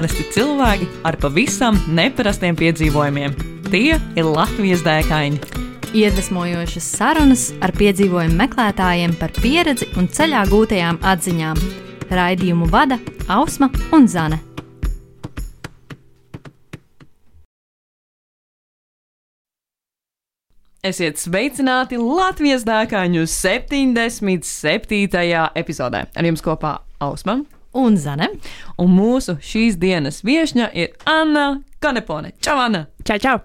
Parasti 0.00 0.24
cilvēki 0.32 0.86
ar 1.04 1.18
pavisam 1.20 1.76
neparastiem 1.92 2.56
piedzīvojumiem. 2.56 3.34
Tie 3.66 3.98
ir 4.00 4.24
Latvijas 4.24 4.80
dēkaini. 4.80 5.36
Iedvesmojošas 5.92 6.86
sarunas 6.94 7.42
ar 7.60 7.68
piedzīvojumu 7.76 8.32
meklētājiem 8.38 9.12
par 9.20 9.34
pieredzi 9.36 9.90
un 10.00 10.08
ceļā 10.08 10.46
gūtajām 10.48 11.02
atziņām. 11.04 11.60
Raidījumu 12.16 12.70
vada 12.72 12.96
Ausma 13.28 13.68
un 13.92 14.08
Zane. 14.08 14.40
Esiet 20.80 21.20
sveicināti 21.20 22.00
Latvijas 22.00 22.64
dēkaņu 22.64 23.28
77. 23.28 25.48
epizodē. 25.60 26.06
Ar 26.08 26.32
jums 26.32 26.40
kopā 26.40 26.78
Ausma 27.04 27.42
Un 27.72 27.96
Zane. 27.96 28.28
un 28.78 28.90
mūsu 28.90 29.36
šīs 29.38 29.76
dienas 29.78 30.24
viesņa 30.26 30.72
ir 30.74 30.96
Anna 31.06 31.60
Kanepone. 31.78 32.32
Čau, 32.42 32.58
Anna! 32.58 32.88
Čau, 33.06 33.18
čau! 33.22 33.38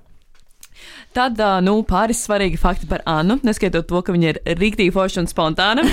Tad, 1.15 1.39
nu, 1.63 1.77
pāris 1.87 2.25
svarīgi 2.25 2.57
fakti 2.59 2.89
par 2.89 2.99
Annu, 3.07 3.37
neskaitot 3.47 3.85
to, 3.87 4.01
ka 4.03 4.11
viņa 4.11 4.31
ir 4.33 4.39
rīktīgi 4.59 4.91
forša 4.91 5.21
un 5.23 5.29
spontāna. 5.31 5.85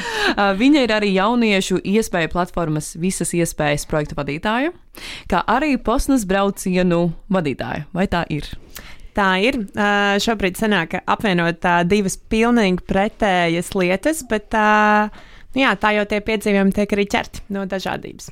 Viņa 0.62 0.82
ir 0.82 0.94
arī 0.96 1.12
jauniešu 1.14 1.78
iespēju 1.78 2.32
platformas 2.32 2.88
visas 2.98 3.30
iespējas 3.38 3.86
projektu 3.86 4.18
vadītāja, 4.18 4.72
kā 5.30 5.44
arī 5.46 5.76
posmas 5.78 6.26
braucienu 6.26 7.04
vadītāja. 7.30 7.86
Vai 7.94 8.08
tā 8.10 8.24
ir? 8.34 8.48
Tā 9.14 9.28
ir. 9.46 9.60
Uh, 9.76 10.16
šobrīd 10.18 10.58
sanāk 10.58 10.98
apvienot 11.06 11.62
uh, 11.62 11.84
divas 11.86 12.18
pilnīgi 12.18 12.82
pretējas 12.88 13.70
lietas, 13.78 14.24
bet 14.26 14.58
uh, 14.58 15.06
nu 15.54 15.64
jā, 15.64 15.74
tā 15.80 15.94
jau 15.96 16.06
tie 16.10 16.20
piedzīvojumi 16.24 16.74
tiek 16.76 16.96
arī 16.96 17.06
ķerti 17.10 17.44
no 17.54 17.66
dažādības. 17.70 18.30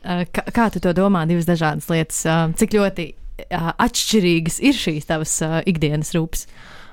Uh, 0.00 0.24
Kā, 0.30 0.44
kā 0.54 0.68
tu 0.70 0.82
to 0.82 0.92
domā? 0.96 1.24
Divas 1.28 1.48
dažādas 1.48 1.88
lietas. 1.90 2.20
Uh, 2.28 2.52
Cik 2.58 2.76
ļoti 2.78 3.06
uh, 3.10 3.72
atšķirīgas 3.74 4.60
ir 4.62 4.76
šīs 4.78 5.08
tavas 5.08 5.34
uh, 5.46 5.58
ikdienas 5.68 6.14
rūpes? 6.16 6.46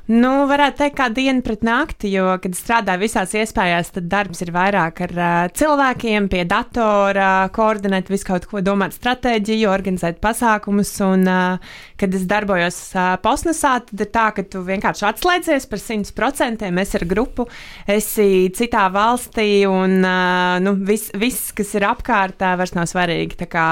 Nu, 0.08 0.46
varētu 0.48 0.80
teikt, 0.80 0.96
kā 0.96 1.06
diena 1.12 1.44
pret 1.44 1.66
nakti, 1.68 2.08
jo, 2.14 2.30
kad 2.40 2.54
strādāju 2.56 3.02
visās 3.02 3.34
iespējās, 3.36 3.90
tad 3.98 4.06
darbs 4.08 4.40
ir 4.46 4.54
vairāk 4.56 5.02
ar 5.04 5.14
uh, 5.18 5.32
cilvēkiem, 5.52 6.30
pie 6.32 6.46
datora, 6.48 7.50
koordinēt 7.52 8.08
visu 8.08 8.30
kaut 8.30 8.46
ko, 8.48 8.62
domāt 8.64 8.96
stratēģiju, 8.96 9.68
organizēt 9.68 10.22
pasākumus. 10.24 10.94
Un, 11.04 11.28
uh, 11.28 11.76
kad 12.00 12.16
es 12.16 12.24
darbojos 12.30 12.78
uh, 12.96 13.18
posmasā, 13.20 13.74
tad 13.90 14.06
ir 14.06 14.12
tā, 14.16 14.30
ka 14.38 14.48
tu 14.48 14.64
vienkārši 14.64 15.10
atslēdzies 15.10 15.68
par 15.68 15.84
100%, 15.84 16.70
esi 16.86 17.00
ar 17.02 17.06
grupu, 17.10 17.50
esi 17.92 18.30
citā 18.56 18.86
valstī, 18.96 19.50
un 19.68 20.00
uh, 20.08 20.56
nu, 20.64 20.78
viss, 20.88 21.12
vis, 21.20 21.50
kas 21.58 21.76
ir 21.76 21.88
apkārt, 21.90 22.40
uh, 22.40 22.56
vairs 22.62 22.78
nav 22.80 22.88
svarīgi. 22.88 23.42
Tā 23.44 23.50
kā 23.52 23.68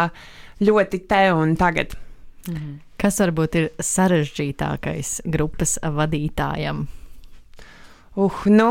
ļoti 0.59 1.06
te 1.08 1.30
un 1.31 1.56
tagad. 1.56 1.95
Kas 3.02 3.20
varbūt 3.20 3.58
ir 3.60 3.66
sarežģītākais 3.84 5.18
grupas 5.32 5.78
vadītājam? 5.84 6.86
Uh, 8.16 8.46
nu, 8.48 8.70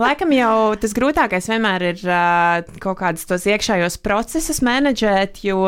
laikam 0.00 0.32
jau 0.36 0.54
tas 0.80 0.94
grūtākais 0.96 1.50
vienmēr 1.50 1.86
ir 1.92 2.04
uh, 2.06 2.62
kaut 2.82 3.00
kādus 3.02 3.28
tos 3.28 3.46
iekšējos 3.48 4.00
procesus 4.04 4.62
menedžēt, 4.64 5.42
jo 5.46 5.66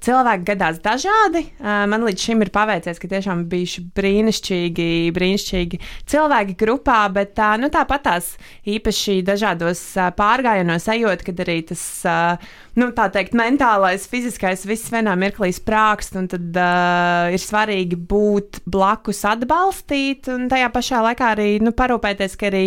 cilvēki 0.00 0.46
gadās 0.48 0.80
dažādi. 0.82 1.44
Uh, 1.60 1.84
man 1.90 2.04
līdz 2.06 2.24
šim 2.24 2.44
ir 2.44 2.50
paveicies, 2.54 2.98
ka 3.00 3.10
tiešām 3.10 3.44
bijuši 3.50 3.84
brīnišķīgi, 3.96 4.88
brīnišķīgi 5.16 5.80
cilvēki 6.10 6.56
grupā, 6.60 7.02
bet 7.14 7.38
uh, 7.40 7.56
nu, 7.60 7.70
tāpat 7.72 8.06
tās 8.08 8.32
īpaši 8.68 9.20
dažādos 9.26 9.82
uh, 9.98 10.10
pārgājienos 10.16 10.88
ejot, 10.94 11.24
kad 11.26 11.44
arī 11.44 11.60
tas, 11.68 11.84
uh, 12.08 12.56
nu, 12.80 12.90
teikt, 12.96 13.36
mentālais, 13.38 14.08
fiziskais 14.10 14.64
viss 14.68 14.92
vienā 14.92 15.16
mirklī 15.20 15.52
sprākst, 15.56 16.16
un 16.20 16.30
tad 16.32 16.56
uh, 16.56 17.28
ir 17.34 17.42
svarīgi 17.42 18.00
būt 18.10 18.62
blakus, 18.70 19.22
atbalstīt, 19.28 20.32
un 20.32 20.48
tajā 20.52 20.72
pašā 20.72 21.04
laikā 21.10 21.34
arī 21.36 21.52
nu, 21.64 21.76
parūpēties, 21.76 22.40
ka 22.40 22.50
arī 22.50 22.66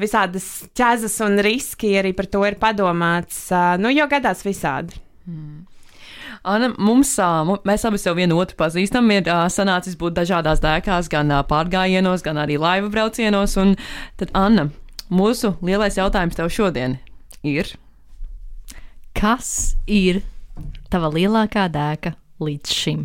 visādas 0.00 0.46
ķēzas 0.76 1.16
un 1.26 1.38
riski 1.44 1.94
arī 2.00 2.12
par 2.16 2.26
to 2.32 2.42
ir 2.48 2.56
padomāts, 2.60 3.46
uh, 3.52 3.74
nu, 3.80 3.90
jo 3.94 4.06
gadās 4.10 4.44
visādi. 4.46 4.96
Anna, 6.40 6.70
mums, 6.80 7.10
mu- 7.44 7.58
mēs 7.68 7.82
abi 7.84 7.98
sev 8.00 8.16
vienu 8.16 8.38
otru 8.40 8.56
pazīstam, 8.56 9.10
ir 9.12 9.26
sanācis 9.52 9.96
būt 10.00 10.14
dažādās 10.16 10.62
dēkās, 10.64 11.10
gan 11.12 11.28
pārgājienos, 11.50 12.22
gan 12.24 12.40
arī 12.40 12.56
laivu 12.60 12.88
braucienos. 12.94 13.56
Un 13.60 13.74
tad, 14.16 14.32
Anna, 14.32 14.70
mūsu 15.12 15.52
lielais 15.60 15.98
jautājums 16.00 16.38
tev 16.38 16.48
šodien 16.48 16.96
ir. 17.44 17.68
Kas 19.12 19.74
ir 19.90 20.22
tava 20.88 21.10
lielākā 21.12 21.66
dēka 21.74 22.14
līdz 22.40 22.72
šim? 22.72 23.04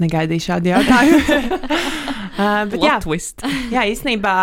Negaidīju 0.00 0.46
šādu 0.48 0.72
jautājumu. 0.72 1.60
uh, 2.42 2.62
bet, 2.72 2.82
jā, 2.82 2.96
twist. 3.04 3.44
jā, 3.74 3.84
īstenībā, 3.92 4.34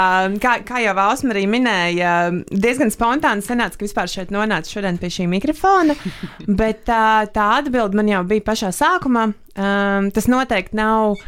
kā, 0.43 0.55
kā 0.67 0.83
jau 0.83 0.95
Ausma 1.05 1.35
arī 1.35 1.45
minēja, 1.51 2.13
diezgan 2.49 2.93
spontāni 2.93 3.45
sanāca, 3.45 3.79
ka 3.79 3.87
vispār 3.87 4.11
šeit 4.11 4.33
nonāca 4.35 4.71
šodien 4.71 4.99
pie 5.01 5.11
šī 5.13 5.27
mikrofona. 5.31 5.97
Bet 6.61 6.89
uh, 6.89 7.25
tā 7.33 7.49
atbilde 7.59 7.99
man 7.99 8.11
jau 8.11 8.23
bija 8.29 8.47
pašā 8.51 8.71
sākumā. 8.75 9.29
Um, 9.59 10.09
tas 10.15 10.29
noteikti 10.31 10.77
nav 10.79 11.19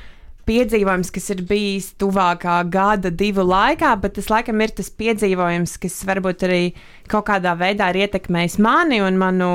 piedzīvojums, 0.48 1.12
kas 1.14 1.30
ir 1.34 1.40
bijis 1.48 1.88
tuvākā 2.02 2.58
gada, 2.72 3.10
divu 3.14 3.44
laikā, 3.48 3.92
bet 4.02 4.12
tas 4.18 4.30
laikam 4.32 4.62
ir 4.64 4.72
tas 4.78 4.90
piedzīvojums, 5.02 5.72
kas 5.82 5.96
varbūt 6.08 6.40
arī 6.48 6.64
kaut 7.12 7.26
kādā 7.28 7.52
veidā 7.60 7.86
ir 7.92 7.98
ietekmējis 8.06 8.56
mani 8.64 8.98
un 9.04 9.14
manu 9.20 9.52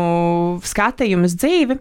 skatījumu 0.66 1.24
uz 1.28 1.34
dzīvi. 1.40 1.74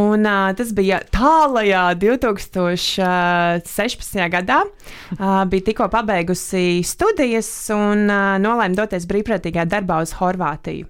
Un, 0.00 0.18
uh, 0.24 0.54
tas 0.56 0.70
bija 0.76 0.98
tālajā 1.12 1.84
2016. 2.00 4.30
gadā. 4.36 4.58
Uh, 5.18 5.44
bija 5.50 5.66
tikko 5.70 5.86
pabeigusi 5.92 6.64
studijas 6.86 7.50
un 7.74 7.98
uh, 8.08 8.38
nolēma 8.40 8.74
doties 8.78 9.04
brīvprātīgā 9.10 9.62
darbā 9.68 9.96
uz 10.04 10.12
Horvātiju. 10.20 10.86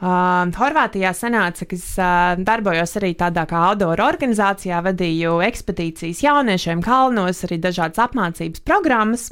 Uh, 0.00 0.48
Horvātijā 0.56 1.10
sanāca, 1.12 1.66
ka 1.68 1.76
es 1.76 1.88
uh, 2.00 2.32
darbojos 2.40 2.96
arī 2.96 3.10
tādā 3.20 3.42
kā 3.44 3.66
outdoor 3.68 4.00
organizācijā, 4.00 4.78
vadīju 4.86 5.34
ekspedīcijas 5.44 6.22
jauniešiem 6.24 6.80
kalnos, 6.80 7.42
arī 7.44 7.58
dažādas 7.60 8.00
apmācības 8.06 8.64
programmas. 8.64 9.26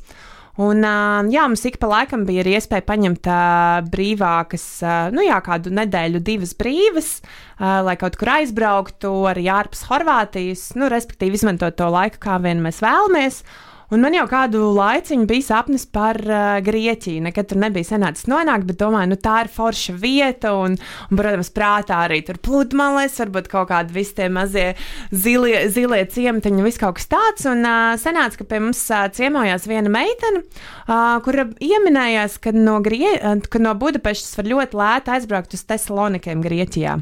Un, 0.61 0.83
uh, 0.85 1.23
jā, 1.33 1.47
mums 1.49 1.65
ik 1.71 1.79
pa 1.81 1.89
laikam 1.89 2.27
bija 2.29 2.43
arī 2.45 2.59
iespēja 2.59 2.85
paņemt 2.85 3.31
uh, 3.33 3.79
brīvākas, 3.89 4.67
uh, 4.85 5.09
nu 5.15 5.25
jā, 5.25 5.39
kādu 5.47 5.73
nedēļu, 5.73 6.21
divas 6.27 6.53
brīvas, 6.59 7.11
uh, 7.23 7.79
lai 7.87 7.97
kaut 7.97 8.21
kur 8.21 8.35
aizbrauktu 8.35 9.15
arī 9.31 9.47
ārpus 9.55 9.87
Horvātijas, 9.89 10.75
nu, 10.77 10.93
respektīvi 10.93 11.41
izmantot 11.41 11.81
to 11.81 11.89
laiku, 11.95 12.21
kā 12.29 12.37
vien 12.45 12.61
mēs 12.61 12.83
vēlamies. 12.85 13.41
Un 13.89 14.03
man 14.05 14.13
jau 14.13 14.27
kādu 14.29 14.67
laiciņu 14.77 15.25
bija 15.29 15.47
sapnis 15.47 15.87
par 15.89 16.19
uh, 16.21 16.59
Grieķiju. 16.65 17.23
Nekad 17.25 17.49
tur 17.49 17.61
nebija 17.63 17.89
sanācis 17.89 18.27
nonākt, 18.29 18.67
bet 18.69 18.77
domāju, 18.83 19.09
nu 19.15 19.17
tā 19.17 19.39
ir 19.47 19.49
forša 19.53 19.95
vieta. 19.97 20.53
Un, 20.61 20.75
un 21.09 21.21
protams, 21.21 21.49
prātā 21.57 22.03
arī 22.05 22.19
tur 22.27 22.37
pludmales, 22.45 23.17
varbūt 23.23 23.49
kaut 23.49 23.71
kādi 23.71 23.97
visi 23.97 24.13
tie 24.19 24.29
mazie 24.29 24.67
zilie, 25.09 25.63
zilie 25.73 26.03
ciematiņi, 26.05 26.67
viss 26.67 26.83
kaut 26.83 26.99
kas 27.01 27.09
tāds. 27.09 27.49
Un 27.49 27.65
uh, 27.65 27.95
sanāca, 28.01 28.43
ka 28.43 28.49
pie 28.51 28.61
mums 28.67 28.85
uh, 28.93 29.07
ciemojās 29.17 29.65
viena 29.71 29.93
meitene, 29.93 30.45
uh, 30.45 31.17
kura 31.25 31.49
ieminējās, 31.57 32.37
ka 32.45 32.53
no, 32.53 32.83
Grie 32.85 33.15
uh, 33.17 33.39
ka 33.49 33.63
no 33.63 33.73
Budapestas 33.79 34.37
var 34.37 34.53
ļoti 34.53 34.83
lēti 34.83 35.17
aizbraukt 35.17 35.57
uz 35.57 35.65
Tesalonikiem 35.65 36.45
Grieķijā. 36.45 37.01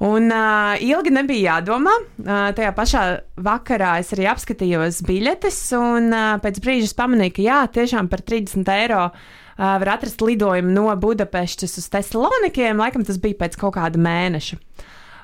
Un 0.00 0.30
uh, 0.32 0.80
ilgi 0.80 1.12
nebija 1.12 1.58
jādomā. 1.58 1.92
Uh, 2.22 2.48
tajā 2.56 2.70
pašā 2.72 3.02
vakarā 3.44 3.98
es 4.00 4.14
arī 4.14 4.24
apskatījos 4.30 5.02
biļetes, 5.04 5.58
un 5.76 6.08
uh, 6.08 6.38
pēc 6.40 6.60
brīža 6.64 6.94
pamanīju, 6.96 7.34
ka 7.36 7.44
jā, 7.44 7.58
tiešām 7.74 8.08
par 8.08 8.22
30 8.24 8.70
eiro 8.78 9.02
uh, 9.10 9.20
var 9.60 9.92
atrast 9.98 10.24
lidojumu 10.24 10.72
no 10.72 10.86
Budapestas 10.96 11.76
uz 11.76 11.90
Tesalonikiem. 11.92 12.80
Laikam 12.80 13.04
tas 13.04 13.20
bija 13.20 13.42
pēc 13.42 13.60
kaut 13.60 13.76
kāda 13.76 14.00
mēneša. 14.00 14.56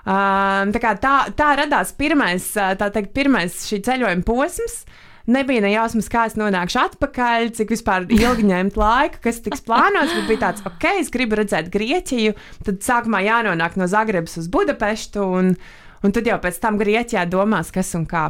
Uh, 0.06 0.68
tā, 0.76 0.92
tā, 1.00 1.14
tā 1.34 1.48
radās 1.62 1.96
pirmais, 1.96 2.52
uh, 2.60 2.76
tā 2.76 2.92
teikt, 2.92 3.14
pirmais 3.16 3.56
šī 3.70 3.80
ceļojuma 3.88 4.28
posms. 4.28 4.82
Nebija 5.26 5.62
ne 5.64 5.72
jausmas, 5.72 6.06
kā 6.12 6.26
es 6.30 6.36
nonākšu 6.38 6.78
atpakaļ, 6.84 7.48
cik 7.56 7.72
vispār 7.74 8.06
ilgi 8.14 8.46
ņemt 8.46 8.76
laiku, 8.78 9.22
kas 9.24 9.40
tiks 9.42 9.64
plānots. 9.66 10.14
Bet 10.14 10.28
bija 10.30 10.42
tāds, 10.44 10.62
ok, 10.68 10.86
es 11.00 11.10
gribu 11.14 11.40
redzēt 11.40 11.72
Grieķiju. 11.74 12.36
Tad 12.68 12.78
sākumā 12.86 13.24
jānonāk 13.26 13.74
no 13.80 13.90
Zagrebas 13.90 14.38
uz 14.42 14.46
Budapeštu. 14.52 15.26
Un, 15.40 15.56
Un 16.04 16.12
tad 16.14 16.26
jau 16.28 16.36
pēc 16.38 16.58
tam 16.60 16.76
Grieķijā 16.78 17.24
domās, 17.26 17.72
kas 17.74 17.88
un 17.98 18.04
kā. 18.06 18.28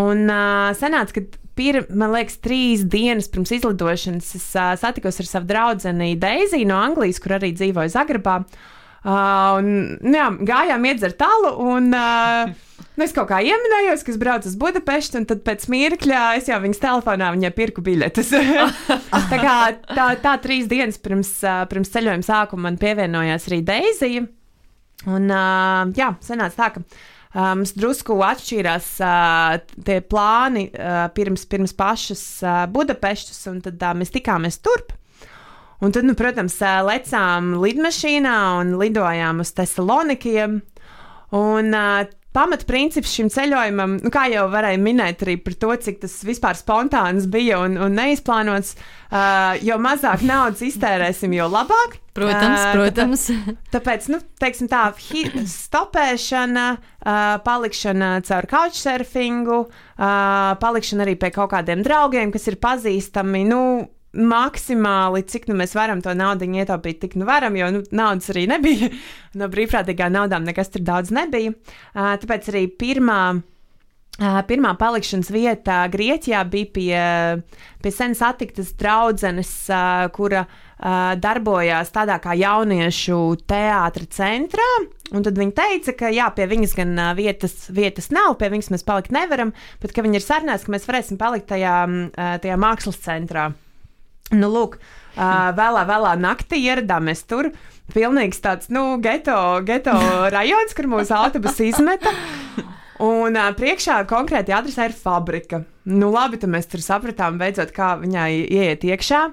Un 0.00 0.22
uh, 0.30 0.70
sanāca, 0.78 1.18
ka 1.18 1.40
pir, 1.58 1.82
man 1.90 2.14
liekas, 2.14 2.38
trīs 2.40 2.84
dienas 2.88 3.28
pirms 3.28 3.52
izlidošanas 3.58 4.30
es 4.38 4.46
uh, 4.54 4.72
satikos 4.80 5.20
ar 5.20 5.28
savu 5.28 5.50
draugu 5.50 5.92
Deiziju 6.22 6.70
no 6.70 6.78
Anglijas, 6.80 7.20
kur 7.20 7.36
arī 7.36 7.52
dzīvoju 7.58 7.92
Zagrebā. 7.92 8.38
Uh, 9.00 9.58
un, 9.58 9.70
nu 10.04 10.16
jā, 10.16 10.28
gājām 10.48 10.86
iedzert 10.86 11.18
tālu, 11.20 11.54
un 11.74 11.90
uh, 11.96 12.50
nu, 13.00 13.06
es 13.06 13.14
kaut 13.16 13.30
kā 13.30 13.38
ieminējos, 13.40 14.02
ka 14.04 14.12
es 14.12 14.18
braucu 14.20 14.50
uz 14.50 14.56
Budapeštu, 14.60 15.22
un 15.22 15.28
tad 15.30 15.40
pēc 15.46 15.64
mirkļa 15.72 16.24
es 16.36 16.50
jau 16.50 16.58
viņas 16.60 16.82
telefonā 16.82 17.30
viņai 17.32 17.50
pirku 17.56 17.84
biļetes. 17.86 18.34
tā 19.32 19.38
kā 19.40 19.54
tā, 19.88 20.10
tā 20.20 20.34
trīs 20.44 20.68
dienas 20.68 21.00
pirms, 21.00 21.32
pirms 21.72 21.94
ceļojuma 21.94 22.26
sākuma 22.26 22.68
man 22.68 22.76
pievienojās 22.80 23.48
arī 23.48 23.62
Deizija. 23.64 24.26
Un, 25.08 25.32
jā, 25.96 26.10
sanāca 26.20 26.58
tā, 26.58 26.68
ka 26.74 26.84
mums 27.56 27.72
drusku 27.78 28.18
atšķīrās 28.26 28.88
uh, 29.06 29.56
tie 29.86 30.00
plāni 30.04 30.66
uh, 30.68 31.06
pirms, 31.14 31.46
pirms 31.48 31.72
pašas 31.78 32.24
uh, 32.44 32.64
Budapestas, 32.68 33.40
un 33.48 33.62
tad 33.64 33.80
uh, 33.80 33.94
mēs 33.96 34.12
tikāmies 34.12 34.60
turp. 34.60 34.92
Un 35.80 35.94
tad, 35.96 36.04
nu, 36.04 36.12
protams, 36.18 36.58
uh, 36.60 36.82
lecām 36.84 37.54
lidmašīnā 37.62 38.36
un 38.60 38.74
lidojām 38.82 39.40
uz 39.40 39.54
Thessalonikiem. 39.56 40.60
Un 41.38 41.70
uh, 41.72 42.02
pamatprincips 42.36 43.10
šim 43.10 43.30
ceļojumam, 43.32 43.96
nu, 44.04 44.10
kā 44.14 44.28
jau 44.30 44.46
varēja 44.52 44.78
minēt, 44.82 45.24
arī 45.24 45.36
par 45.42 45.56
to, 45.58 45.72
cik 45.86 46.00
tas 46.04 46.14
vispār 46.26 46.58
spontāns 46.58 47.26
bija 47.30 47.58
un, 47.64 47.74
un 47.80 47.96
neizplānots, 47.98 48.76
uh, 49.10 49.58
jo 49.66 49.78
mazāk 49.82 50.22
naudas 50.26 50.62
iztērēsim, 50.66 51.34
jo 51.34 51.48
labāk. 51.50 51.98
Protams, 52.14 52.60
Uh, 52.60 52.72
protams. 52.74 53.26
Tāpēc, 53.74 54.08
nu, 54.14 54.20
teiksim 54.42 54.70
tā, 54.70 54.88
stopēšana, 55.54 56.66
uh, 56.78 57.36
palikšana 57.46 58.10
caur 58.26 58.50
couchsurfingu, 58.50 59.62
uh, 59.66 60.52
palikšana 60.62 61.06
arī 61.06 61.16
pie 61.18 61.32
kaut 61.34 61.52
kādiem 61.54 61.82
draugiem, 61.86 62.34
kas 62.34 62.46
ir 62.50 62.58
pazīstami, 62.62 63.46
nu, 63.50 63.62
maksimāli, 64.16 65.22
cik 65.30 65.46
nu 65.50 65.56
mēs 65.60 65.76
varam 65.78 66.00
to 66.02 66.14
naudu 66.18 66.48
ietaupīt, 66.50 66.98
tik 67.04 67.14
nu 67.20 67.28
varam, 67.28 67.54
jo 67.58 67.70
nu, 67.76 67.84
naudas 67.94 68.32
arī 68.34 68.48
nebija. 68.50 68.90
No 69.38 69.46
brīvprātīgām 69.46 70.10
naudām 70.10 70.42
nekas 70.42 70.72
tur 70.74 70.82
daudz 70.82 71.12
nebija. 71.14 71.52
Tāpēc 71.94 72.48
arī 72.50 72.64
pirmā. 72.66 73.20
Pirmā 74.18 74.72
palikšanas 74.76 75.30
vieta 75.32 75.76
Grieķijā 75.88 76.40
bija 76.50 76.68
pie, 76.74 77.04
pie 77.80 77.92
senas 77.94 78.18
attiktas 78.26 78.74
draudzenes, 78.76 79.52
kura 80.12 80.42
darbojās 81.22 81.94
tādā 81.94 82.18
kā 82.20 82.34
jauniešu 82.36 83.20
teātra 83.48 84.10
centrā. 84.18 84.68
Un 85.14 85.22
tad 85.24 85.38
viņa 85.38 85.56
teica, 85.62 85.94
ka 86.02 86.10
jā, 86.10 86.26
pie 86.34 86.50
viņas 86.50 86.76
gan 86.82 86.92
vietas, 87.14 87.56
vietas 87.70 88.10
nav, 88.10 88.34
pie 88.42 88.50
viņas 88.50 88.74
mēs 88.74 88.86
palikt 88.90 89.14
nevaram, 89.14 89.54
bet 89.78 89.94
ka 89.94 90.02
viņa 90.02 90.18
ir 90.18 90.26
sarunājusi, 90.26 90.66
ka 90.66 90.74
mēs 90.74 90.90
varēsim 90.90 91.22
palikt 91.22 91.52
tajā, 91.54 91.80
tajā 92.42 92.60
mākslas 92.66 92.98
centrā. 93.06 93.52
Nu, 94.30 94.50
lūk, 94.52 94.76
uh, 94.78 95.50
vēlā, 95.56 95.84
vēlā 95.88 96.14
naktī 96.20 96.60
ieradāmies 96.68 97.24
tur. 97.26 97.50
Pilnīgs 97.90 98.38
tāds, 98.44 98.68
nu, 98.70 99.00
geto, 99.02 99.34
geto 99.66 99.96
rajons, 100.30 100.76
kur 100.78 100.86
mūsu 100.92 101.16
autobusu 101.16 101.66
izmeta. 101.66 102.12
Un 103.00 103.34
uh, 103.34 103.50
priekšā 103.56 104.02
konkrēti 104.10 104.54
adresē 104.54 104.90
ir 104.90 104.94
fabrika. 104.94 105.64
Nu, 105.88 106.12
labi, 106.14 106.38
tad 106.38 106.52
mēs 106.52 106.70
tur 106.70 106.84
sapratām, 106.84 107.40
beidzot, 107.40 107.72
kā 107.74 107.94
viņai 107.98 108.30
ieiet 108.44 108.86
iekšā. 108.86 109.24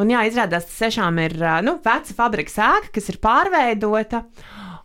Un 0.00 0.12
jā, 0.14 0.22
izrādās, 0.30 0.68
tas 0.70 0.78
tiešām 0.86 1.18
ir 1.26 1.36
uh, 1.42 1.58
nu, 1.66 1.76
veca 1.84 2.16
fabrikas 2.16 2.56
ēka, 2.62 2.94
kas 2.96 3.10
ir 3.12 3.20
pārveidota. 3.20 4.22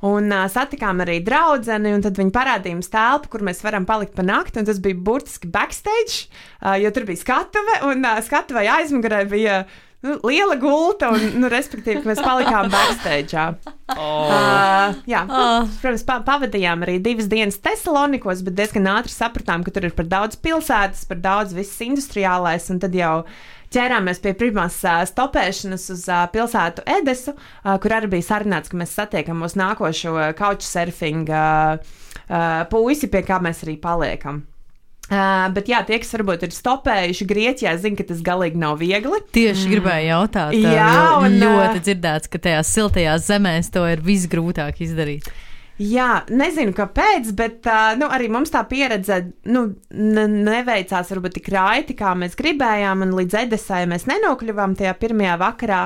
Un 0.03 0.27
uh, 0.33 0.45
satikām 0.51 0.99
arī 1.05 1.21
draugu, 1.23 1.71
un 1.71 2.03
tad 2.03 2.19
viņi 2.19 2.33
parādīja 2.35 2.75
mums 2.75 2.91
telpu, 2.91 3.31
kur 3.31 3.45
mēs 3.47 3.63
varam 3.63 3.87
palikt 3.87 4.15
pa 4.17 4.25
nakti. 4.25 4.65
Tas 4.67 4.81
bija 4.83 4.99
burtiski 4.99 5.47
backstage, 5.51 6.27
uh, 6.61 6.75
jo 6.81 6.91
tur 6.91 7.07
bija 7.07 7.23
skatuve, 7.23 7.81
un 7.87 8.03
uh, 8.03 8.19
skatuvē 8.25 8.67
aizmugurē 8.79 9.23
bija 9.31 9.63
nu, 10.05 10.19
liela 10.27 10.55
gulta, 10.61 11.09
un, 11.15 11.23
nu, 11.39 11.49
respektīvi, 11.51 12.03
mēs 12.05 12.21
palikām 12.23 12.69
backstage. 12.73 13.47
Oh. 13.95 14.29
Uh, 14.29 14.95
jā, 15.09 15.23
Oh. 15.25 15.41
oh. 15.63 15.73
protams, 15.81 16.05
pa 16.07 16.19
pavadījām 16.25 16.85
arī 16.85 16.99
divas 17.03 17.29
dienas 17.31 17.59
Thessalonikos, 17.63 18.43
bet 18.45 18.57
diezgan 18.57 18.89
ātri 18.95 19.13
sapratām, 19.13 19.65
ka 19.65 19.73
tur 19.73 19.87
ir 19.87 19.95
par 19.97 20.09
daudz 20.11 20.39
pilsētas, 20.41 21.05
par 21.09 21.21
daudz 21.23 21.55
viss 21.57 21.81
industriālais, 21.85 22.69
un 22.73 22.81
tad 22.83 22.97
jau 22.97 23.23
ķērāmies 23.75 24.23
pie 24.23 24.33
pirmās 24.39 24.79
uh, 24.87 25.03
stopēšanas 25.09 25.85
uz 25.93 26.07
uh, 26.09 26.25
pilsētu 26.33 26.85
Edesu, 26.97 27.35
uh, 27.35 27.75
kur 27.83 27.97
arī 27.99 28.09
bija 28.15 28.29
sarunāts, 28.31 28.71
ka 28.71 28.79
mēs 28.79 28.95
satiekam 28.97 29.43
mūsu 29.43 29.59
nākošo 29.61 30.17
couchsurfing 30.39 31.29
uh, 31.29 31.77
uh, 32.25 32.59
puisi, 32.71 33.11
pie 33.11 33.25
kā 33.27 33.39
mēs 33.43 33.65
arī 33.67 33.77
paliekam. 33.81 34.43
Uh, 35.05 35.45
bet 35.53 35.67
jā, 35.69 35.83
tie, 35.85 35.99
kas 36.01 36.15
varbūt 36.15 36.47
ir 36.47 36.53
stopējuši 36.55 37.25
Grieķijā, 37.29 37.75
zina, 37.77 37.99
ka 37.99 38.07
tas 38.09 38.23
galīgi 38.25 38.57
nav 38.57 38.79
viegli. 38.79 39.19
Tieši 39.37 39.67
gribēju 39.69 40.07
jautāt, 40.09 40.55
Jā, 40.57 41.19
un, 41.21 41.35
ļoti 41.43 41.83
dzirdēts, 41.85 42.31
ka 42.33 42.41
tajās 42.41 42.71
siltajās 42.73 43.27
zemēs 43.29 43.69
to 43.75 43.83
ir 43.85 44.01
visgrūtāk 44.01 44.81
izdarīt. 44.81 45.29
Jā, 45.75 46.21
nezinu, 46.31 46.71
kāpēc, 46.71 47.33
bet 47.35 47.65
uh, 47.67 47.97
nu, 47.99 48.07
arī 48.07 48.29
mums 48.31 48.53
tā 48.53 48.61
pieredze 48.63 49.17
nu, 49.51 49.65
ne- 49.91 50.23
neveicās 50.31 51.09
varbūt 51.11 51.35
tik 51.35 51.49
raiti, 51.51 51.97
kā 51.99 52.13
mēs 52.15 52.37
gribējām. 52.39 53.03
un 53.03 53.11
Līdz 53.17 53.35
Edesai 53.41 53.81
mēs 53.91 54.07
nenokļuvām 54.07 54.77
tajā 54.79 54.93
pirmajā 55.01 55.33
vakarā, 55.41 55.81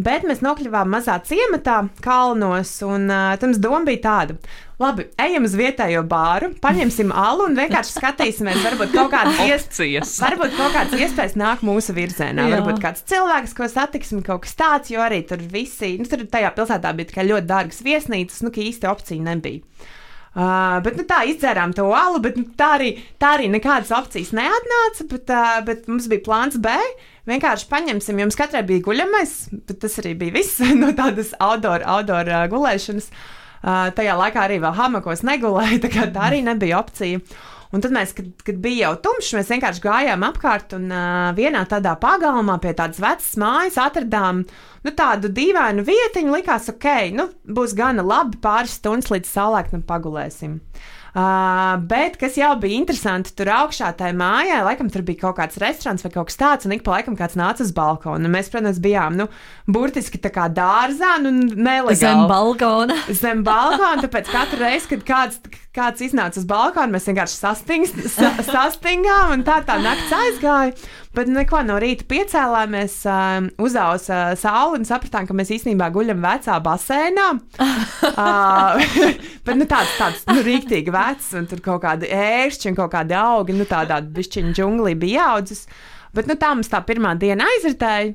bet 0.00 0.24
mēs 0.24 0.40
nokļuvām 0.40 0.88
mazā 0.96 1.18
ciematā, 1.28 1.82
kalnos. 2.00 2.78
Un 2.88 3.10
uh, 3.12 3.34
tam 3.42 3.52
doma 3.60 3.84
bija 3.90 4.04
tāda. 4.08 4.38
Labi, 4.76 5.06
ejam 5.16 5.46
uz 5.48 5.54
vietējo 5.56 6.02
bāru, 6.04 6.50
paņemsim 6.60 7.08
alu 7.16 7.46
un 7.48 7.54
vienkārši 7.56 7.94
skatīsimies, 7.94 8.58
varbūt 8.60 8.90
kaut 8.92 9.08
kādas 9.14 9.38
iespējas. 9.46 10.10
Varbūt 10.20 10.56
kaut 10.58 10.74
kādas 10.74 11.00
iespējas 11.00 11.36
nāk 11.40 11.62
mūsu 11.64 11.94
virzienā. 11.96 12.44
Jā. 12.44 12.50
Jā. 12.50 12.58
Varbūt 12.58 12.82
kāds 12.82 13.04
cilvēks, 13.08 13.54
ko 13.56 13.70
satiksim, 13.72 14.20
kaut 14.26 14.42
kas 14.44 14.52
tāds, 14.58 14.90
jo 14.92 15.00
arī 15.00 15.22
tur 15.24 15.40
visi, 15.40 15.94
nu, 15.96 16.04
tur 16.10 16.26
tajā 16.28 16.50
pilsētā 16.58 16.92
bija 16.98 17.08
tikai 17.08 17.24
ļoti 17.24 17.48
dārgas 17.48 17.80
viesnīcas, 17.86 18.42
nu, 18.44 18.52
ka 18.52 18.60
īsti 18.66 18.90
opcija 18.90 19.24
nebija. 19.30 19.64
Uh, 20.36 20.76
bet 20.84 21.00
nu, 21.00 21.06
tā 21.08 21.22
izdzērām 21.30 21.72
to 21.72 21.86
alu, 21.96 22.20
bet 22.26 22.36
nu, 22.36 22.44
tā, 22.60 22.74
arī, 22.76 22.90
tā 23.16 23.32
arī 23.38 23.48
nekādas 23.54 23.94
opcijas 23.96 24.34
neatnāca. 24.36 25.08
Bet, 25.14 25.32
uh, 25.32 25.54
bet 25.64 25.88
mums 25.88 26.10
bija 26.12 26.26
plāns 26.28 26.60
B. 26.60 26.74
Vienkārši 27.32 27.70
paņemsim, 27.72 28.20
jums 28.26 28.36
katrai 28.36 28.60
bija 28.68 28.84
guļamais, 28.84 29.34
bet 29.56 29.80
tas 29.86 29.96
arī 30.04 30.12
bija 30.20 30.36
viss 30.36 30.60
no 30.82 30.92
tādas 31.00 31.32
outdoor, 31.40 31.88
outdoor 31.96 32.28
uh, 32.28 32.44
gulēšanas. 32.52 33.08
Uh, 33.08 33.32
tajā 33.66 34.14
laikā 34.20 34.46
arī 34.46 34.60
vēl 34.62 34.74
hamakos 34.78 35.24
negulēja, 35.26 35.80
tā, 35.84 35.92
kā 35.92 36.08
tā 36.14 36.30
arī 36.30 36.42
nebija 36.46 36.80
opcija. 36.80 37.22
Un 37.74 37.82
tad 37.82 37.90
mēs, 37.92 38.12
kad, 38.14 38.28
kad 38.46 38.58
bija 38.62 38.86
jau 38.86 38.98
tumšs, 39.08 39.32
mēs 39.36 39.48
vienkārši 39.50 39.82
gājām 39.82 40.22
apkārt 40.28 40.76
un 40.76 40.86
uh, 40.86 41.32
vienā 41.36 41.64
tādā 41.68 41.96
pagalmā 42.00 42.60
pie 42.62 42.72
tādas 42.78 43.00
vecas 43.02 43.32
mājas 43.42 43.78
atradām 43.82 44.44
nu, 44.46 44.92
tādu 44.94 45.28
dīvainu 45.34 45.82
vietiņu. 45.86 46.36
Likās, 46.36 46.70
ok, 46.72 46.86
nu, 47.16 47.26
būs 47.58 47.74
gana 47.76 48.06
labi 48.06 48.38
pāris 48.42 48.78
stundas 48.78 49.10
līdz 49.12 49.32
saulēktam 49.32 49.82
pagulēsim. 49.88 50.60
Uh, 51.16 51.78
bet 51.88 52.18
kas 52.20 52.34
jau 52.36 52.50
bija 52.60 52.76
interesanti, 52.76 53.30
tur 53.32 53.48
augšā 53.48 53.88
tajā 53.96 54.12
mājā, 54.20 54.58
laikam 54.66 54.90
tur 54.92 55.00
bija 55.06 55.22
kaut 55.22 55.38
kāds 55.38 55.56
restorāns 55.62 56.04
vai 56.04 56.10
kaut 56.12 56.28
kas 56.28 56.36
tāds, 56.36 56.68
un 56.68 56.74
ik 56.76 56.82
pa 56.84 56.98
laikam 56.98 57.16
kāds 57.16 57.38
nāca 57.40 57.64
uz 57.64 57.70
balkonu. 57.72 58.28
Mēs, 58.28 58.50
protams, 58.52 58.82
bijām, 58.84 59.16
nu, 59.16 59.24
burtiski 59.64 60.20
tā 60.20 60.28
kā 60.34 60.50
dārzā, 60.52 61.14
nu, 61.24 61.32
nelegāli. 61.56 61.96
Zem 62.02 62.26
balkona. 62.28 62.98
Zem 63.08 63.40
balkona, 63.46 64.04
tāpēc 64.04 64.28
katru 64.28 64.60
reizi, 64.60 64.90
kad 64.92 65.06
kāds, 65.08 65.40
kāds 65.76 66.02
iznāca 66.04 66.40
uz 66.40 66.46
balkonu, 66.48 66.96
mēs 66.96 67.06
vienkārši 67.10 67.36
sastings, 67.38 67.92
sa, 68.12 68.32
sastingām, 68.54 69.36
un 69.36 69.44
tā 69.46 69.60
tā 69.66 69.78
nakts 69.82 70.14
aizgāja. 70.16 70.74
Bet 71.16 71.30
neko 71.32 71.62
no 71.64 71.78
rīta 71.80 72.04
piecēlāmies, 72.10 72.98
um, 73.08 73.48
uzausa 73.64 74.18
uh, 74.32 74.34
saule 74.36 74.80
un 74.80 74.84
sapratām, 74.88 75.28
ka 75.28 75.36
mēs 75.36 75.54
īstenībā 75.56 75.88
guļam 75.94 76.20
vecā 76.24 76.58
basēnā. 76.64 77.28
uh, 78.10 78.84
bet 79.46 79.54
nu, 79.56 79.68
tāds, 79.70 79.96
tāds 80.00 80.26
nu, 80.28 80.42
rīktīgi 80.44 80.92
vecs, 80.92 81.32
un 81.40 81.48
tur 81.48 81.64
kaut 81.64 81.84
kādi 81.86 82.12
ēršķi 82.12 82.72
un 82.72 82.78
kaut 82.82 82.92
kādi 82.96 83.16
augi, 83.16 83.56
nu 83.56 83.68
tādā 83.68 84.02
bišķiņa 84.04 84.56
džunglī 84.56 84.96
bija 85.06 85.32
audzis. 85.36 85.64
Bet 86.16 86.28
nu, 86.28 86.36
tā 86.40 86.52
mums 86.56 86.72
tā 86.72 86.80
pirmā 86.84 87.16
diena 87.20 87.48
aizritēja. 87.56 88.14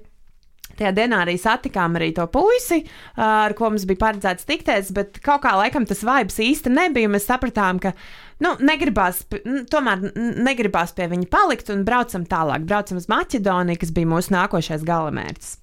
Tajā 0.82 0.92
dienā 0.98 1.22
arī 1.22 1.38
satikām 1.38 2.00
arī 2.00 2.10
to 2.18 2.26
puisi, 2.32 2.82
ar 3.22 3.54
ko 3.58 3.70
mums 3.70 3.86
bija 3.90 4.02
paredzēts 4.02 4.48
tikties, 4.50 4.90
bet 4.98 5.22
kaut 5.22 5.44
kā 5.46 5.54
laikam 5.60 5.86
tas 5.86 6.02
vibes 6.08 6.40
īsti 6.42 6.74
nebija. 6.74 7.12
Mēs 7.12 7.30
sapratām, 7.30 7.78
ka 7.84 7.94
nu, 8.42 8.56
negribās, 8.66 9.22
tomēr 9.70 10.10
negribās 10.18 10.96
pie 10.98 11.06
viņa 11.12 11.30
palikt 11.30 11.70
un 11.74 11.86
braucam 11.86 12.26
tālāk. 12.26 12.66
Braucam 12.66 12.98
uz 12.98 13.06
Maķedoniju, 13.12 13.84
kas 13.84 13.94
bija 13.94 14.10
mūsu 14.10 14.34
nākošais 14.34 14.88
galamērķis. 14.88 15.54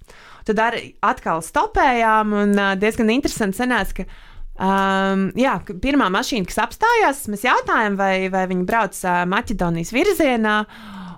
Tad 0.49 0.63
arī 0.65 0.87
atkal 1.05 1.43
stopējām 1.45 2.33
un 2.45 2.57
diezgan 2.81 3.11
interesanti 3.13 3.59
sanāca, 3.61 4.01
ka 4.01 4.11
Um, 4.59 5.29
jā, 5.39 5.53
pirmā 5.79 6.09
mašīna, 6.11 6.49
kas 6.51 6.57
apstājās, 6.65 7.21
mēs 7.31 7.45
jautājām, 7.47 7.95
vai, 7.95 8.27
vai 8.33 8.43
viņi 8.51 8.65
brauc 8.67 8.97
uh, 9.05 9.21
Maķedonijas 9.31 9.93
virzienā. 9.95 10.55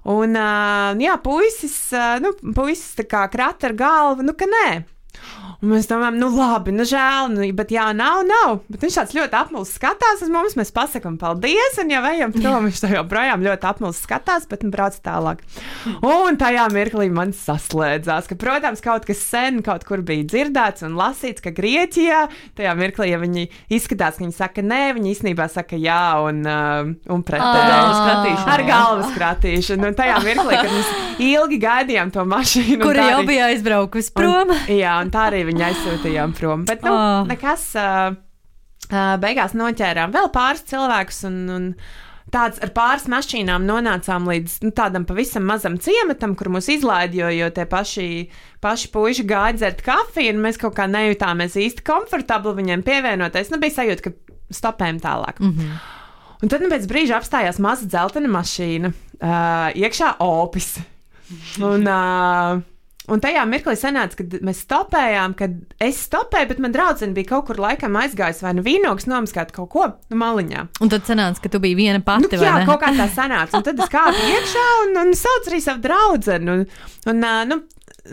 Un, 0.09 0.37
uh, 0.39 0.97
jā, 0.97 1.17
puisis, 1.21 1.77
nu, 2.25 2.33
puisis 2.57 2.97
tā 2.97 3.05
kā 3.11 3.27
krata 3.33 3.69
ar 3.69 3.77
galvu, 3.77 4.25
nu, 4.25 4.37
ka 4.39 4.49
nē. 4.49 4.69
Un 5.61 5.75
mēs 5.75 5.89
domājam, 5.91 6.17
nu, 6.17 6.31
labi, 6.33 6.73
nu, 6.73 6.87
žēl, 6.89 7.27
nu, 7.35 7.45
bet 7.53 7.73
jā, 7.75 7.91
nav, 7.93 8.23
nav. 8.25 8.63
Bet 8.73 8.81
viņš 8.87 8.95
tāds 8.97 9.17
ļoti 9.17 9.37
apmuļs 9.37 9.73
skatās 9.77 10.23
uz 10.25 10.31
mums, 10.33 10.55
mēs 10.57 10.73
pasakām 10.73 11.19
paldies, 11.21 11.77
un 11.83 11.93
jau 11.93 12.01
ejam 12.09 12.33
prom. 12.33 12.65
Viņš 12.65 12.81
tā 12.81 12.89
joprojām 12.95 13.45
ļoti 13.45 13.69
apmuļs 13.69 14.01
skatās, 14.07 14.47
bet 14.49 14.65
nu, 14.65 14.71
brauc 14.73 14.97
tālāk. 15.05 15.43
Un 16.01 16.39
tajā 16.41 16.65
mirklī 16.73 17.11
man 17.13 17.35
saslēdzās, 17.37 18.31
ka, 18.31 18.39
protams, 18.41 18.81
kaut 18.85 19.05
kas 19.09 19.21
sen 19.21 19.61
kaut 19.67 19.85
kur 19.89 20.01
bija 20.07 20.25
dzirdēts 20.33 20.87
un 20.89 20.97
lasīts, 20.97 21.45
ka 21.45 21.53
Grieķijā 21.53 22.23
tajā 22.57 22.73
mirklī, 22.81 23.11
ja 23.13 23.21
viņi 23.21 23.45
izskatās, 23.77 24.17
ka 24.17 24.25
viņi 24.25 24.37
saka 24.39 24.65
nē, 24.65 24.81
viņi 24.97 25.13
īstenībā 25.13 25.51
saka 25.53 25.77
jā 25.77 26.01
un, 26.25 26.41
uh, 26.49 26.89
un 27.13 27.27
pretēji. 27.27 28.39
Ar 28.49 28.65
galvas 28.65 29.13
kratīšanu. 29.13 29.91
Un 29.93 30.01
tajā 30.01 30.17
mirklī, 30.25 30.57
kad 30.57 30.73
mēs 30.73 30.97
ilgi 31.21 31.61
gaidījām 31.61 32.17
to 32.17 32.25
mašīnu. 32.33 32.81
tā 32.97 33.11
jau 33.13 33.23
bija 33.29 33.53
aizbraukusi 33.53 34.17
prom. 34.17 34.55
Un, 34.57 34.73
jā, 34.73 34.97
un 35.05 35.13
tā 35.13 35.29
arī 35.29 35.45
viņa 35.51 35.71
aizsūtījām 35.71 36.37
prom. 36.39 36.65
Bet, 36.69 36.85
nu, 36.87 36.95
Oh. 36.95 37.27
nekas. 37.29 37.73
Beigās 38.91 39.53
noķērām 39.55 40.11
vēl 40.15 40.31
pāris 40.35 40.65
cilvēkus, 40.67 41.21
un, 41.29 41.37
un 41.55 41.67
tāds 42.35 42.59
ar 42.65 42.73
pāris 42.75 43.05
mašīnām 43.11 43.67
nonācām 43.69 44.27
līdz 44.31 44.57
nu, 44.65 44.73
tādam 44.75 45.05
pavisam 45.07 45.45
mazam 45.47 45.77
ciematam, 45.83 46.35
kur 46.39 46.51
mūs 46.51 46.71
izlaida, 46.75 47.15
jo, 47.21 47.29
jo 47.35 47.51
tie 47.55 47.67
paši, 47.71 48.09
paši 48.65 48.91
puiši 48.95 49.27
gāja 49.31 49.55
dzert 49.59 49.85
kafiju, 49.87 50.35
un 50.35 50.43
mēs 50.43 50.59
kaut 50.59 50.75
kā 50.79 50.89
nejutāmies 50.91 51.55
īsti 51.61 51.87
komfortabli 51.87 52.57
viņiem 52.63 52.83
pievienoties. 52.87 53.53
Nu, 53.53 53.61
bija 53.63 53.79
sajūta, 53.79 54.09
ka 54.09 54.39
stopējam 54.51 54.99
tālāk. 55.03 55.39
Mm 55.39 55.55
-hmm. 55.55 55.79
Un 56.43 56.49
tad 56.49 56.63
nu, 56.65 56.71
pēc 56.73 56.87
brīža 56.89 57.19
apstājās 57.21 57.59
maza 57.61 57.87
dzeltena 57.87 58.29
mašīna, 58.29 58.89
uh, 58.89 59.71
iekšā 59.77 60.15
opis. 60.25 60.79
Un, 61.61 61.87
uh, 61.87 62.63
Un 63.09 63.23
tajā 63.23 63.43
mirklī 63.49 63.73
sanāca, 63.81 64.19
kad 64.19 64.35
mēs 64.45 64.61
stopējām, 64.67 65.33
kad 65.39 65.55
es 65.83 66.03
stopēju, 66.05 66.51
bet 66.51 66.61
man 66.63 66.75
draudzene 66.75 67.17
bija 67.17 67.31
kaut 67.33 67.49
kur 67.49 67.59
laikam 67.63 67.97
aizgājusi 67.97 68.45
vai 68.45 68.53
nu 68.59 68.65
vīnogs 68.67 69.09
nomaskāt 69.11 69.55
kaut 69.57 69.71
ko 69.73 69.87
nu, 69.89 70.19
maliņā. 70.21 70.67
Un 70.85 70.93
tad 70.93 71.09
sanāca, 71.09 71.41
ka 71.43 71.51
tu 71.55 71.63
biji 71.65 71.79
viena 71.79 72.03
pati. 72.05 72.29
Nu, 72.29 72.45
jā, 72.45 72.61
kaut 72.69 72.83
kā 72.85 72.93
tā 72.95 73.09
sanāca. 73.11 73.57
Un 73.57 73.67
tad 73.67 73.81
es 73.81 73.91
kāpu 73.91 74.31
iekšā 74.35 74.67
un, 74.85 74.97
un 75.07 75.17
saucu 75.19 75.51
arī 75.51 75.63
savu 75.65 75.83
draudzeni. 75.89 76.55
Un, 76.55 76.67
un, 77.11 77.27
nu, 77.49 77.59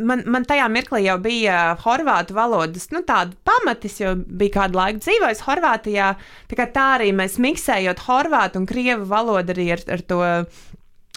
man, 0.08 0.24
man 0.26 0.48
tajā 0.48 0.70
mirklī 0.72 1.04
jau 1.06 1.18
bija 1.22 1.60
horvātu 1.84 2.36
valodas 2.38 2.90
nu, 2.96 3.04
pamatis, 3.04 4.00
jo 4.02 4.16
bija 4.18 4.56
kādu 4.62 4.80
laiku 4.80 5.04
dzīvojis 5.04 5.44
Horvātijā. 5.48 6.14
Tā, 6.52 6.68
tā 6.74 6.88
arī 6.98 7.12
mēs 7.16 7.38
miksējot 7.44 8.06
horvātu 8.08 8.62
un 8.62 8.68
krievu 8.70 9.08
valodu 9.10 9.56
arī 9.56 9.72
ar, 9.76 9.86
ar, 9.98 10.04
to, 10.10 10.22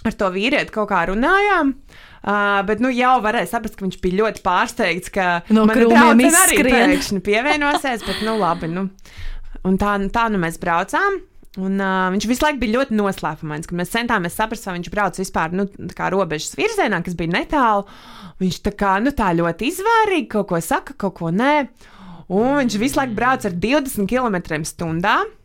ar 0.07 0.16
to 0.16 0.30
vīrieti 0.35 0.75
kaut 0.75 0.90
kā 0.92 1.04
runājām. 1.11 1.75
Uh, 2.21 2.61
bet 2.69 2.83
nu, 2.85 2.90
jau 2.92 3.14
varēja 3.25 3.49
saprast, 3.54 3.78
ka 3.78 3.87
viņš 3.87 3.97
bija 4.02 4.19
ļoti 4.21 4.42
pārsteigts, 4.45 5.12
ka 5.14 5.40
no 5.49 5.64
krūmiem 5.71 6.37
arī 6.42 6.61
pēkšņi 6.66 7.23
pievienosies. 7.25 8.04
Bet, 8.04 8.21
nu, 8.26 8.37
labi, 8.40 8.69
nu. 8.73 8.90
Un 9.64 9.76
tā, 9.80 9.97
tā 10.12 10.26
nu 10.33 10.40
mēs 10.40 10.61
braucām. 10.61 11.21
Un, 11.59 11.80
uh, 11.83 12.07
viņš 12.14 12.26
visu 12.30 12.45
laiku 12.45 12.61
bija 12.62 12.76
ļoti 12.76 12.95
noslēpumains, 12.95 13.66
kad 13.66 13.78
mēs 13.80 13.90
centāmies 13.90 14.37
saprast, 14.38 14.69
vai 14.69 14.76
viņš 14.76 14.90
brauc 14.92 15.16
vispār 15.19 15.57
nu, 15.57 15.66
robežas 16.14 16.54
virzienā, 16.59 17.00
kas 17.02 17.16
bija 17.19 17.33
netālu. 17.40 17.88
Viņš 18.40 18.61
tā 18.69 18.75
kā 18.78 18.95
nu, 19.02 19.11
tā 19.16 19.33
ļoti 19.37 19.73
izvērīgi 19.73 20.30
kaut 20.30 20.52
ko 20.52 20.61
saka, 20.64 20.95
kaut 21.00 21.16
ko 21.19 21.33
nē. 21.35 21.54
Un 22.30 22.61
viņš 22.61 22.78
visu 22.78 23.00
laiku 23.00 23.16
brauc 23.16 23.49
ar 23.49 23.57
20 23.64 24.07
km/h. 24.07 25.39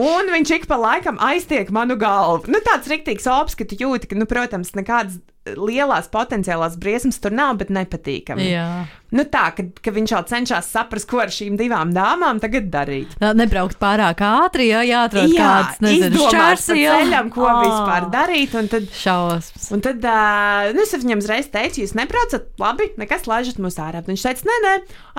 Un 0.00 0.26
viņš 0.32 0.50
ik 0.56 0.64
pa 0.66 0.74
laikam 0.80 1.20
aiztiek 1.22 1.68
manu 1.70 1.94
galvu. 1.98 2.50
Nu, 2.50 2.58
tāds 2.66 2.88
rīktīgs 2.90 3.28
ops, 3.30 3.54
ka 3.54 3.66
tu 3.68 3.78
jūti, 3.78 4.10
ka, 4.10 4.18
nu, 4.18 4.26
protams, 4.26 4.72
nekādas 4.74 5.20
lielās 5.44 6.08
potenciālās 6.12 6.78
briesmas 6.80 7.20
tur 7.20 7.34
nav, 7.36 7.58
bet 7.60 7.72
nepatīkami. 7.74 8.46
Jā. 8.48 8.68
Nu 9.14 9.22
tā, 9.30 9.44
ka, 9.54 9.62
ka 9.84 9.92
viņš 9.94 10.10
jau 10.10 10.20
cenšas 10.26 10.68
saprast, 10.74 11.06
ko 11.06 11.20
ar 11.22 11.30
šīm 11.30 11.54
divām 11.58 11.92
dāmām 11.94 12.40
tagad 12.42 12.66
darīt. 12.72 13.12
Nebraukt 13.38 13.76
pārāk 13.78 14.24
ātri, 14.26 14.70
ja 14.72 14.80
jāatrod 14.82 15.30
jā, 15.30 15.44
kāds, 15.44 15.82
nezinu, 15.84 16.24
šķērs 16.32 16.64
ceļam, 16.72 17.28
ko 17.34 17.44
oh. 17.46 17.60
vispār 17.60 18.08
darīt. 18.10 18.56
Un 18.58 18.70
tad, 18.72 18.88
Šausmas. 18.96 19.68
Un 19.74 19.84
tad, 19.84 20.02
uh, 20.02 20.72
nu, 20.74 20.82
es 20.82 20.96
viņam 20.96 21.22
uzreiz 21.22 21.50
teicu, 21.52 21.84
jūs 21.84 21.94
nebraucat, 21.98 22.48
labi, 22.58 22.88
nekas 22.98 23.28
laižat 23.30 23.60
mūs 23.62 23.78
ārā. 23.84 24.02
Viņš 24.08 24.24
teica, 24.26 24.48
nē, 24.50 24.56
nē, 24.64 24.72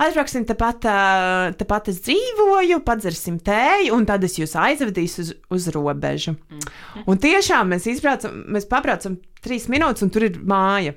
aizbrauksim 0.04 0.44
tepat, 0.50 0.90
uh, 0.90 1.54
tepat 1.56 1.88
es 1.94 2.02
dzīvoju, 2.04 2.82
padzersim 2.84 3.38
tēju, 3.46 3.94
un 3.96 4.04
tad 4.10 4.26
es 4.28 4.36
jūs 4.36 4.58
aizvedīšu 4.60 5.24
uz, 5.24 5.32
uz 5.56 5.70
robežu. 5.72 6.36
Mm. 6.50 6.68
Un 7.06 7.22
tiešām 7.22 7.72
mēs 7.72 7.88
izbraucam, 7.94 8.44
mēs 8.52 8.68
pabraucam 8.68 9.16
trīs 9.46 9.70
minūtes, 9.72 10.04
un 10.04 10.12
tur 10.14 10.26
ir 10.28 10.40
māja. 10.42 10.96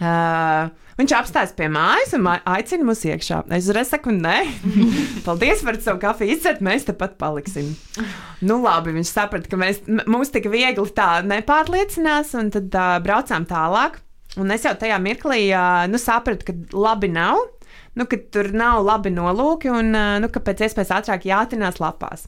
Uh, 0.00 0.70
viņš 0.96 1.12
apstājas 1.18 1.50
pie 1.52 1.66
mājas 1.68 2.14
un 2.16 2.24
aicina 2.24 2.86
mūs 2.88 3.02
iekšā. 3.10 3.42
Es 3.52 3.66
uzreiz 3.68 3.90
saku, 3.92 4.14
nē, 4.16 4.38
paldies 5.26 5.60
par 5.66 5.76
savu 5.84 6.00
kafiju 6.00 6.32
izcert, 6.32 6.62
mēs 6.64 6.88
tepat 6.88 7.18
paliksim. 7.20 7.74
Nu, 8.40 8.62
labi, 8.64 8.94
viņš 8.96 9.10
saprata, 9.12 9.50
ka 9.52 9.60
mēs, 9.60 9.82
mums 10.08 10.32
tik 10.32 10.48
viegli 10.52 10.94
tā 10.96 11.18
nepārliecinās, 11.28 12.32
un 12.40 12.48
tad 12.54 12.72
uh, 12.72 12.96
braucām 13.04 13.44
tālāk. 13.48 14.00
Un 14.40 14.48
es 14.54 14.64
jau 14.64 14.72
tajā 14.80 14.96
mirklī 15.04 15.50
uh, 15.52 15.84
nu, 15.92 16.00
sapratu, 16.00 16.48
ka 16.48 16.56
labi 16.72 17.12
nav. 17.12 17.42
Nu, 17.92 18.06
ka 18.08 18.16
tur 18.32 18.48
nav 18.56 18.80
labi 18.86 19.10
nolūki 19.12 19.68
un 19.68 19.92
nu, 19.92 20.28
ka 20.32 20.40
pēc 20.40 20.62
iespējas 20.64 20.94
ātrāk 20.96 21.26
jātinās 21.28 21.76
lapās. 21.82 22.24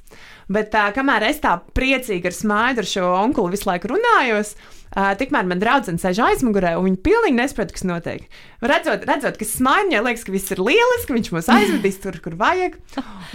Bet 0.52 0.76
uh, 0.76 0.90
kamēr 0.93 1.25
es 1.31 1.40
tā 1.40 1.57
priecīgi 1.73 2.28
ar 2.28 2.37
smaidu 2.37 2.85
ar 2.85 2.88
šo 2.90 3.09
onkuli 3.23 3.57
visu 3.57 3.71
laiku 3.71 3.95
runājos, 3.95 4.52
uh, 4.95 5.13
tikmēr 5.19 5.47
man 5.51 5.61
draudzene 5.63 6.01
sēž 6.01 6.23
aizmugurē, 6.29 6.75
un 6.79 6.89
viņa 6.89 7.01
pilnīgi 7.05 7.37
nesaprot, 7.39 7.73
kas 7.75 7.85
notiek. 7.87 8.25
Redzot, 8.65 9.05
redzot 9.09 9.37
ka 9.37 9.47
smaiņai 9.47 10.01
liekas, 10.07 10.25
ka 10.25 10.33
viss 10.33 10.53
ir 10.55 10.63
lieliski, 10.65 11.09
ka 11.11 11.17
viņš 11.17 11.31
mūs 11.35 11.51
aizvedīs 11.53 11.99
tur, 12.01 12.17
kur 12.25 12.37
vajag. 12.41 12.79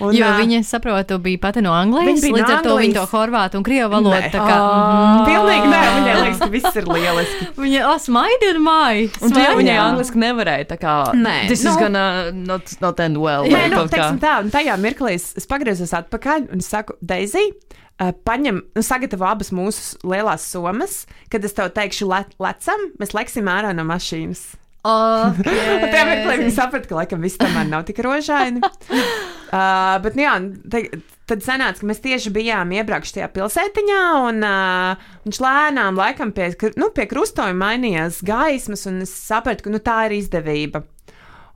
Un, 0.01 0.13
jo 0.15 0.25
uh, 0.25 0.39
viņa 0.39 0.61
saprotu, 0.65 1.19
bija 1.21 1.41
pati 1.43 1.63
no 1.65 1.73
Anglijas, 1.75 2.23
līdz 2.25 2.39
no 2.39 2.47
ar 2.47 2.63
to 2.65 2.77
viņa 2.79 2.97
to 2.97 3.05
horvātu 3.11 3.59
un 3.59 3.67
krievu 3.67 3.91
valodu. 3.93 4.31
Tā 4.33 4.41
kā 4.41 4.57
mm, 4.57 5.23
pilnīgi 5.29 5.71
nē, 5.73 5.81
viņai 5.97 6.15
liekas, 6.23 6.41
ka 6.41 6.49
viss 6.55 6.79
ir 6.81 6.89
lieliski. 6.89 7.49
viņa 7.65 7.85
oh, 7.91 7.97
smaidi 8.01 8.51
un 8.53 8.61
māji. 8.65 9.09
Un 9.25 9.39
jau 9.43 9.55
viņai 9.59 9.79
angliski 9.83 10.23
nevarēja, 10.25 10.69
tā 10.73 10.79
kā 10.81 10.95
nē, 11.17 11.37
this 11.51 11.65
nu, 11.67 11.73
is 11.73 11.81
gonna 11.81 12.05
not, 12.33 12.73
not 12.81 13.03
end 13.03 13.21
well. 13.21 13.45
Nē, 13.49 13.67
nu, 13.73 13.85
teiksim 13.91 14.21
tā, 14.23 14.39
un 14.45 14.53
tajā 14.53 14.79
mirklī 14.81 15.17
es, 15.19 15.33
pagriezos 15.49 15.93
atpakaļ 16.01 16.49
un 16.55 16.65
saku, 16.65 16.97
Daisy, 17.05 17.51
Uh, 17.51 17.88
paņem, 17.99 18.61
nu, 18.75 18.85
sagatavo 18.85 19.27
abas 19.27 19.51
mūsu 19.55 19.99
lielās 20.07 20.45
somas, 20.47 21.03
kad 21.31 21.43
es 21.43 21.55
tev 21.57 21.73
teikšu, 21.75 22.07
le, 22.09 22.23
lecam, 22.39 22.89
mēs 23.01 23.15
leksim 23.17 23.51
ārā 23.51 23.73
no 23.75 23.83
mašīnas. 23.87 24.45
Okay. 24.79 25.59
Tajā 25.91 26.03
mirklī 26.07 26.35
viņi 26.39 26.53
saprata, 26.55 26.87
ka 26.87 26.95
laikam 27.01 27.23
viss 27.25 27.39
tomēr 27.39 27.67
nav 27.67 27.83
tik 27.89 27.99
rožaini. 28.05 28.61
uh, 28.63 29.97
bet, 30.03 30.15
nu, 30.15 30.23
jā, 30.23 30.35
te, 30.71 30.83
tad 31.27 31.43
sanāca, 31.43 31.81
ka 31.81 31.89
mēs 31.89 31.99
tieši 32.05 32.31
bijām 32.35 32.71
iebraukuši 32.77 33.17
tajā 33.17 33.27
pilsētiņā, 33.35 34.03
un 34.29 34.39
uh, 34.47 35.09
viņš 35.27 35.41
lēnām 35.43 35.99
laikam 35.99 36.31
pie, 36.35 36.53
nu, 36.79 36.93
pie 36.95 37.09
krustojuma 37.11 37.73
mainījās 37.73 38.21
gaismas, 38.25 38.87
un 38.89 39.03
es 39.03 39.11
sapratu, 39.11 39.67
ka 39.67 39.75
nu, 39.75 39.83
tā 39.83 40.05
ir 40.07 40.15
izdevība. 40.21 40.85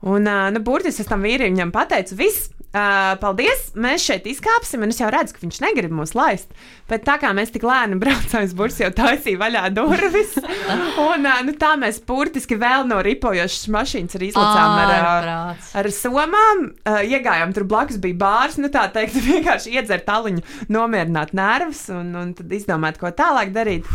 Un, 0.04 0.28
uh, 0.28 0.50
nu, 0.52 0.60
burtiski 0.60 1.06
es 1.06 1.08
tam 1.08 1.24
vīrietim 1.24 1.72
pateicu, 1.72 2.20
viss, 2.20 2.52
Uh, 2.74 3.12
paldies! 3.22 3.68
Mēs 3.78 4.02
šeit 4.02 4.24
izkāpsim, 4.26 4.82
un 4.82 4.90
es 4.90 4.98
jau 4.98 5.06
redzu, 5.14 5.36
ka 5.36 5.44
viņš 5.44 5.60
negrib 5.62 5.92
mūs 5.94 6.16
laist. 6.18 6.50
Bet 6.90 7.04
tā 7.06 7.20
kā 7.22 7.30
mēs 7.36 7.52
tik 7.54 7.62
lēni 7.62 7.98
braucām, 8.02 8.42
es 8.42 8.50
burbuļs 8.50 8.80
jau 8.82 8.90
taisīju 8.98 9.38
vaļā 9.38 9.68
durvis. 9.76 10.34
un 11.08 11.28
uh, 11.28 11.38
nu, 11.46 11.54
tā 11.60 11.76
mēs 11.78 12.00
burtiski 12.02 12.58
vēl 12.58 12.88
no 12.90 12.98
ripojošas 13.06 13.70
mašīnas 13.70 14.18
arī 14.18 14.32
izlacām 14.32 14.74
ar, 14.82 15.30
uh, 15.30 15.70
ar 15.78 15.90
somām. 15.94 16.66
Uh, 16.82 17.00
iegājām 17.06 17.54
tur 17.54 17.68
blakus 17.70 18.02
bija 18.02 18.18
bārs, 18.26 18.58
nu 18.58 18.72
tā 18.74 18.88
teikt, 18.90 19.22
vienkārši 19.30 19.78
iedzert 19.78 20.08
taluņu, 20.10 20.42
nomierināt 20.74 21.30
nervus 21.36 21.86
un, 21.94 22.10
un 22.18 22.34
tad 22.34 22.58
izdomāt, 22.58 22.98
ko 22.98 23.14
tālāk 23.14 23.54
darīt. 23.54 23.86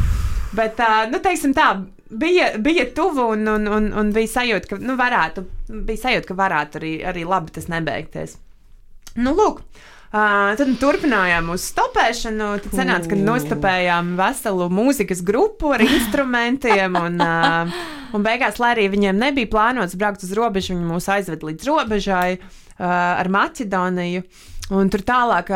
Bet, 0.55 0.79
nu, 1.11 1.19
teiksim 1.21 1.51
tā, 1.53 1.73
bija, 2.09 2.53
bija 2.63 2.87
tuvu 2.95 3.27
un, 3.35 3.43
un, 3.59 3.67
un, 3.67 3.91
un 3.91 4.15
bija 4.15 4.37
sajūta, 4.39 4.71
ka, 4.71 4.79
nu, 4.79 4.95
varētu, 4.97 5.49
bija 5.67 6.07
sajūta, 6.07 6.31
ka 6.31 6.45
varētu 6.47 6.79
arī, 6.79 6.99
arī 7.11 7.27
labi 7.27 7.59
tas 7.59 7.67
nebeigties. 7.67 8.39
Nu, 9.17 9.33
lūk, 9.37 9.63
Uh, 10.09 10.55
tad 10.57 10.71
turpinājām 10.81 11.51
uz 11.53 11.67
stopēšanu. 11.69 12.45
Tad 12.63 12.73
sanāca, 12.79 13.11
ka 13.11 13.17
nostopējām 13.19 14.15
veselu 14.17 14.65
mūzikas 14.73 15.19
grupu 15.21 15.69
ar 15.75 15.83
instrumentiem. 15.85 16.97
Un, 16.97 17.21
uh, 17.21 17.75
un 18.17 18.25
beigās, 18.25 18.57
lai 18.57 18.71
arī 18.73 18.87
viņiem 18.89 19.21
nebija 19.21 19.51
plānots 19.51 19.93
braukt 20.01 20.25
uz 20.25 20.33
robežu, 20.33 20.73
viņi 20.73 20.89
mūs 20.89 21.11
aizved 21.13 21.45
līdz 21.45 21.69
robežai 21.69 22.39
uh, 22.39 22.89
ar 22.89 23.29
Maķedoniju. 23.29 24.25
Un 24.75 24.91
tur 24.93 25.01
tālāk 25.01 25.47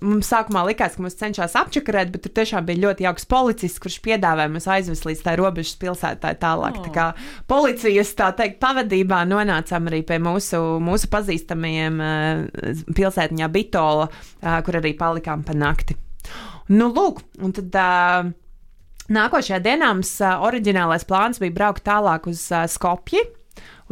mums 0.00 0.30
sākumā 0.32 0.62
likās, 0.70 0.94
ka 0.96 1.04
mums 1.04 1.18
cenšas 1.20 1.58
apčakarēt, 1.60 2.08
bet 2.14 2.24
tur 2.24 2.32
tiešām 2.38 2.64
bija 2.68 2.86
ļoti 2.86 3.04
jauks 3.04 3.28
policists, 3.28 3.82
kurš 3.84 3.98
piedāvāja 4.06 4.52
mums 4.52 4.68
aizvest 4.72 5.04
līdz 5.08 5.24
tā 5.26 5.34
robežas 5.36 5.76
pilsētai 5.82 6.32
tālāk. 6.40 6.78
Oh. 6.80 6.86
Tā 6.86 6.94
kā 6.94 7.06
policijas 7.50 8.14
tā 8.16 8.30
teikt 8.38 8.56
pavadībā 8.64 9.20
nonācām 9.28 9.92
arī 9.92 10.00
pie 10.08 10.16
mūsu, 10.24 10.62
mūsu 10.80 11.12
pazīstamajiem 11.12 12.00
pilsētiņā 12.96 13.52
Bitola, 13.52 14.08
kur 14.40 14.80
arī 14.80 14.96
palikām 14.96 15.44
pa 15.44 15.56
nakti. 15.56 15.98
Nu, 16.72 16.90
lūk, 16.90 17.22
un 17.42 17.54
tad. 17.56 17.70
Uh, 17.76 18.34
Nākošajā 19.06 19.60
dienā 19.62 19.92
mums 19.94 20.16
uh, 20.18 20.40
oriģinālais 20.42 21.04
plāns 21.06 21.38
bija 21.38 21.54
braukt 21.54 21.84
tālāk 21.86 22.24
uz 22.26 22.40
uh, 22.50 22.64
Skopju, 22.66 23.20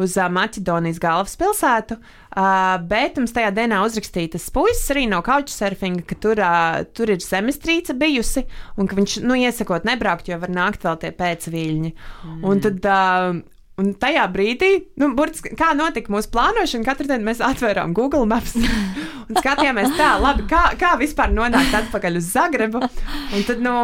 uz 0.00 0.16
uh, 0.18 0.28
Maķedonijas 0.32 1.00
galvaspilsētu. 1.02 1.98
Uh, 2.34 2.76
bet 2.90 3.18
mums 3.20 3.34
tajā 3.34 3.52
dienā 3.54 3.80
uzrakstīja 3.86 4.34
tas 4.34 4.48
puisis 4.54 4.90
arī 4.94 5.06
no 5.10 5.20
couchsurfinga, 5.24 6.04
ka 6.08 6.18
tur, 6.22 6.42
uh, 6.42 6.82
tur 6.96 7.14
ir 7.14 7.22
zemestrīce 7.22 7.96
bijusi 7.98 8.44
un 8.78 8.90
ka 8.90 8.98
viņš 8.98 9.20
nu, 9.24 9.38
iesakot 9.38 9.86
nebraukt, 9.86 10.30
jo 10.30 10.40
var 10.42 10.52
nākt 10.54 10.86
vēl 10.86 11.00
tie 11.02 11.12
pēcviļņi. 11.14 11.96
Mm. 11.96 12.46
Un 12.50 12.64
tad. 12.64 12.80
Uh, 12.84 13.42
Un 13.74 13.88
tajā 13.98 14.22
brīdī, 14.30 14.68
nu, 15.02 15.08
burtiski, 15.18 15.50
kā 15.58 15.72
notika 15.74 16.12
mūsu 16.14 16.28
plānošana, 16.30 16.86
katru 16.86 17.08
dienu 17.10 17.26
mēs 17.26 17.40
atvērām 17.42 17.90
Google 17.96 18.22
Maps 18.30 18.54
un 19.26 19.34
skatījāmies 19.34 19.96
tā, 19.98 20.12
labi, 20.22 20.44
kā, 20.46 20.60
kā 20.78 20.92
vispār 21.00 21.34
nonākt 21.34 21.74
atpakaļ 21.80 22.20
uz 22.20 22.28
Zagrebu. 22.36 22.84
Un 22.84 23.42
tad, 23.48 23.64
nu, 23.64 23.74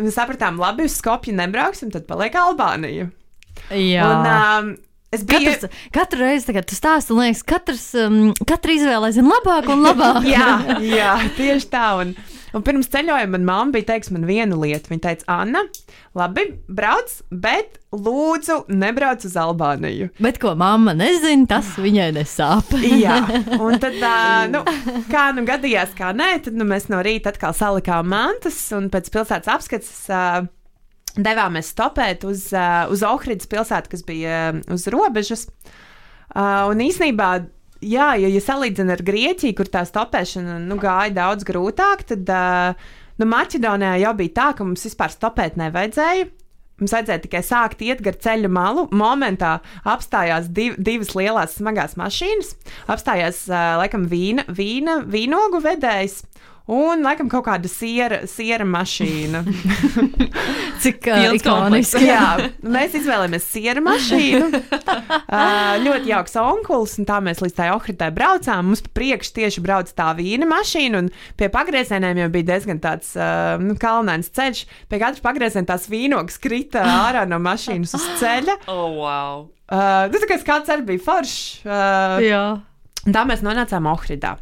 mēs 0.00 0.16
sapratām, 0.16 0.56
labi, 0.62 0.88
uz 0.88 0.96
Skopju 0.96 1.36
nebrauksim, 1.36 1.92
tad 1.92 2.08
paliek 2.08 2.40
Albānija. 2.40 3.10
Jā. 3.76 4.08
Un, 4.08 4.30
um, 4.32 4.72
Es 5.14 5.22
biju 5.24 5.52
Katrs, 5.52 5.74
katru 5.94 6.18
reizi, 6.24 6.52
kad 6.52 6.66
tu 6.66 6.74
stāsti, 6.74 7.14
man 7.14 7.28
liekas, 7.28 7.44
katrs, 7.46 7.84
um, 8.02 8.32
katra 8.42 8.74
izvēle 8.74 9.06
aizvien 9.06 9.28
labāk 9.30 9.68
un 9.70 9.84
labāk. 9.86 10.24
jā, 10.34 10.48
jā, 10.82 11.12
tieši 11.36 11.68
tā. 11.70 11.84
Un, 12.02 12.10
un 12.56 12.64
pirms 12.66 12.90
ceļojuma 12.90 13.36
manā 13.36 13.46
mamma 13.46 13.76
bija 13.76 13.92
teikusi 13.92 14.16
man 14.16 14.26
vienu 14.26 14.58
lietu. 14.64 14.90
Viņa 14.90 15.04
teica, 15.04 15.28
Anna, 15.30 15.62
labi, 16.18 16.48
brauc, 16.66 17.14
bet 17.30 17.78
lūdzu, 17.94 18.64
nebrauc 18.74 19.22
uz 19.28 19.38
Albāniju. 19.38 20.10
Bet 20.18 20.42
ko 20.42 20.56
mamma 20.58 20.96
nezina, 20.98 21.46
tas 21.54 21.70
viņai 21.78 22.10
nesāp. 22.18 22.74
Jā, 23.06 23.20
un 23.60 23.78
tad, 23.84 24.02
uh, 24.02 24.42
nu, 24.50 24.64
kā 25.12 25.28
nu 25.38 25.46
gadījās, 25.46 25.94
kā 25.94 26.10
nē, 26.18 26.32
tad 26.48 26.58
nu, 26.58 26.66
mēs 26.66 26.90
no 26.90 26.98
rīta 27.06 27.30
atkal 27.30 27.54
salikām 27.54 28.10
mantas 28.10 28.58
un 28.74 28.90
pēc 28.90 29.14
pilsētas 29.14 29.54
apskates. 29.54 29.96
Uh, 30.10 30.50
Devāmies 31.16 31.70
stopēt 31.72 32.26
uz, 32.28 32.48
uh, 32.52 32.86
uz 32.92 33.02
Ohridas 33.06 33.48
pilsētu, 33.48 33.92
kas 33.94 34.04
bija 34.04 34.40
uh, 34.52 34.62
uz 34.74 34.86
robežas. 34.92 35.46
Uh, 36.36 36.68
un 36.68 36.82
īsnībā, 36.84 37.30
jā, 37.80 38.10
ja, 38.20 38.28
ja 38.28 38.42
salīdzina 38.44 38.96
ar 38.96 39.04
Grieķiju, 39.06 39.56
kur 39.56 39.70
tā 39.72 39.86
stopēšana 39.88 40.58
nu, 40.66 40.76
gāja 40.80 41.14
daudz 41.16 41.46
grūtāk, 41.48 42.04
tad 42.12 42.32
uh, 42.32 42.90
nu, 43.16 43.28
Maķedonijā 43.32 43.94
jau 44.02 44.12
bija 44.18 44.36
tā, 44.40 44.50
ka 44.58 44.66
mums 44.66 44.84
vispār 44.88 45.14
stopēt 45.14 45.56
nevajadzēja. 45.60 46.28
Mums 46.76 46.92
vajadzēja 46.92 47.22
tikai 47.22 47.40
sākt 47.40 47.80
iet 47.86 48.02
gar 48.04 48.18
ceļu 48.20 48.50
malu. 48.52 48.82
Momentā 48.92 49.54
apstājās 49.88 50.50
div, 50.52 50.74
divas 50.76 51.14
lielas 51.16 51.56
smagās 51.56 51.96
mašīnas. 51.96 52.52
Apstājās, 52.92 53.46
uh, 53.48 53.78
laikam, 53.80 54.04
vīna, 54.10 54.44
vīna, 54.52 54.98
vīnogu 55.08 55.62
vedējs. 55.64 56.20
Un, 56.66 57.04
laikam, 57.06 57.28
kaut 57.30 57.44
kāda 57.46 57.70
siera, 57.70 58.24
siera 58.26 58.64
mašīna. 58.66 59.44
Cik 60.82 61.06
uh, 61.12 61.26
ikoniski. 61.38 62.00
Jā, 62.08 62.48
mēs 62.66 62.96
izvēlējāmies 62.98 63.46
siera 63.52 63.84
mašīnu. 63.86 64.50
Uh, 65.26 65.74
ļoti 65.82 66.10
jauks 66.10 66.36
onkulis, 66.38 66.92
un 67.00 67.06
tā 67.08 67.16
mēs 67.24 67.40
līdz 67.42 67.54
tai 67.56 67.66
ohritai 67.74 68.08
braucām. 68.14 68.68
Mums 68.70 68.82
pa 68.84 68.92
priekšu 68.98 69.32
tieši 69.36 69.62
brauc 69.64 69.90
tā 69.98 70.06
vīna 70.16 70.46
mašīna, 70.48 71.00
un 71.02 71.10
pie 71.38 71.48
pagriezieniem 71.52 72.20
jau 72.22 72.28
bija 72.32 72.48
diezgan 72.52 72.78
tāds 72.82 73.10
uh, 73.18 73.56
nu, 73.62 73.74
kalnains 73.80 74.30
ceļš. 74.36 74.62
Pie 74.90 75.00
katra 75.02 75.24
pagrieziena 75.26 75.66
tās 75.72 75.88
vīnogas 75.90 76.38
krita 76.42 76.84
ārā 76.86 77.26
no 77.28 77.40
mašīnas 77.42 77.96
uz 77.98 78.08
ceļa. 78.22 78.58
Oh, 78.72 78.96
wow. 78.98 79.46
Uh, 79.66 80.06
nu, 80.12 80.18
tā 80.22 80.30
kā 80.30 80.38
skats 80.40 80.70
arī 80.72 80.86
bija 80.94 81.04
foršs. 81.06 81.66
Uh, 81.66 82.18
Jā. 82.22 82.44
Un 83.06 83.14
Tā 83.14 83.22
mēs 83.28 83.42
nonācām 83.46 83.86
Ohridā. 83.90 84.36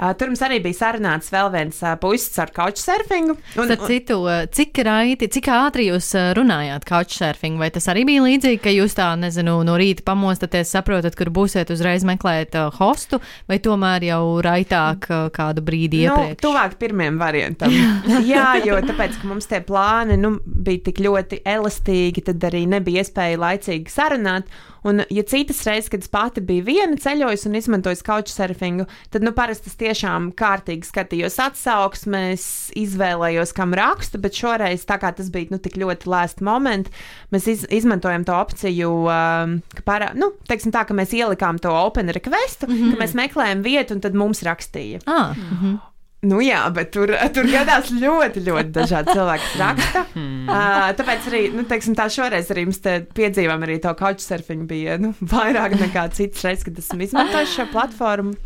Tur 0.00 0.30
mums 0.30 0.40
arī 0.46 0.60
bija 0.64 0.78
sarunāts 0.78 1.28
vēl 1.32 1.50
viens 1.52 1.80
puisis 2.00 2.38
ar 2.40 2.52
couchsurfingu. 2.56 3.34
Un, 3.60 3.68
Starp 3.68 3.82
citu, 3.90 4.16
cik 4.56 4.80
raiti, 4.86 5.28
cik 5.28 5.50
ātri 5.52 5.90
jūs 5.90 6.08
runājāt 6.38 6.86
couchsurfing, 6.88 7.58
vai 7.60 7.68
tas 7.74 7.88
arī 7.92 8.06
bija 8.08 8.24
līdzīgi, 8.24 8.60
ka 8.64 8.72
jūs 8.72 8.96
tā, 8.96 9.10
nezinu, 9.20 9.58
no 9.66 9.76
rīta 9.80 10.04
pamostaties, 10.06 10.72
saprotat, 10.72 11.18
kur 11.18 11.28
būsiet 11.36 11.72
uzreiz 11.74 12.06
meklēt 12.08 12.56
hostu, 12.78 13.20
vai 13.50 13.60
tomēr 13.60 14.08
jau 14.08 14.22
raitāk 14.44 15.10
kādu 15.36 15.64
brīdi 15.66 16.06
Nu, 16.06 16.16
iepriekš? 16.16 16.40
tuvāk 16.46 16.78
pirmajam 16.80 17.20
variantam. 17.20 17.76
Jā, 18.32 18.54
jo 18.64 18.80
tāpēc, 18.88 19.20
ka 19.20 19.28
mums 19.28 19.50
tie 19.50 19.60
plāni 19.66 20.16
nu, 20.20 20.38
bija 20.46 20.86
tik 20.88 21.02
ļoti 21.04 21.42
elastīgi, 21.44 22.24
tad 22.30 22.48
arī 22.48 22.64
nebija 22.70 23.04
iespēja 23.04 23.40
laicīgi 23.44 23.92
sarunāt. 23.92 24.48
Un, 24.86 25.02
ja 25.12 25.24
citas 25.28 25.60
reizes, 25.66 25.90
kad 25.92 26.04
es 26.04 26.10
pati 26.12 26.42
biju 26.44 26.64
viena 26.68 26.96
ceļojusi 27.00 27.48
un 27.50 27.58
izmantojusi 27.58 28.06
couchsurfingu, 28.06 28.86
tad 29.12 29.26
nu, 29.26 29.32
parasti 29.36 29.70
es 29.70 29.78
tiešām 29.80 30.30
kārtīgi 30.38 30.88
skatījos 30.88 31.36
atsauksmes, 31.44 32.46
izvēlējos, 32.80 33.52
kam 33.56 33.76
rakstu, 33.76 34.20
bet 34.22 34.38
šoreiz, 34.38 34.86
tā 34.88 35.00
kā 35.02 35.12
tas 35.16 35.28
bija 35.32 35.52
nu, 35.52 35.60
tik 35.62 35.76
ļoti 35.80 36.10
lēsts 36.10 36.44
moments, 36.46 37.04
mēs 37.34 37.50
iz, 37.50 37.66
izmantojam 37.80 38.24
to 38.28 38.38
opciju, 38.38 38.90
um, 39.04 39.58
ka, 39.76 39.84
parā, 39.86 40.10
nu, 40.16 40.32
teiksim 40.48 40.72
tā, 40.74 40.86
ka 40.88 40.96
mēs 40.96 41.14
ielikām 41.16 41.60
to 41.60 41.74
open 41.74 42.12
requestu, 42.16 42.68
mm 42.68 42.74
-hmm. 42.74 42.96
ka 42.96 43.04
mēs 43.04 43.16
meklējam 43.18 43.62
vietu 43.66 43.94
un 43.94 44.00
tad 44.00 44.14
mums 44.14 44.42
rakstīja. 44.46 45.04
Ah, 45.06 45.36
mhm. 45.36 45.76
Nu, 46.20 46.36
jā, 46.44 46.66
bet 46.76 46.90
tur, 46.92 47.14
tur 47.32 47.46
gadās 47.48 47.88
ļoti, 47.96 48.42
ļoti 48.44 48.72
dažādi 48.74 49.14
cilvēki, 49.16 49.52
raksta. 49.62 50.02
Uh, 50.12 50.90
tāpēc 50.98 51.28
arī, 51.30 51.40
nu, 51.54 51.64
teiksim, 51.68 51.96
tā 51.96 52.10
šoreiz 52.12 52.50
arī 52.52 52.66
mums 52.68 52.82
piedzīvām 53.16 53.64
arī 53.64 53.78
to 53.80 53.94
couchsurfingu 53.96 54.68
bija 54.68 54.98
nu, 55.00 55.14
vairāk 55.32 55.78
nekā 55.80 56.10
citas 56.16 56.44
reizes, 56.44 56.66
kad 56.68 56.82
esam 56.82 57.00
izmantojuši 57.06 57.56
šo 57.62 57.66
platformu. 57.72 58.36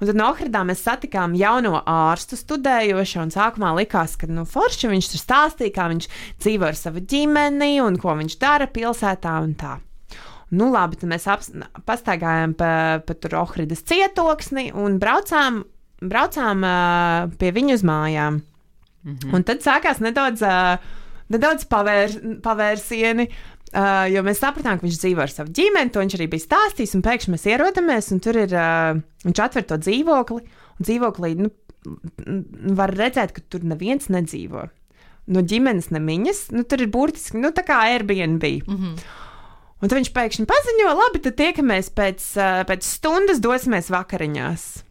Un 0.00 0.08
tad 0.08 0.16
no 0.16 0.30
Ohridā 0.32 0.64
mēs 0.64 0.82
satikām 0.82 1.36
jauno 1.36 1.82
ārstu 1.84 2.34
studējošu, 2.40 3.20
un 3.20 3.30
sākumā 3.34 3.74
likās, 3.76 4.16
ka, 4.18 4.26
nu, 4.32 4.46
forši 4.48 4.90
viņš 4.90 5.12
tur 5.12 5.22
stāstīja, 5.22 5.74
kā 5.76 5.86
viņš 5.92 6.08
dzīvo 6.40 6.66
ar 6.66 6.78
savu 6.78 7.04
ģimeni 7.04 7.76
un 7.84 8.00
ko 8.00 8.16
viņš 8.18 8.38
dara 8.40 8.66
pilsētā 8.72 9.36
un 9.44 9.52
tā. 9.60 9.76
Nu, 10.50 10.72
labi, 10.72 10.98
tad 10.98 11.12
mēs 11.12 11.28
pastaigājām 11.86 12.56
pa, 12.58 12.72
pa 13.06 13.14
tur 13.14 13.36
Ohridas 13.44 13.84
cietoksni 13.86 14.72
un 14.74 14.96
braucām, 14.98 15.60
braucām 16.00 16.64
uh, 16.64 17.30
pie 17.40 17.52
viņa 17.56 17.76
uz 17.78 17.84
mājām. 17.86 18.40
Mm 19.04 19.14
-hmm. 19.16 19.34
Un 19.34 19.44
tad 19.44 19.62
sākās 19.64 20.00
nedaudz, 20.00 20.42
uh, 20.42 20.76
nedaudz 21.28 21.64
pavēr, 21.64 22.40
pavērsieni. 22.42 23.28
Uh, 23.70 24.10
jo 24.10 24.22
mēs 24.26 24.40
sapratām, 24.42 24.80
ka 24.80 24.86
viņš 24.86 24.98
dzīvo 24.98 25.22
ar 25.22 25.30
savu 25.30 25.52
ģimeni, 25.54 25.92
to 25.94 26.00
viņš 26.00 26.14
arī 26.18 26.26
bija 26.28 26.42
stāstījis. 26.42 26.94
Un 26.94 27.02
pēkšņi 27.06 27.30
mēs 27.30 27.46
ierodamies, 27.46 28.10
un 28.12 28.20
tur 28.20 28.36
ir 28.36 28.50
uh, 28.50 28.98
viņš 29.24 29.38
atver 29.38 29.62
to 29.62 29.78
dzīvokli. 29.78 30.42
Un 30.80 30.84
dzīvoklī 30.88 31.34
nu, 31.38 31.50
var 32.76 32.90
redzēt, 32.90 33.32
ka 33.32 33.40
tur 33.48 33.64
neviens 33.64 34.08
nedzīvo. 34.08 34.68
No 35.30 35.40
ģimenes 35.40 35.90
nemiņas, 35.94 36.50
nu, 36.50 36.64
tur 36.64 36.82
ir 36.82 36.90
burtiski 36.90 37.38
nu, 37.38 37.52
tā 37.54 37.62
kā 37.62 37.78
Airbnb. 37.86 38.42
Mm 38.42 38.76
-hmm. 38.76 38.94
Un 39.80 39.88
tad 39.88 39.96
viņš 39.96 40.12
pēkšņi 40.12 40.46
paziņo, 40.46 40.92
labi, 40.98 41.22
tad 41.24 41.36
tiekamies 41.36 41.90
pēc, 41.90 42.24
pēc 42.68 42.82
stundas, 42.84 43.40
dosimies 43.40 43.88
vakariņās. 43.90 44.84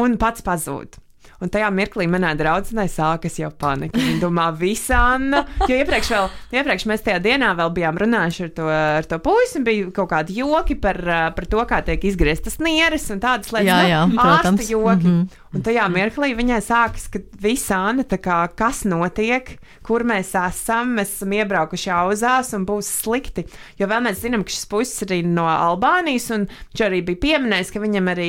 Un 0.00 0.18
pats 0.20 0.44
pazūd. 0.46 1.00
Un 1.40 1.48
tajā 1.48 1.70
mirklī 1.72 2.04
manā 2.10 2.34
draudzenē 2.36 2.84
sākas 2.92 3.38
jau 3.40 3.48
panika. 3.56 3.96
Viņa 3.96 4.18
domā, 4.20 4.50
visa 4.56 4.98
Anna. 5.14 5.40
Jo 5.64 5.78
iepriekš, 5.80 6.10
vēl, 6.12 6.26
iepriekš 6.58 6.84
mēs 6.90 7.04
tajā 7.06 7.20
dienā 7.24 7.54
vēl 7.56 7.72
bijām 7.78 8.00
runājuši 8.00 8.42
ar 8.44 8.50
to, 8.58 8.66
ar 8.68 9.08
to 9.08 9.18
puisi, 9.24 9.62
bija 9.64 9.88
kaut 9.96 10.10
kādi 10.12 10.36
joki 10.36 10.76
par, 10.80 11.00
uh, 11.00 11.28
par 11.36 11.48
to, 11.48 11.62
kā 11.70 11.80
tiek 11.86 12.04
izgrieztas 12.10 12.60
nieres 12.60 13.08
un 13.14 13.22
tādas 13.24 13.54
lietas. 13.56 13.70
Jā, 13.72 13.80
jā, 13.88 14.02
nu, 14.10 14.20
protams. 14.20 14.68
joki. 14.68 15.06
Mm. 15.06 15.20
-hmm. 15.20 15.39
Un 15.50 15.64
tajā 15.66 15.82
mirklī 15.90 16.28
viņai 16.38 16.60
sākas, 16.62 17.08
ka 17.10 17.18
visa 17.42 17.74
Anna, 17.88 18.04
kā, 18.06 18.36
kas 18.54 18.84
notiek, 18.86 19.56
kur 19.82 20.04
mēs 20.06 20.28
esam, 20.38 20.92
mēs 20.94 21.16
esam 21.16 21.32
iebraukuši 21.34 21.90
auzās 21.90 22.52
un 22.54 22.62
būs 22.68 22.86
slikti. 23.00 23.42
Jo 23.80 23.88
vēl 23.90 24.04
mēs 24.04 24.20
zinām, 24.22 24.44
ka 24.46 24.54
šis 24.54 24.68
puisis 24.70 25.02
ir 25.08 25.26
no 25.26 25.48
Albānijas, 25.50 26.28
un 26.36 26.44
viņš 26.46 26.82
arī 26.86 27.00
bija 27.08 27.22
pieminējis, 27.24 27.72
ka 27.74 27.82
viņam 27.82 28.10
arī, 28.12 28.28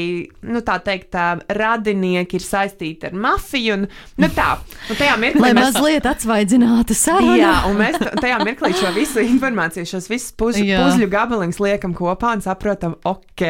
nu 0.50 0.64
tā 0.66 0.80
teikt, 0.82 1.12
tā, 1.14 1.28
radinieki 1.62 2.40
ir 2.40 2.48
saistīti 2.48 3.12
ar 3.12 3.14
mafiju. 3.28 3.78
Un, 3.78 3.86
nu 4.26 4.32
tā, 4.34 4.50
un 4.90 5.02
tajā 5.04 5.14
mirklī 5.22 5.46
Lai 5.46 5.54
mēs 5.60 5.78
mazliet 5.78 6.10
atsvaidzinātu 6.10 6.98
sarunu. 6.98 7.38
Jā, 7.38 7.54
un 7.70 7.78
mēs 7.84 8.02
tajā 8.18 8.42
mirklī 8.42 8.74
šo 8.82 8.96
visu 8.98 9.22
informāciju, 9.28 9.86
šos 9.94 10.10
visus 10.10 10.34
puz, 10.34 10.58
Jā. 10.58 10.82
puzļu 10.82 11.12
gabaliņus 11.14 11.62
liekam 11.68 11.94
kopā 12.02 12.34
un 12.40 12.42
saprotam, 12.50 12.98
ok, 13.06 13.46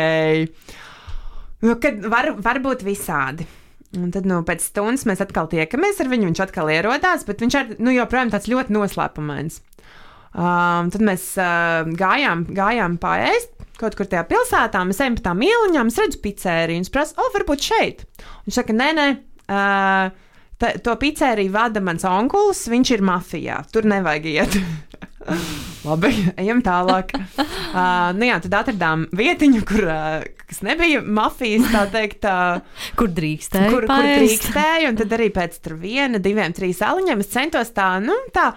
nu, 1.63 1.79
kad 1.79 2.03
var, 2.11 2.33
var 2.43 2.59
būt 2.67 2.83
visādi. 2.83 3.47
Un 3.99 4.11
tad, 4.13 4.27
nu, 4.29 4.37
pēc 4.47 4.63
stundas 4.63 5.03
mēs 5.09 5.19
atkal 5.23 5.49
tiekamies 5.51 5.99
ar 5.99 6.07
viņu. 6.11 6.29
Viņš 6.29 6.43
atkal 6.45 6.71
ierodās, 6.71 7.25
bet 7.27 7.43
viņš 7.43 7.57
ir 7.59 7.73
nu, 7.83 7.91
joprojām 7.91 8.31
tāds 8.31 8.47
ļoti 8.51 8.75
noslēpumains. 8.75 9.59
Um, 10.31 10.87
tad 10.93 11.01
mēs 11.03 11.25
uh, 11.35 11.83
gājām, 11.99 12.45
gājām 12.55 12.95
pāriest 13.01 13.51
kaut 13.81 13.97
kur 13.97 14.07
tajā 14.07 14.23
pilsētā. 14.29 14.83
Mēs 14.87 15.01
ejam 15.03 15.17
pa 15.17 15.25
tām 15.29 15.41
ieliņām, 15.43 15.89
es 15.91 15.99
redzu 15.99 16.21
pizzeriju, 16.23 16.79
un 16.79 16.87
es 16.87 16.93
prasu, 16.93 17.17
o, 17.19 17.27
varbūt 17.33 17.65
šeit. 17.65 18.03
Viņš 18.45 18.59
saka, 18.61 18.75
nē, 18.77 18.89
nē. 18.97 19.07
Uh, 19.51 20.29
Ta, 20.61 20.75
to 20.83 20.93
pizzeriju 21.01 21.53
vada 21.55 21.81
mans 21.81 22.05
onkulis, 22.05 22.67
viņš 22.69 22.93
ir 22.93 23.01
mafijā. 23.07 23.61
Tur 23.73 23.87
nevajag 23.89 24.27
iet. 24.29 24.57
Labi, 25.87 26.11
ejam 26.41 26.61
tālāk. 26.65 27.15
Uh, 27.71 28.09
nu 28.19 28.25
jā, 28.27 28.35
tad 28.43 28.55
atradām 28.57 29.05
vietiņu, 29.15 29.61
kur, 29.63 29.85
uh, 29.87 30.25
kas 30.49 30.57
nebija 30.67 30.99
mafijas, 31.07 31.69
tā 31.71 31.85
teikt, 31.87 32.25
uh, 32.27 32.81
Kur 32.99 33.07
drīkstēja? 33.15 33.69
kur, 33.71 33.85
kur 33.85 33.93
paēst? 33.93 34.17
drīkstēja. 34.19 34.89
Un 34.91 34.97
tad 34.99 35.15
arī 35.15 35.29
pēc 35.31 35.55
tur 35.63 35.77
viena, 35.79 36.19
diviem, 36.19 36.51
trīs 36.51 36.81
aliņiem 36.83 37.23
es 37.23 37.29
centos 37.31 37.71
tā, 37.71 37.85
nu, 38.03 38.17
tā. 38.35 38.49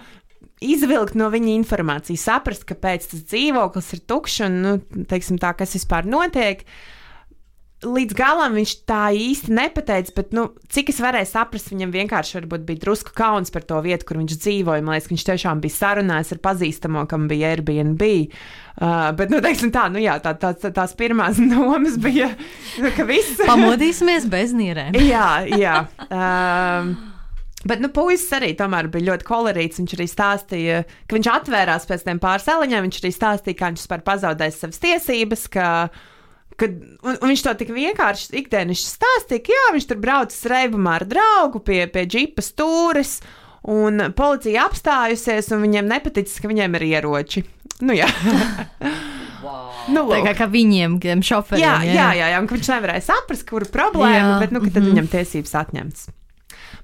Izvilkt 0.67 1.15
no 1.15 1.29
viņa 1.31 1.53
informāciju, 1.53 2.19
saprast, 2.19 2.67
kāpēc 2.67 3.07
tas 3.13 3.23
dzīvoklis 3.31 3.93
ir 3.95 4.03
tukšs 4.11 4.43
un, 4.49 4.59
nu, 4.65 4.75
teiksim, 5.07 5.39
tā, 5.39 5.53
kas 5.55 5.77
vispār 5.79 6.11
notiek. 6.11 6.67
Līdz 7.85 8.15
galam 8.17 8.55
viņš 8.57 8.73
tā 8.89 9.01
īsti 9.13 9.53
nepateica, 9.53 10.13
bet, 10.17 10.33
nu, 10.35 10.47
cik 10.73 10.89
es 10.93 10.99
varēju 11.03 11.29
saprast, 11.29 11.69
viņam 11.73 11.93
vienkārši 11.93 12.41
bija 12.49 12.81
drusku 12.81 13.13
kauns 13.15 13.53
par 13.53 13.65
to 13.67 13.79
vietu, 13.85 14.07
kur 14.09 14.19
viņš 14.21 14.37
dzīvoja. 14.41 14.83
Man 14.85 14.95
liekas, 14.95 15.09
ka 15.09 15.15
viņš 15.15 15.25
tiešām 15.29 15.63
bija 15.63 15.77
sarunājis 15.77 16.33
ar 16.35 16.43
pazīstamo, 16.49 17.05
kam 17.11 17.29
bija 17.31 17.53
Airbnb. 17.53 18.05
Uh, 18.75 19.09
bet, 19.15 19.31
nu, 19.31 19.39
teiksim 19.45 19.71
tā, 19.75 19.85
nu, 19.93 20.01
jā, 20.03 20.17
tā, 20.23 20.33
tā, 20.39 20.55
tā, 20.59 20.73
tās 20.75 20.95
pirmās 20.97 21.39
domas 21.53 21.99
bija, 22.01 22.31
nu, 22.81 22.91
ka 22.95 23.07
viss. 23.07 23.37
Pamodīsimies 23.45 24.27
bez 24.31 24.55
nierēm. 24.57 24.97
Jā, 25.15 25.45
jā. 25.47 25.81
Um, 26.09 26.95
Bet, 27.65 27.79
nu, 27.81 27.89
puisis 27.89 28.29
arī 28.37 28.51
tomēr 28.57 28.91
bija 28.93 29.07
ļoti 29.07 29.25
kolorīts. 29.25 29.79
Viņš 29.81 29.93
arī 29.97 30.05
stāstīja, 30.09 30.81
ka 31.09 31.17
viņš 31.17 31.29
atvērās 31.31 31.87
pēc 31.89 32.03
tam 32.05 32.19
pāris 32.21 32.45
eliņiem. 32.53 32.85
Viņš 32.85 32.99
arī 33.01 33.11
stāstīja, 33.15 33.57
kā 33.57 33.69
viņš 33.71 33.81
vispār 33.81 34.03
pazaudējis 34.05 34.59
savas 34.61 34.81
tiesības. 34.83 35.47
Ka, 35.55 35.69
kad, 36.59 36.75
un, 37.03 37.15
un 37.15 37.31
viņš 37.31 37.43
to 37.45 37.53
tik 37.59 37.73
vienkārši 37.75 38.31
ikdienišķi 38.41 38.91
stāstīja, 38.91 39.43
ka 39.45 39.55
jā, 39.55 39.65
viņš 39.75 39.89
tur 39.89 39.99
braucis 40.03 40.47
reibumā 40.51 40.99
ar 40.99 41.07
draugu 41.09 41.61
pie, 41.65 41.83
pie 41.91 42.05
džipa 42.09 42.45
stūres. 42.45 43.19
Un 43.65 44.11
policija 44.13 44.67
apstājusies, 44.69 45.49
un 45.55 45.63
viņiem 45.65 45.87
nepaticis, 45.89 46.37
ka 46.37 46.49
viņiem 46.51 46.75
ir 46.77 46.83
ieroči. 46.91 47.45
Nu, 47.85 47.95
jā. 47.97 48.09
Wow. 49.45 49.67
nu, 49.93 50.01
Tā 50.09 50.23
kā, 50.25 50.31
kā 50.39 50.45
viņiem, 50.49 50.95
tiem 51.03 51.19
šoferiem. 51.21 51.61
jā, 51.61 51.73
jā, 51.85 52.05
jā, 52.17 52.29
jā, 52.31 52.37
un 52.41 52.47
ka 52.49 52.55
viņš 52.55 52.69
nevarēja 52.71 53.03
saprast, 53.05 53.45
kur 53.45 53.61
ir 53.61 53.69
problēma, 53.69 54.15
Jā, 54.15 54.37
bet 54.41 54.55
nu, 54.55 54.61
tad 54.63 54.79
mhm. 54.81 54.87
viņam 54.89 55.09
tiesības 55.11 55.53
atņemts. 55.59 56.07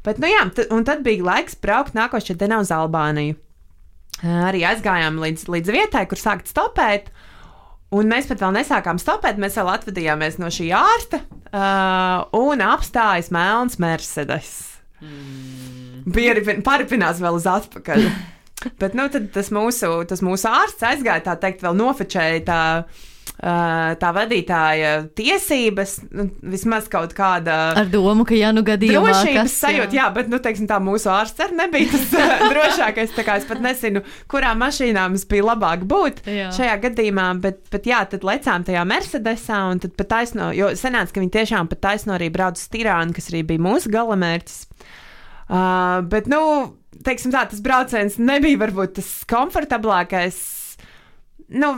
Bet, 0.05 0.19
nu, 0.21 0.29
jā, 0.29 0.43
un 0.73 0.86
tad 0.86 1.01
bija 1.05 1.25
laiks 1.25 1.57
braukt 1.62 1.97
nākošajā 1.97 2.38
dienā 2.43 2.60
uz 2.62 2.69
Albāniju. 2.75 3.39
Arī 4.21 4.62
aizgājām 4.69 5.17
līdz, 5.21 5.47
līdz 5.49 5.73
vietai, 5.73 6.05
kur 6.10 6.21
sākt 6.21 6.49
stopēt. 6.49 7.10
Un 7.91 8.08
mēs 8.08 8.30
pat 8.30 8.39
vēl 8.39 8.56
nesākām 8.56 8.99
stopēt, 9.01 9.39
mēs 9.41 9.58
vēl 9.60 9.71
atvadījāmies 9.73 10.38
no 10.39 10.47
šī 10.54 10.69
ārsta 10.75 11.19
uh, 11.27 12.23
un 12.39 12.63
apstājas 12.63 13.32
melns 13.36 13.75
Mercedes. 13.84 14.51
Arī 16.32 16.62
paripinās 16.63 17.19
vēl 17.19 17.39
uz 17.41 17.47
atpakaļ. 17.51 18.06
Bet 18.82 18.93
nu, 18.95 19.08
tad 19.12 19.32
tas 19.34 19.49
mūsu, 19.51 19.89
tas 20.08 20.21
mūsu 20.23 20.47
ārsts 20.47 20.86
aizgāja, 20.86 21.25
tā 21.25 21.36
teikt, 21.41 21.63
vēl 21.65 21.75
nofečēja 21.82 22.43
tā, 22.47 22.62
uh, 22.86 23.11
tā 23.41 24.10
vadītāja 24.13 24.91
tiesības, 25.17 25.95
nu, 26.13 26.27
vismaz 26.53 26.86
kaut 26.91 27.15
kāda. 27.17 27.55
Ar 27.79 27.88
domu, 27.89 28.25
ka, 28.27 28.36
ja 28.38 28.51
nu 28.53 28.62
gadījumā 28.65 29.15
Drošības 29.15 29.47
kas, 29.47 29.55
sajūta, 29.63 29.97
jā, 29.97 30.05
bet, 30.13 30.29
nu, 30.29 30.38
teiksim, 30.43 30.67
tā 30.69 30.77
mūsu 30.84 31.10
ārsts 31.10 31.41
arī 31.41 31.57
nebija 31.57 31.89
tas 31.89 32.13
uh, 32.19 32.43
drošākais. 32.53 33.15
Tā 33.15 33.25
kā 33.25 33.39
es 33.41 33.47
pat 33.49 33.63
nezinu, 33.63 34.03
kurā 34.29 34.53
mašīnā 34.60 35.07
mums 35.10 35.25
bija 35.31 35.47
labāk 35.49 35.88
būt 35.89 36.21
Jā. 36.29 36.51
šajā 36.53 36.77
gadījumā, 36.86 37.27
bet, 37.41 37.63
bet 37.73 37.89
jā, 37.89 38.03
tad 38.13 38.27
lecām 38.27 38.67
tajā 38.67 38.86
Mercedesā, 38.93 39.63
un 39.73 39.81
tad 39.81 39.97
pat 39.97 40.12
taisno, 40.13 40.51
jo 40.53 40.69
senāts, 40.77 41.13
ka 41.13 41.23
viņi 41.23 41.36
tiešām 41.39 41.71
pat 41.71 41.81
taisno 41.89 42.17
arī 42.19 42.29
brauc 42.34 42.62
uz 42.62 42.69
Tirānu, 42.69 43.17
kas 43.17 43.31
arī 43.34 43.41
bija 43.49 43.65
mūsu 43.65 43.89
galamērķis. 43.93 44.62
Uh, 45.51 45.99
bet, 46.13 46.29
nu, 46.31 46.41
teiksim 47.03 47.34
tā, 47.34 47.47
tas 47.49 47.65
brauciens 47.65 48.21
nebija 48.21 48.62
varbūt 48.62 48.99
tas 49.01 49.13
komfortablākais. 49.29 50.61
Nu, 51.52 51.72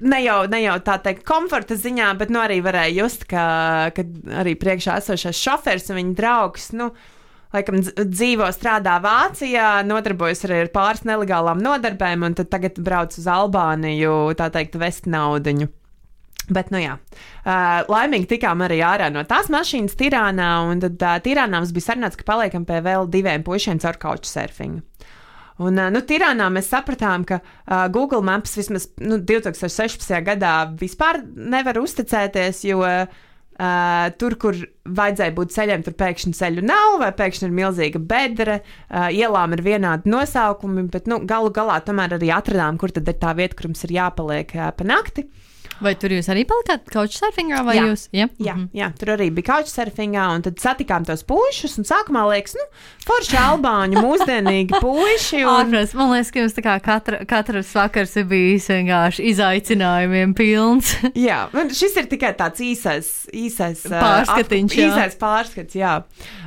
ne 0.00 0.20
jau, 0.24 0.42
ne 0.48 0.62
jau 0.62 0.76
tā 0.84 0.98
teikt, 1.04 1.24
komforta 1.28 1.76
ziņā, 1.78 2.12
bet 2.20 2.30
nu, 2.32 2.40
arī 2.42 2.60
varēja 2.64 2.94
just, 3.02 3.26
ka, 3.30 3.44
ka 3.96 4.04
arī 4.40 4.54
priekšā 4.58 4.96
esošais 5.02 5.40
šofers 5.40 5.90
un 5.92 6.00
viņa 6.00 6.16
draugs. 6.20 6.70
Nu, 6.78 6.92
Laikam 7.52 7.82
dz- 7.82 8.06
dzīvo, 8.08 8.46
strādā 8.56 8.94
Vācijā, 9.04 9.82
nodarbojas 9.84 10.40
arī 10.46 10.62
ar 10.62 10.70
pāris 10.72 11.02
nelegālām 11.04 11.60
nodarbēm, 11.60 12.24
un 12.24 12.36
tagad 12.40 12.78
brauc 12.80 13.12
uz 13.20 13.26
Albāniju, 13.28 14.14
tā 14.38 14.46
teikt, 14.54 14.78
vest 14.80 15.04
naudiņu. 15.04 15.68
Bet, 16.48 16.72
nu 16.74 16.80
jā, 16.80 16.96
uh, 16.96 17.84
laimīgi 17.92 18.30
tikām 18.32 18.64
arī 18.64 18.80
ārā 18.82 19.12
no 19.12 19.22
tās 19.28 19.52
mašīnas 19.52 19.94
Tirānā, 20.00 20.48
un 20.72 20.80
tad 20.82 21.04
uh, 21.04 21.18
Tirānā 21.22 21.60
mums 21.60 21.74
bija 21.76 21.90
sarunāts, 21.92 22.18
ka 22.18 22.26
paliekam 22.26 22.64
pie 22.66 22.80
vēl 22.82 23.06
diviem 23.12 23.44
puišiem 23.46 23.78
caur 23.84 24.00
couchsurfingu. 24.00 24.80
Un, 25.62 25.78
uh, 25.78 25.90
nu, 25.92 26.02
Tirānā 26.06 26.48
mēs 26.52 26.70
sapratām, 26.72 27.26
ka 27.28 27.40
uh, 27.42 27.86
Google 27.92 28.22
Maps 28.26 28.56
vismaz 28.58 28.88
nu, 29.02 29.20
2016. 29.22 30.08
gadā 30.26 30.54
vispār 30.80 31.22
nevar 31.36 31.78
uzticēties, 31.82 32.64
jo 32.68 32.80
uh, 32.82 33.04
tur, 34.18 34.36
kur 34.40 34.58
vajadzēja 34.82 35.34
būt 35.36 35.54
ceļiem, 35.54 35.84
tur 35.86 35.96
pēkšņi 36.00 36.34
ceļu 36.38 36.64
nav, 36.66 36.98
vai 37.02 37.12
pēkšņi 37.18 37.48
ir 37.48 37.54
milzīga 37.60 38.02
bedra, 38.12 38.58
uh, 38.62 39.08
ielām 39.12 39.54
ir 39.56 39.64
vienādi 39.66 40.10
nosaukumi, 40.12 40.88
bet 40.92 41.10
nu, 41.10 41.20
galu 41.28 41.52
galā 41.54 41.78
tomēr 41.84 42.16
arī 42.18 42.32
atradām, 42.34 42.80
kur 42.80 42.94
tad 42.94 43.08
ir 43.08 43.20
tā 43.22 43.36
vieta, 43.38 43.58
kur 43.58 43.70
mums 43.70 43.84
ir 43.86 43.96
jāpaliek 44.00 44.56
uh, 44.58 44.70
pa 44.76 44.88
nakti. 44.88 45.28
Vai 45.82 45.94
tur 45.98 46.12
jūs 46.14 46.28
arī 46.30 46.44
palikāt 46.48 46.84
couchsurfingā, 46.92 47.62
vai 47.66 47.76
Jā. 47.76 47.84
jūs? 47.90 48.04
Ja? 48.14 48.28
Jā, 48.38 48.54
Mhm. 48.54 48.68
jā, 48.78 48.88
tur 48.98 49.12
arī 49.16 49.30
bija 49.34 49.48
couchsurfingā, 49.56 50.26
un 50.36 50.42
tad 50.46 50.60
satikām 50.62 51.06
tos 51.06 51.24
puišus. 51.26 51.78
un 51.78 51.84
Sākumā 51.88 52.22
liekas, 52.30 52.54
nu, 52.54 52.66
forši 53.06 53.36
albāņu, 53.40 54.02
mūsdienīgi 54.06 54.78
puiši. 54.80 55.42
Un, 55.42 55.72
Ārprāts, 55.72 55.94
man 55.98 56.12
liekas, 56.14 56.30
ka 56.30 56.40
jums 56.44 56.54
katra, 56.86 57.24
katrs 57.26 57.72
vakars 57.74 58.16
ir 58.16 58.24
bijis 58.30 58.68
vienkārši 58.70 59.26
izaicinājumiem 59.32 60.34
pilns. 60.38 60.94
jā, 61.28 61.40
šis 61.74 61.96
ir 62.02 62.06
tikai 62.12 62.32
tāds 62.38 62.62
īsais, 62.62 63.10
īsais 63.34 63.82
Pārskatiņš, 63.90 64.76
jā. 64.78 64.88
Īsais 64.92 65.18
pārskats, 65.20 65.74
jā. 65.78 65.96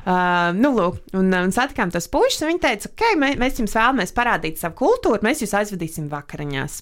Uh, 0.06 0.54
nu, 0.54 0.72
lūk, 0.78 1.00
un, 1.18 1.32
un 1.34 1.52
satikām 1.56 1.92
tos 1.94 2.08
puišus, 2.14 2.44
un 2.46 2.54
viņi 2.54 2.62
teica, 2.62 2.92
ok, 2.94 3.06
mēs, 3.22 3.38
mēs 3.42 3.60
jums 3.62 3.74
vēlamies 3.76 4.14
parādīt 4.16 4.62
savu 4.62 4.78
kultūru, 4.86 5.24
mēs 5.26 5.42
jūs 5.44 5.56
aizvedīsim 5.60 6.08
vakariņās. 6.12 6.82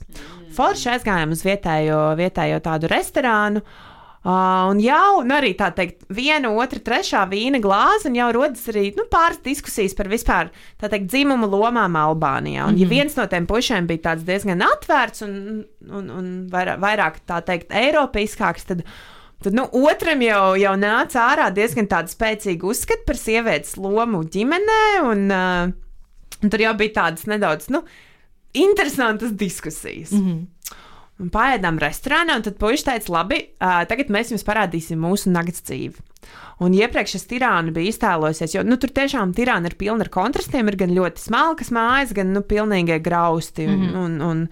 Forši 0.54 0.92
aizgājām 0.98 1.34
uz 1.34 1.42
vietējo, 1.46 2.04
vietējo 2.20 2.62
tādu 2.64 2.92
restorānu. 2.92 3.64
Uh, 3.64 4.70
un 4.72 4.80
jau 4.80 5.20
nu 5.28 5.36
arī 5.36 5.50
tā 5.60 5.68
teikt, 5.76 6.06
viena, 6.16 6.48
otra, 6.56 6.80
trešā 6.80 7.26
vīna 7.28 7.60
glāze, 7.64 8.08
un 8.08 8.16
jau 8.16 8.30
rodas 8.32 8.62
arī 8.72 8.86
nu, 8.96 9.04
pāris 9.12 9.42
diskusijas 9.44 9.96
par 9.98 10.08
vispār 10.08 10.52
teikt, 10.80 11.10
dzimumu 11.12 11.50
lomām 11.52 11.98
Albānijā. 12.00 12.64
Un, 12.64 12.72
mm 12.72 12.78
-hmm. 12.78 12.82
ja 12.82 12.88
viens 12.88 13.18
no 13.18 13.26
tiem 13.28 13.46
pušiem 13.46 13.88
bija 13.88 14.00
tāds 14.00 14.24
diezgan 14.24 14.64
atvērts 14.64 15.26
un, 15.28 15.66
un, 15.90 16.10
un 16.10 16.48
vairāk, 16.52 16.80
vairāk 16.80 17.20
tā 17.28 17.42
teikt, 17.44 17.68
eiropeiskāks, 17.72 18.64
tad, 18.64 18.86
tad 19.44 19.54
nu, 19.54 19.68
otram 19.72 20.22
jau, 20.22 20.56
jau 20.56 20.74
nāca 20.78 21.28
ārā 21.34 21.52
diezgan 21.52 21.88
tāda 21.88 22.08
spēcīga 22.08 22.64
uzskata 22.64 23.04
par 23.06 23.16
sievietes 23.16 23.76
lomu 23.78 24.24
ģimenē, 24.24 25.04
un, 25.04 25.32
uh, 25.32 25.72
un 26.44 26.50
tur 26.50 26.60
jau 26.60 26.74
bija 26.74 26.94
tādas 26.94 27.28
nedaudz 27.28 27.70
nu, 27.70 27.84
interesantas 28.54 29.32
diskusijas. 29.32 30.12
Mm 30.12 30.26
-hmm. 30.26 30.46
Un 31.22 31.30
Pāēdām 31.30 31.78
restorānā, 31.78 32.36
un 32.36 32.42
tad 32.42 32.58
puisis 32.58 32.84
teica, 32.88 33.12
labi, 33.14 33.38
uh, 33.62 33.84
tagad 33.86 34.10
mēs 34.10 34.32
jums 34.34 34.44
parādīsim 34.44 34.98
mūsu 34.98 35.30
nakts 35.30 35.62
dzīvi. 35.62 35.94
Un 36.60 36.74
iepriekš 36.74 37.16
es 37.16 37.28
tirānu 37.30 37.72
biju 37.72 37.92
iztēlojusies, 37.92 38.56
jo 38.56 38.64
nu, 38.64 38.78
tur 38.78 38.90
tiešām 38.90 39.34
tirāna 39.34 39.70
ir 39.70 39.76
pilna 39.76 40.04
ar 40.04 40.10
kontrastiem. 40.10 40.68
Ir 40.68 40.76
gan 40.76 40.90
ļoti 40.90 41.22
smalkas 41.22 41.70
mājas, 41.70 42.14
gan 42.14 42.34
nu, 42.34 42.42
pilnīgi 42.42 43.00
grausti. 43.00 43.68
Un, 43.68 43.80
mm 43.80 43.90
-hmm. 43.90 44.04
un, 44.04 44.22
un, 44.22 44.48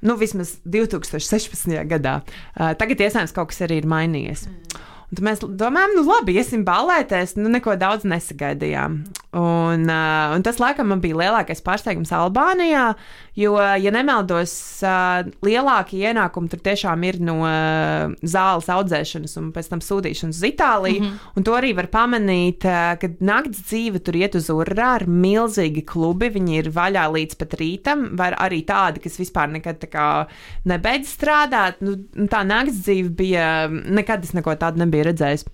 nu, 0.00 0.16
vismaz 0.16 0.56
2016. 0.64 1.86
gadā. 1.86 2.20
Uh, 2.60 2.72
tagad 2.74 3.00
iespējams 3.00 3.32
kaut 3.32 3.48
kas 3.48 3.60
arī 3.60 3.72
ir 3.82 3.86
mainījies. 3.86 4.46
Mm. 4.48 4.80
Un 5.10 5.18
tad 5.18 5.24
mēs 5.26 5.40
domājam, 5.42 5.96
nu 5.96 6.04
labi, 6.06 6.36
iesim 6.38 6.64
ballēties, 6.64 7.34
nu 7.36 7.50
neko 7.50 7.74
daudz 7.76 8.04
nesagaidījām. 8.06 9.00
Un, 9.30 9.84
uh, 9.86 10.34
un 10.34 10.42
tas, 10.42 10.56
laikam, 10.58 10.88
man 10.90 10.98
bija 10.98 11.14
lielākais 11.14 11.60
pārsteigums 11.62 12.10
Albānijā, 12.10 12.96
jo, 13.38 13.52
ja 13.78 13.90
nemaldos, 13.94 14.52
uh, 14.82 15.20
lielākie 15.46 16.00
ienākumi 16.10 16.50
tur 16.50 16.58
tiešām 16.64 17.04
ir 17.06 17.20
no 17.22 17.36
uh, 17.44 18.10
zāles 18.26 18.66
audzēšanas 18.74 19.36
un 19.38 19.52
pēc 19.54 19.68
tam 19.70 19.82
sūtīšanas 19.86 20.40
uz 20.40 20.46
Itāliju. 20.48 20.98
Mm 20.98 21.06
-hmm. 21.06 21.28
Un 21.38 21.46
to 21.46 21.54
arī 21.54 21.70
var 21.78 21.86
pamanīt, 21.86 22.66
uh, 22.66 22.98
kad 22.98 23.22
nakts 23.22 23.62
dzīve 23.70 24.02
tur 24.02 24.18
iet 24.18 24.34
uz 24.34 24.48
urā 24.50 24.88
ar 24.98 25.06
milzīgi 25.06 25.84
klubi. 25.86 26.30
Viņi 26.30 26.58
ir 26.58 26.70
vaļā 26.70 27.04
līdz 27.12 27.34
pat 27.38 27.54
rītam, 27.54 28.16
vai 28.16 28.32
arī 28.32 28.64
tādi, 28.66 28.98
kas 28.98 29.18
vispār 29.18 29.46
nekad 29.48 29.78
kā 29.78 30.26
nebeidz 30.64 31.06
strādāt. 31.06 31.78
Nu, 31.80 31.94
tā 32.26 32.42
nakts 32.42 32.82
dzīve 32.82 33.08
bija, 33.08 33.68
nekad 33.70 34.24
es 34.24 34.32
neko 34.32 34.56
tādu 34.56 34.78
nebiju 34.78 35.04
redzējis. 35.04 35.44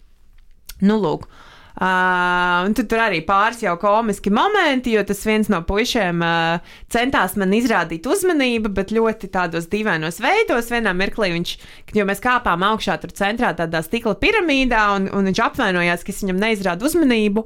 Nu, 0.81 0.97
lūk. 0.97 1.29
Uh, 1.29 1.56
un 1.77 2.73
tad 2.73 2.87
tur 2.89 3.03
arī 3.05 3.19
pāris 3.27 3.61
jau 3.61 3.75
komiski 3.77 4.31
momenti, 4.33 4.95
jo 4.97 5.03
tas 5.05 5.19
viens 5.29 5.51
no 5.53 5.59
puišiem 5.69 6.23
uh, 6.25 6.77
centās 6.93 7.35
man 7.37 7.53
izrādīt 7.53 8.07
uzmanību, 8.09 8.71
bet 8.79 8.95
ļoti 8.97 9.29
tādos 9.35 9.69
dīvainos 9.69 10.17
veidos. 10.25 10.71
Vienā 10.73 10.95
mirklī 10.97 11.35
viņš, 11.35 11.53
jau 11.99 12.07
mēs 12.09 12.23
kāpām 12.25 12.65
augšā 12.65 12.97
tur 13.03 13.13
centrā 13.17 13.53
tādā 13.59 13.83
stikla 13.85 14.17
piramīdā, 14.23 14.87
un, 14.97 15.11
un 15.13 15.29
viņš 15.29 15.43
apvainojās, 15.51 16.07
ka 16.07 16.15
es 16.15 16.23
viņam 16.25 16.41
neizrādu 16.47 16.89
uzmanību. 16.89 17.45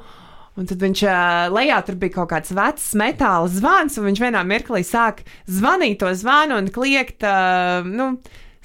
Un 0.60 0.68
tad 0.70 0.82
viņš 0.82 1.02
uh, 1.08 1.48
lejā 1.54 1.80
tur 1.86 1.98
bija 1.98 2.20
kaut 2.20 2.30
kāds 2.30 2.54
vecs 2.54 2.86
metāla 2.98 3.50
zvans, 3.50 3.98
un 3.98 4.06
viņš 4.10 4.22
vienā 4.22 4.44
mirklī 4.46 4.84
sāk 4.86 5.24
zvanīt 5.50 5.98
to 6.04 6.12
zvanu 6.14 6.60
un 6.60 6.70
kliegt. 6.70 7.26
Uh, 7.26 7.82
nu, 7.82 8.12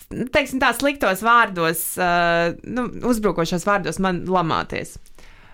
Teiksim, 0.05 0.59
tā 0.61 0.69
sliktos 0.77 1.23
vārdos, 1.25 1.79
uh, 1.97 2.53
nu, 2.69 2.85
uzbrukošos 3.09 3.65
vārdos 3.65 3.97
man 4.03 4.21
lamāties. 4.29 4.99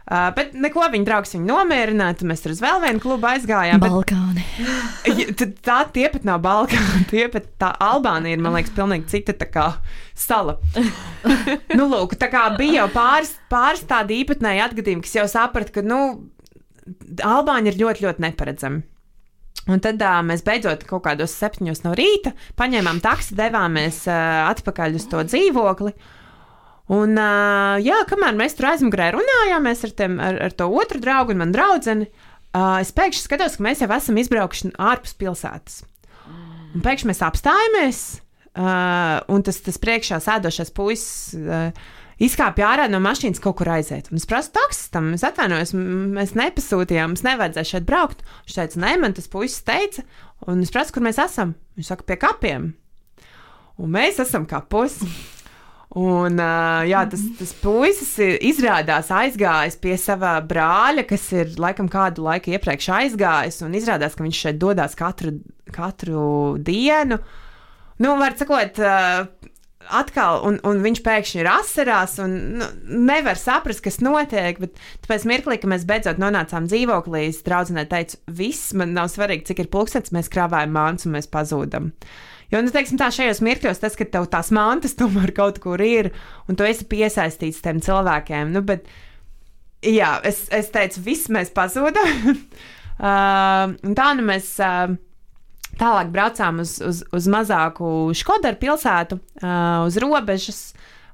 Uh, 0.09 0.31
bet 0.35 0.55
neko 0.57 0.87
viņa 0.91 1.05
draugs 1.07 1.35
viņu 1.35 1.45
nomierināja, 1.45 2.25
mēs 2.27 2.41
tur 2.43 2.55
uz 2.55 2.61
vēl 2.63 2.79
vienu 2.83 3.01
klubu 3.03 3.27
aizgājām. 3.29 3.79
bet- 3.83 3.93
Balkāni. 3.93 4.45
Tad 5.39 5.53
tā 5.65 5.77
tie 5.93 6.07
pat 6.11 6.25
nav 6.27 6.41
Balkāni, 6.43 7.05
tie 7.11 7.27
pat 7.31 7.45
tā 7.61 7.69
Albānija 7.85 8.35
ir, 8.35 8.41
man 8.41 8.57
liekas, 8.57 8.73
pilnīgi 8.75 9.07
cita 9.13 9.35
tā 9.37 9.47
kā 9.53 9.67
sala. 10.17 10.57
nu, 11.77 11.85
lūk, 11.85 12.17
tā 12.19 12.31
kā 12.33 12.47
bija 12.57 12.81
jau 12.81 12.87
pāris, 12.95 13.35
pāris 13.51 13.85
tādi 13.87 14.17
īpatnēji 14.23 14.63
atgadījumi, 14.65 15.05
kas 15.05 15.17
jau 15.21 15.27
saprata, 15.31 15.77
ka, 15.77 15.85
nu, 15.85 16.01
Albāņi 17.21 17.69
ir 17.71 17.77
ļoti, 17.83 18.07
ļoti 18.07 18.25
neparedzami. 18.25 18.81
Un 19.69 19.77
tad 19.83 20.01
uh, 20.01 20.17
mēs 20.25 20.41
beidzot 20.41 20.81
kaut 20.89 21.03
kādos 21.05 21.35
septiņos 21.37 21.83
no 21.85 21.91
rīta 21.97 22.31
paņēmām 22.57 22.97
taksi, 23.05 23.35
devāmies 23.37 24.01
uh, 24.09 24.47
atpakaļ 24.49 24.97
uz 24.97 25.05
to 25.11 25.21
dzīvokli. 25.29 25.93
Un, 26.91 27.13
uh, 27.15 27.77
jā, 27.83 28.01
kamēr 28.09 28.35
mēs 28.39 28.57
tur 28.57 28.71
aizmugurē 28.71 29.11
runājāmies 29.15 29.85
ar, 29.87 29.93
tiem, 29.95 30.17
ar, 30.23 30.39
ar 30.49 30.55
to 30.57 30.67
otru 30.67 30.99
draugu 31.03 31.35
un 31.35 31.39
manu 31.43 31.55
draugu, 31.55 31.95
uh, 32.01 32.75
es 32.81 32.91
pēkšņi 32.97 33.23
skatos, 33.27 33.55
ka 33.55 33.67
mēs 33.67 33.83
jau 33.83 33.91
esam 33.95 34.19
izbraukuši 34.19 34.73
ārpus 34.81 35.15
pilsētas. 35.19 35.81
Un 36.71 36.83
pēkšņi 36.83 37.11
mēs 37.11 37.23
apstājamies, 37.27 38.03
uh, 38.57 39.21
un 39.31 39.43
tas, 39.47 39.61
tas 39.63 39.79
priekšā 39.81 40.21
sēdošais 40.23 40.73
puisis. 40.75 41.35
Uh, 41.37 41.97
Izkāpja 42.21 42.67
ārā 42.69 42.83
no 42.85 42.99
mašīnas, 43.01 43.39
kaut 43.41 43.55
kur 43.57 43.71
aiziet. 43.73 44.11
Un 44.11 44.19
es 44.19 44.27
prasu 44.29 44.51
taksistam, 44.53 45.07
es 45.15 45.23
atvainojos, 45.25 45.71
mēs 45.73 46.35
nepasūtījām, 46.37 47.15
mums 47.15 47.23
nevajadzēja 47.25 47.69
šeit 47.71 47.87
braukt. 47.87 48.21
Viņš 48.45 48.57
teica, 48.59 48.81
nē, 48.83 48.91
man 49.01 49.15
tas 49.17 49.25
puisis 49.31 49.63
teica, 49.65 50.03
un 50.45 50.61
es 50.61 50.69
prasu, 50.73 50.93
kur 50.93 51.05
mēs 51.07 51.17
esam. 51.23 51.55
Viņš 51.79 51.89
saka, 51.89 52.05
pie 52.05 52.19
kapiem. 52.21 52.67
Un 53.81 53.95
mēs 53.97 54.21
esam 54.21 54.45
kapos. 54.45 54.99
Un, 55.91 56.38
uh, 56.39 56.86
jā, 56.88 57.01
tas, 57.12 57.23
tas 57.36 57.49
puisis 57.60 58.13
ir 58.23 58.38
izrādās 58.47 59.10
aizgājis 59.12 59.75
pie 59.84 59.97
sava 59.99 60.38
brāļa, 60.47 61.04
kas 61.10 61.25
ir 61.36 61.51
laikam 61.60 61.89
kādu 61.91 62.23
laiku 62.23 62.54
iepriekš 62.54 62.88
aizgājis. 62.95 63.60
Un 63.67 63.75
izrādās, 63.75 64.15
ka 64.15 64.23
viņš 64.23 64.39
šeit 64.45 64.62
dodas 64.62 64.95
katru, 64.95 65.36
katru 65.75 66.23
dienu. 66.63 67.19
Nu, 68.01 68.15
var 68.21 68.38
sakot, 68.39 68.80
uh, 68.80 69.27
atkal, 69.91 70.41
un, 70.47 70.58
un 70.67 70.82
viņš 70.84 71.01
pēkšņi 71.06 71.41
ir 71.41 71.49
asarās, 71.51 72.15
un 72.23 72.36
nu, 72.62 72.67
nevar 73.12 73.39
saprast, 73.39 73.84
kas 73.84 73.99
notiek. 74.04 74.63
Bet 74.63 74.80
pēc 75.10 75.27
mirklī, 75.27 75.60
kad 75.62 75.73
mēs 75.73 75.88
beidzot 75.89 76.21
nonācām 76.21 76.71
dzīvoklī, 76.71 77.27
es 77.30 77.43
draudzenei 77.45 77.88
teicu, 77.91 78.19
viss 78.39 78.71
man 78.77 78.95
nav 78.97 79.12
svarīgi, 79.12 79.49
cik 79.51 79.65
ir 79.65 79.71
pulkstenis, 79.73 80.13
mēs 80.15 80.32
krāvējam 80.32 80.75
mānus 80.75 81.08
un 81.08 81.17
mēs 81.17 81.30
pazūdam. 81.32 81.91
Jo, 82.51 82.59
nu, 82.59 82.71
teiksim, 82.73 82.99
tā 82.99 83.07
šajos 83.13 83.39
mirkļos, 83.45 83.79
tas, 83.79 83.95
ka 83.95 84.07
tev 84.11 84.27
tās 84.31 84.51
mantas 84.55 84.97
tomēr 84.99 85.31
kaut 85.35 85.61
kur 85.63 85.81
ir, 85.83 86.11
un 86.51 86.59
tu 86.59 86.67
esi 86.67 86.87
piesaistīts 86.89 87.61
tiem 87.63 87.79
cilvēkiem. 87.83 88.51
Nu, 88.51 88.63
bet, 88.67 88.89
jā, 89.85 90.17
es, 90.27 90.43
es 90.51 90.71
teicu, 90.73 91.03
viss 91.05 91.31
mēs 91.31 91.53
pazudām. 91.55 92.33
uh, 92.35 93.71
tā 93.95 94.11
nu 94.17 94.27
mēs. 94.33 94.57
Uh, 94.59 94.99
Tālāk 95.79 96.09
braucām 96.11 96.57
uz, 96.59 96.73
uz, 96.83 96.97
uz 97.15 97.27
mazāku 97.31 98.11
Škodaru 98.19 98.57
pilsētu, 98.59 99.15
uh, 99.39 99.85
uz 99.87 99.95
robežas. 100.03 100.59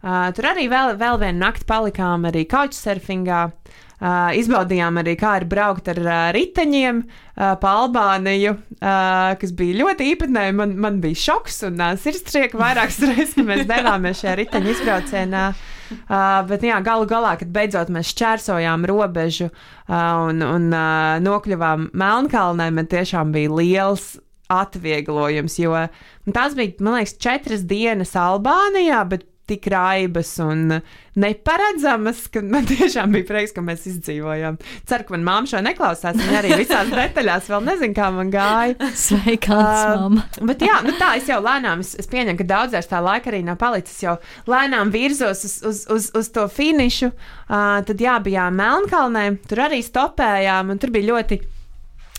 Uh, 0.01 0.31
tur 0.33 0.47
arī 0.49 0.65
vēl, 0.71 0.95
vēl 0.97 1.19
vienu 1.21 1.43
nakti 1.43 1.67
palikām, 1.69 2.25
arī 2.25 2.41
couchsurfingā. 2.49 3.43
Uh, 3.53 3.85
izbaudījām 3.97 4.99
arī, 5.01 5.15
kā 5.17 5.37
ir 5.39 5.47
braukt 5.49 5.87
ar 5.89 5.99
uh, 6.03 6.17
riteņiem 6.35 6.99
uh, 7.01 7.55
pa 7.61 7.71
Albāniju, 7.81 8.53
uh, 8.77 9.33
kas 9.41 9.53
bija 9.57 9.79
ļoti 9.79 10.11
īpatnēji. 10.13 10.53
Man, 10.59 10.75
man 10.83 10.99
bija 11.01 11.17
šoks 11.23 11.63
un 11.71 11.81
uh, 11.81 11.95
sirdstrieka 11.97 12.59
vairākas 12.59 12.99
reizes, 13.09 13.33
kad 13.37 13.49
mēs 13.49 13.65
devāmies 13.69 14.21
šajā 14.21 14.35
riteņa 14.43 14.71
izbraucienā. 14.75 15.47
Uh, 15.87 16.43
bet 16.49 16.65
jā, 16.67 16.77
galu 16.83 17.07
galā, 17.09 17.37
kad 17.39 17.49
beidzot 17.53 17.89
mēs 17.93 18.11
šķērsojām 18.11 18.85
robežu 18.89 19.47
uh, 19.49 19.97
un, 20.27 20.43
un 20.45 20.69
uh, 20.69 21.17
nokļuvām 21.23 21.89
Melnkalnē, 21.97 22.69
man 22.75 22.89
tiešām 22.91 23.31
bija 23.33 23.55
liels 23.55 24.17
atvieglojums, 24.51 25.57
jo 25.59 25.73
nu, 25.75 26.35
tās 26.35 26.53
bija, 26.55 26.75
man 26.83 26.99
liekas, 26.99 27.17
četras 27.23 27.65
dienas 27.67 28.13
Albānijā, 28.19 29.01
bet 29.09 29.25
tik 29.47 29.67
raibas 29.71 30.33
un 30.43 30.79
neparedzamas, 31.17 32.25
ka 32.33 32.43
man 32.45 32.67
tiešām 32.69 33.15
bija 33.15 33.27
prieks, 33.29 33.55
ka 33.55 33.63
mēs 33.65 33.87
izdzīvojām. 33.89 34.59
Ceru, 34.89 35.07
ka 35.07 35.15
manā 35.15 35.25
māte 35.29 35.53
šo 35.53 35.63
neklausās. 35.65 36.19
Viņa 36.19 36.39
arī 36.41 36.53
visās 36.59 36.91
detaļās 36.93 37.49
vēl 37.51 37.65
nezina, 37.67 37.97
kā 37.97 38.09
man 38.13 38.31
gāja. 38.33 38.91
Sveikās, 39.07 39.77
Uh, 39.77 40.01
mamma! 40.01 40.23
Bet 40.49 40.63
jā, 40.65 40.77
nu 40.85 40.93
tā 40.99 41.13
es 41.19 41.27
jau 41.29 41.39
lēnām, 41.43 41.81
es, 41.83 41.93
es 41.99 42.09
pieņemu, 42.11 42.37
ka 42.39 42.47
daudzās 42.47 42.89
tā 42.89 43.01
laika 43.03 43.31
arī 43.31 43.43
nav 43.45 43.59
palicis. 43.61 43.99
Jau 44.03 44.17
lēnām 44.49 44.91
virzos 44.93 45.43
uz, 45.47 45.57
uz, 45.67 45.83
uz, 45.93 46.09
uz 46.17 46.31
to 46.33 46.47
finišu. 46.51 47.11
Uh, 47.47 47.79
tad 47.87 48.01
jā, 48.01 48.17
bijām 48.23 48.57
Melnkalnē, 48.59 49.29
tur 49.49 49.65
arī 49.67 49.81
stopējām, 49.85 50.73
un 50.73 50.81
tur 50.81 50.93
bija 50.95 51.13
ļoti. 51.13 51.41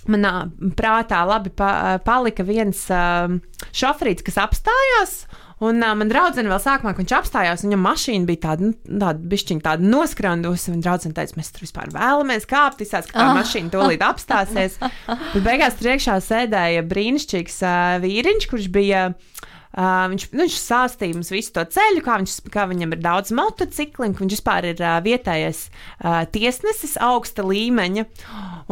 Manā 0.09 0.47
prātā 0.79 1.19
labi 1.29 1.51
pa, 1.53 1.99
palika 2.01 2.47
viens 2.47 2.87
uh, 2.95 3.29
šoferīts, 3.77 4.25
kas 4.25 4.39
apstājās. 4.41 5.19
Un 5.65 5.83
uh, 5.83 5.95
man 5.99 6.11
draudzene 6.11 6.53
vēl 6.53 6.61
sākumā, 6.63 6.93
kad 6.95 7.03
viņš 7.03 7.15
apstājās, 7.19 7.65
viņam 7.67 7.83
mašīna 7.87 8.29
bija 8.29 8.43
tāda, 8.47 8.69
nu, 8.69 8.99
tāda 9.03 9.31
bišķiņa, 9.33 9.65
tāda 9.65 9.91
noskrandusi. 9.95 10.73
Viņa 10.75 10.85
draudzene 10.87 11.17
teica, 11.17 11.39
mēs 11.41 11.51
tur 11.55 11.67
vispār 11.67 11.91
vēlamies 11.95 12.47
kāpt, 12.51 12.85
izsāc, 12.85 13.11
ka 13.11 13.19
tā 13.19 13.29
mašīna 13.41 13.75
tūlīt 13.75 14.05
apstāsies. 14.07 14.79
Bet 15.35 15.43
beigās 15.43 15.81
priekšā 15.81 16.21
sēdēja 16.29 16.87
brīnišķīgs 16.87 17.61
uh, 17.67 17.99
vīriņš, 18.05 18.51
kurš 18.53 18.71
bija. 18.79 19.09
Uh, 19.11 19.39
viņš, 19.79 20.25
nu, 20.33 20.43
viņš 20.43 20.57
stāstīja 20.59 21.15
mums 21.15 21.31
visu 21.31 21.53
to 21.55 21.63
ceļu, 21.77 22.03
kā, 22.03 22.17
viņš, 22.23 22.35
kā 22.55 22.65
viņam 22.71 22.95
ir 22.97 23.03
daudz 23.05 23.31
motociklu, 23.37 24.09
ka 24.11 24.25
viņš 24.25 24.35
vispār 24.35 24.67
ir 24.73 24.83
uh, 24.83 24.97
vietējais 25.05 25.61
uh, 25.69 26.25
tiesnesis 26.35 26.97
augsta 27.05 27.45
līmeņa. 27.47 28.07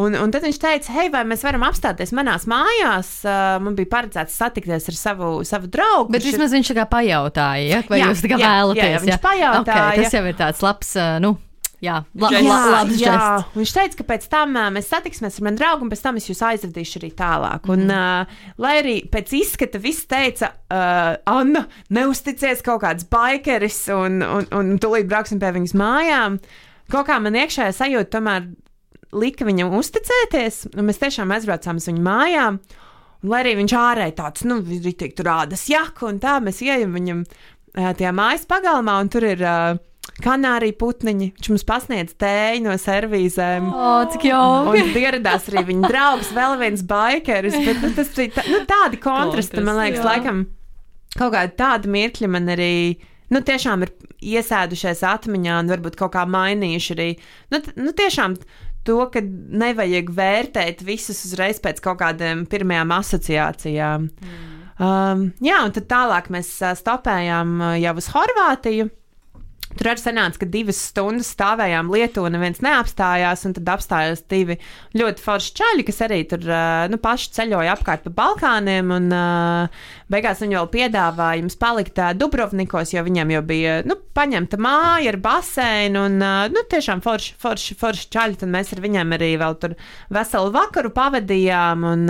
Un, 0.03 0.19
un 0.19 0.35
tad 0.35 0.47
viņš 0.47 0.61
teica, 0.63 0.93
hei, 0.97 1.09
vai 1.15 1.23
mēs 1.29 1.47
varam 1.47 1.65
apstāties 1.69 2.15
manās 2.17 2.49
mājās? 2.51 3.13
Uh, 3.25 3.57
man 3.63 3.79
bija 3.79 3.93
paredzēts 3.95 4.37
satikties 4.37 4.91
ar 4.93 4.99
savu, 4.99 5.33
savu 5.47 5.71
draugu. 5.71 6.11
Bet 6.17 6.27
vismaz 6.27 6.55
viņš 6.57 6.73
tā 6.73 6.81
kā 6.83 6.89
pajautāja, 6.97 7.67
ja? 7.71 7.83
vai 7.89 8.03
Jā, 8.03 8.11
jūs 8.11 8.25
tā 8.27 8.33
kā 8.35 8.41
jā, 8.43 8.53
vēlaties. 8.59 8.83
jā, 8.83 8.93
jā, 8.97 9.03
viņš 9.07 9.23
pajautāja. 9.25 9.91
Okay, 9.93 10.03
tas 10.03 10.19
jau 10.19 10.25
ir 10.27 10.41
tāds 10.43 10.65
labs, 10.67 10.97
uh, 10.99 11.17
nu, 11.23 11.37
jā, 11.87 11.97
la, 12.19 12.31
Žests. 12.35 12.49
la, 12.51 12.59
labs 12.75 13.01
jā, 13.01 13.15
žests. 13.15 13.57
viņš 13.57 13.73
teica, 13.79 13.99
ka 14.01 14.07
pēc 14.11 14.27
tam 14.33 14.59
uh, 14.59 14.69
mēs 14.75 14.91
satiksimies 14.93 15.39
ar 15.39 15.47
mani 15.47 15.61
draugu, 15.61 15.87
un 15.87 15.93
pēc 15.93 16.05
tam 16.05 16.21
es 16.21 16.29
jūs 16.29 16.43
aizvedīšu 16.51 17.01
arī 17.01 17.11
tālāk. 17.19 17.71
Un, 17.73 17.87
uh, 17.87 18.39
lai 18.63 18.75
arī 18.83 18.97
pēc 19.13 19.35
izskata 19.41 19.81
viss 19.83 20.07
teica, 20.11 20.53
uh, 20.67 21.15
Anna, 21.33 21.67
neusticies 21.95 22.65
kaut 22.67 22.83
kāds 22.85 23.09
baikeris, 23.13 23.85
un, 23.95 24.21
un, 24.27 24.49
un 24.57 24.77
tūlīt 24.83 25.09
brauksim 25.11 25.43
pie 25.43 25.55
viņas 25.57 25.77
mājām. 25.79 26.41
Kaut 26.93 27.09
kā 27.09 27.19
man 27.23 27.39
iekšējā 27.39 27.73
sajūta 27.75 28.19
tomēr 28.19 28.51
lika 29.17 29.47
viņam 29.47 29.75
uzticēties, 29.79 30.67
un 30.77 30.87
mēs 30.89 31.01
tiešām 31.03 31.33
aizbraucām 31.35 31.81
uz 31.81 31.89
viņu 31.91 32.05
mājām. 32.05 32.61
Un, 33.25 33.31
lai 33.33 33.43
arī 33.45 33.57
viņš 33.63 33.75
ārēji 33.81 34.17
tāds, 34.19 34.45
nu, 34.47 34.61
rītīgi 34.63 35.17
tur 35.19 35.31
rādas 35.31 35.65
jaku, 35.71 36.11
un 36.11 36.21
tā 36.23 36.37
mēs 36.45 36.61
ejam 36.67 36.93
viņam 36.95 37.25
uh, 37.25 37.93
tajā 37.97 38.13
mājas 38.15 38.47
pagalmā, 38.51 38.99
un 39.03 39.11
tur 39.13 39.27
ir 39.27 39.43
uh, 39.43 39.79
kanārija 40.23 40.77
putniņi. 40.81 41.31
Viņš 41.37 41.51
mums 41.53 41.67
pasniedz 41.69 42.15
tēju 42.21 42.65
no 42.67 42.77
servīzēm. 42.81 43.69
O, 43.71 43.91
cik 44.13 44.29
jauki! 44.31 44.85
Un 44.85 45.01
ieradās 45.01 45.49
arī 45.51 45.65
viņa 45.73 45.91
draugs, 45.91 46.33
vēl 46.37 46.57
viens 46.63 46.85
baikeris. 46.87 47.59
Bet, 47.67 47.83
nu, 47.83 47.93
tas 47.97 48.13
bija 48.17 48.39
tā, 48.39 48.47
nu, 48.51 48.63
tādi 48.69 49.01
kontrasti, 49.03 49.65
man 49.65 49.81
liekas, 49.83 50.01
jā. 50.03 50.09
laikam, 50.09 50.43
kaut 51.17 51.35
kāda 51.35 51.53
tāda 51.59 51.93
mirkļa 51.93 52.33
man 52.33 52.49
arī. 52.57 52.73
Nu, 53.33 53.43
tiešām 53.43 53.83
ir 53.83 53.91
iesēdušies 54.23 55.03
atmiņā, 55.07 55.59
un 55.63 55.71
varbūt 55.73 55.99
kaut 55.99 56.15
kā 56.15 56.23
mainījuši 56.31 56.95
arī. 56.95 57.09
Nu, 57.51 57.61
nu, 57.75 57.95
tiešām 57.97 58.37
to, 58.87 59.01
ka 59.11 59.23
nevajag 59.23 60.13
vērtēt 60.15 60.85
visus 60.87 61.25
uzreiz 61.27 61.59
pēc 61.63 61.83
kaut 61.83 61.99
kādām 62.05 62.45
pirmajām 62.51 62.95
asociācijām. 63.01 64.07
Mm. 64.07 64.53
Um, 64.77 65.27
jā, 65.41 65.59
un 65.65 65.73
tad 65.75 65.89
tālāk 65.91 66.29
mēs 66.33 66.51
uh, 66.61 66.77
stopējām 66.77 67.59
uh, 67.59 67.75
jau 67.81 67.97
uz 67.99 68.11
Horvātiju. 68.13 68.91
Tur 69.77 69.91
arī 69.93 70.01
sanāca, 70.01 70.41
ka 70.41 70.49
divas 70.49 70.79
stundas 70.89 71.29
stāvējām 71.35 71.91
Lietuvā, 71.93 72.31
neviens 72.33 72.63
neapstājās, 72.65 73.45
un 73.49 73.55
tad 73.59 73.69
apstājās 73.77 74.23
divi 74.31 74.57
ļoti 74.97 75.25
forši 75.25 75.53
čaļi, 75.61 75.85
kas 75.89 76.03
arī 76.07 76.23
tur 76.31 76.47
nu, 76.91 77.01
paši 77.03 77.33
ceļoja 77.37 77.75
apkārt 77.77 78.07
pa 78.07 78.15
Balkāniem. 78.23 78.93
Un, 78.97 79.11
beigās 80.13 80.41
viņi 80.43 80.59
vēl 80.59 80.71
piedāvāja 80.73 81.41
jums 81.43 81.59
palikt 81.61 82.01
Dubrovnikos, 82.17 82.95
jo 82.95 83.05
viņiem 83.07 83.35
jau 83.37 83.43
bija 83.47 83.77
nu, 83.89 83.99
paņemta 84.17 84.59
māja 84.63 85.13
ar 85.13 85.21
baseinu. 85.23 86.07
Un, 86.09 86.19
nu, 86.55 86.65
tiešām 86.71 87.03
forši, 87.05 87.37
forši, 87.43 87.77
forši 87.81 88.09
čaļi. 88.17 88.41
Tad 88.41 88.53
mēs 88.53 88.73
ar 88.75 88.83
viņiem 88.85 89.15
arī 89.17 89.33
vēl 89.41 89.59
tur 89.61 89.77
veselu 90.13 90.53
vakaru 90.55 90.93
pavadījām. 90.97 91.85
Un 91.93 92.07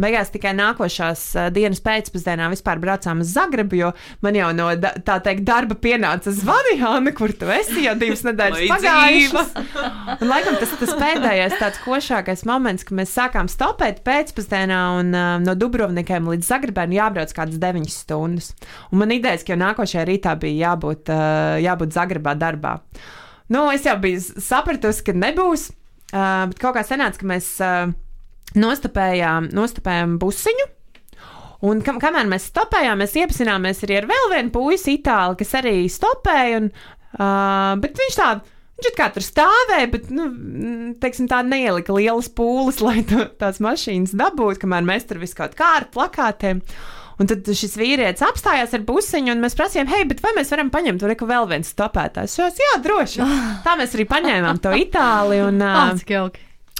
beigās 0.00 0.32
tikai 0.34 0.54
nākošās 0.58 1.24
dienas 1.54 1.82
pēcpusdienā 1.84 2.50
vispār 2.52 2.82
braucām 2.82 3.22
uz 3.22 3.32
Zagrebu, 3.36 3.78
jo 3.78 3.92
man 4.24 4.38
jau 4.38 4.50
no 4.56 4.70
tā 4.78 5.20
teikt 5.24 5.46
darba 5.48 5.78
pienāca 5.78 6.34
zvani. 6.34 6.78
Anna, 6.88 7.12
kur 7.16 7.32
tu 7.36 7.48
esi? 7.52 7.82
Jau 7.84 7.94
divas 8.00 8.22
nedēļas 8.26 8.70
pagājušas. 8.70 9.50
Un, 10.18 10.24
laikam, 10.30 10.56
tas, 10.60 10.72
tas 10.80 10.92
pēdējais 10.98 11.56
tāds 11.60 11.80
košākais 11.84 12.44
moments, 12.48 12.86
kad 12.88 12.98
mēs 13.00 13.12
sākām 13.16 13.50
stopēt 13.52 14.00
pēcpusdienā 14.06 14.80
un 15.00 15.12
uh, 15.12 15.34
no 15.42 15.54
Dubrovnikiem 15.58 16.30
līdz 16.32 16.48
Zagrebēm 16.48 16.94
jābrauc 16.96 17.34
kādas 17.36 17.60
9 17.60 17.92
stundas. 17.92 18.52
Un 18.92 19.02
man 19.02 19.12
idejas, 19.14 19.44
ka 19.44 19.54
jau 19.54 19.60
nākošajā 19.64 20.06
rītā 20.08 20.34
bija 20.40 20.70
jābūt, 20.70 21.12
uh, 21.12 21.58
jābūt 21.64 21.96
Zagrebā 21.96 22.36
darbā. 22.38 22.78
Nu, 23.52 23.66
es 23.72 23.84
jau 23.88 23.96
biju 24.00 24.20
sapratusi, 24.44 25.04
ka 25.06 25.16
nebūs, 25.16 25.70
uh, 26.12 26.48
bet 26.50 26.58
kaut 26.62 26.76
kā 26.78 26.86
sanāca, 26.86 27.20
ka 27.20 27.28
mēs 27.28 27.52
uh, 27.64 27.92
nostapējām, 28.56 29.52
nostapējām 29.56 30.18
busiņu. 30.22 30.72
Un 31.66 31.80
kam, 31.82 31.98
kamēr 31.98 32.28
mēs 32.30 32.52
stopējām, 32.52 33.00
mēs 33.02 33.16
iepazināmies 33.18 33.82
arī 33.82 33.98
ar 33.98 34.06
vēl 34.10 34.28
vienu 34.34 34.52
puisi 34.54 34.94
itāli, 34.98 35.38
kas 35.40 35.56
arī 35.58 35.74
stopēja. 35.90 36.60
Un, 36.60 36.68
uh, 37.18 37.72
bet 37.82 37.98
viņš 37.98 38.18
tā, 38.20 38.28
viņš 38.78 38.94
kā 38.98 39.08
tur 39.14 39.26
stāvēja, 39.26 39.88
bet, 39.90 40.12
nu, 40.14 40.28
teiksim, 41.02 41.26
tā 41.30 41.42
neielika 41.46 41.96
lielas 41.96 42.30
pūles, 42.30 42.78
lai 42.86 43.02
to, 43.08 43.26
tās 43.42 43.58
mašīnas 43.64 44.14
dabūtu, 44.18 44.62
kamēr 44.62 44.86
mēs 44.86 45.10
tur 45.10 45.22
visu 45.22 45.40
kaut 45.40 45.58
kā 45.58 45.74
ar 45.80 45.90
plakātiem. 45.94 46.62
Un 47.18 47.26
tad 47.26 47.48
šis 47.50 47.72
vīrietis 47.74 48.22
apstājās 48.22 48.76
ar 48.78 48.84
busiņu, 48.86 49.32
un 49.34 49.40
mēs 49.42 49.58
prasījām, 49.58 49.88
hei, 49.90 50.04
vai 50.22 50.36
mēs 50.36 50.52
varam 50.54 50.70
paņemt 50.70 51.02
tur 51.02 51.16
vēl 51.26 51.48
viens 51.50 51.72
stopētājs? 51.74 52.38
Šos, 52.38 52.60
jā, 52.62 52.76
droši. 52.84 53.26
Tā 53.66 53.74
mēs 53.80 53.98
arī 53.98 54.06
paņēmām 54.06 54.62
to 54.62 54.78
itāli. 54.78 55.42
Un, 55.48 55.58
uh! 55.58 55.80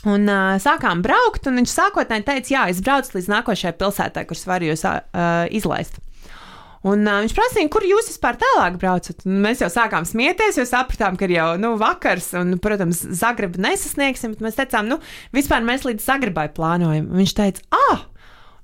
Un 0.07 0.29
uh, 0.31 0.57
sākām 0.63 1.01
braukt, 1.03 1.49
un 1.51 1.59
viņš 1.59 1.73
sākotnēji 1.75 2.27
teica, 2.27 2.53
jā, 2.53 2.67
es 2.71 2.83
braucu 2.85 3.17
līdz 3.17 3.33
nākošajai 3.33 3.75
pilsētai, 3.81 4.23
kuras 4.29 4.45
varu 4.47 4.69
jūs 4.71 4.85
uh, 4.87 5.01
izlaist. 5.51 5.99
Un 6.87 7.03
uh, 7.03 7.19
viņš 7.25 7.35
prasīja, 7.35 7.71
kur 7.73 7.83
jūs 7.83 8.13
vispār 8.13 8.39
tālāk 8.39 8.79
braucat. 8.79 9.25
Un 9.27 9.41
mēs 9.43 9.65
jau 9.65 9.71
sākām 9.73 10.07
smieties, 10.07 10.61
jo 10.61 10.67
sapratām, 10.69 11.19
ka 11.19 11.27
ir 11.27 11.35
jau 11.35 11.49
nu, 11.59 11.73
vakars, 11.81 12.31
un, 12.39 12.55
protams, 12.63 13.03
Zagrebu 13.19 13.59
nesasniegsim. 13.65 14.37
Mēs 14.45 14.61
teicām, 14.61 14.87
nu, 14.93 15.01
vispār 15.35 15.67
mēs 15.67 15.89
līdz 15.89 16.07
Zagrebai 16.07 16.47
plānojam. 16.55 17.11
Un 17.11 17.25
viņš 17.25 17.35
teica, 17.41 17.67
ah! 17.75 18.07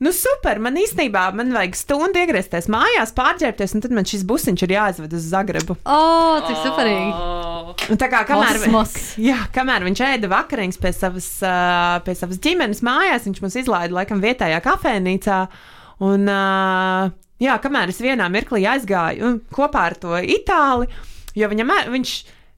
Nu, 0.02 0.11
super! 0.11 0.59
Man 0.62 0.74
īstenībā 0.80 1.28
man 1.38 1.52
vajag 1.54 1.76
stundu 1.78 2.18
iegriezties 2.18 2.66
mājās, 2.72 3.12
pārģērbties, 3.14 3.76
un 3.76 3.85
tad 3.85 3.94
man 3.94 4.09
šis 4.09 4.24
busiņš 4.26 4.64
ir 4.66 4.74
jāizved 4.74 5.14
uz 5.14 5.28
Zagrebu. 5.30 5.76
O, 5.78 5.94
oh, 5.94 6.40
cik 6.48 6.59
superīgi! 6.64 7.12
Oh. 7.14 7.70
Un 7.94 8.00
tā 8.00 8.09
kā 8.11 8.24
kamēr, 8.26 8.59
Kosmos. 8.59 8.96
jā, 9.22 9.38
kamēr 9.54 9.87
viņš 9.87 10.02
ēda 10.09 10.30
vakariņas 10.33 10.80
pie 10.83 10.92
savas, 10.96 11.28
uh, 11.46 12.00
pie 12.07 12.16
savas 12.18 12.42
ģimenes 12.42 12.83
mājās, 12.87 13.28
viņš 13.28 13.42
mūs 13.44 13.59
izlaida 13.62 13.94
laikam 13.94 14.22
vietējā 14.24 14.59
kafejnīcā. 14.66 15.40
Un, 16.04 16.26
uh, 16.26 17.14
jā, 17.44 17.59
kamēr 17.62 17.94
es 17.94 18.02
vienā 18.02 18.26
mirklī 18.35 18.64
aizgāju 18.74 19.28
un 19.30 19.42
kopā 19.54 19.88
ar 19.92 19.98
to 20.02 20.18
itāli, 20.18 20.90
jo 21.38 21.50
viņam, 21.54 21.70
viņš, 21.94 22.16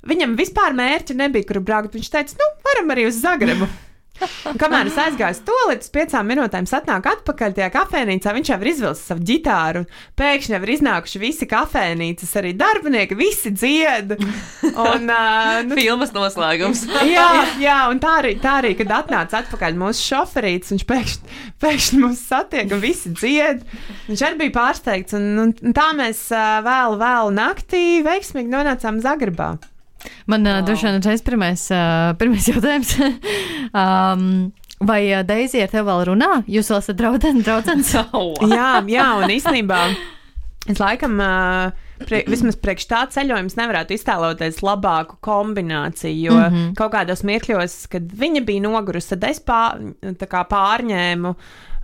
viņam 0.08 0.38
vispār 0.40 0.76
mērķa 0.78 1.20
nebija, 1.20 1.52
kur 1.52 1.60
braukt. 1.60 2.00
Viņš 2.00 2.14
teica, 2.16 2.40
nu, 2.40 2.54
varam 2.64 2.96
arī 2.96 3.10
uz 3.10 3.20
Zagrebu. 3.20 3.68
Un 4.50 4.58
kamēr 4.60 4.88
es 4.90 4.96
aizgāju 5.00 5.42
to 5.46 5.56
līdz 5.70 5.90
piecām 5.94 6.28
minūtēm, 6.30 6.66
atnāku 6.78 7.10
atpakaļ 7.12 7.54
tajā 7.56 7.68
kafejnīcā. 7.74 8.32
Viņš 8.36 8.50
jau 8.52 8.58
ir 8.62 8.70
izvilcis 8.70 9.04
savu 9.10 9.24
ģitāru. 9.28 9.82
Pēkšņi 10.18 10.56
jau 10.56 10.60
ir 10.62 10.72
iznākuši 10.76 11.22
visi 11.22 11.48
kafejnīcas, 11.50 12.32
arī 12.40 12.52
darbinieki, 12.58 13.18
visi 13.18 13.52
dzied. 13.54 14.16
Un, 14.66 15.06
uh, 15.10 15.60
nu, 15.66 15.76
Filmas 15.78 16.14
noslēgums. 16.16 16.86
jā, 17.08 17.28
jā, 17.62 17.78
un 17.92 18.00
tā 18.02 18.16
arī, 18.22 18.34
tā 18.42 18.58
arī 18.62 18.74
kad 18.78 18.94
atnāca 19.02 19.42
atpakaļ 19.42 19.78
mūsu 19.78 20.08
šoferītis, 20.12 20.74
viņš 20.74 20.86
pēkšņi, 20.90 21.38
pēkšņi 21.64 22.02
mūs 22.02 22.26
satiek 22.30 22.72
un 22.72 22.82
visi 22.82 23.12
dzied. 23.14 23.64
Viņš 24.08 24.26
arī 24.26 24.42
bija 24.44 24.56
pārsteigts, 24.58 25.16
un, 25.18 25.32
un, 25.44 25.54
un 25.62 25.76
tā 25.76 25.90
mēs 25.96 26.26
uh, 26.34 26.60
vēl, 26.66 26.98
vēl 27.02 27.32
naktī 27.36 27.86
veiksmīgi 28.06 28.52
nonācām 28.52 29.00
Zagrebā. 29.04 29.56
Man 30.30 30.46
wow. 30.46 30.62
droši 30.66 30.88
vien 30.88 31.00
reiz 31.04 31.24
pirmais, 31.26 31.64
uh, 31.74 32.12
pirmais 32.20 32.48
jautājums. 32.52 32.92
um, 33.70 34.28
vai 34.86 35.00
uh, 35.12 35.24
Deizija 35.26 35.66
ar 35.66 35.72
tevi 35.72 35.86
vēl 35.88 36.04
runā? 36.10 36.30
Jūs 36.50 36.70
vēl 36.72 36.82
esat 36.82 37.00
draudzene, 37.00 37.42
draudzens? 37.46 37.94
Oh, 38.16 38.36
Jā, 38.56 38.84
jā, 38.90 39.08
un 39.22 39.34
īstenībā 39.38 39.82
es 40.70 40.80
laikam. 40.82 41.20
Uh, 41.22 41.82
Prie, 41.96 42.18
vismaz 42.28 42.58
priekš 42.60 42.84
tā 42.90 42.98
ceļojuma 43.08 43.56
nevarētu 43.56 43.94
iztēloties 43.96 44.58
labāku 44.60 45.16
kombināciju. 45.24 46.26
Jo 46.26 46.34
mm. 46.34 46.42
-hmm. 46.52 46.74
kaut 46.76 46.92
kādos 46.92 47.22
mirkļos, 47.24 47.76
kad 47.88 48.10
viņa 48.12 48.42
bija 48.44 48.64
nogurusi, 48.66 49.14
tad 49.14 49.24
es 49.30 49.40
pā, 49.40 49.62
tā 50.04 50.28
kā 50.28 50.42
pārņēmu. 50.50 51.32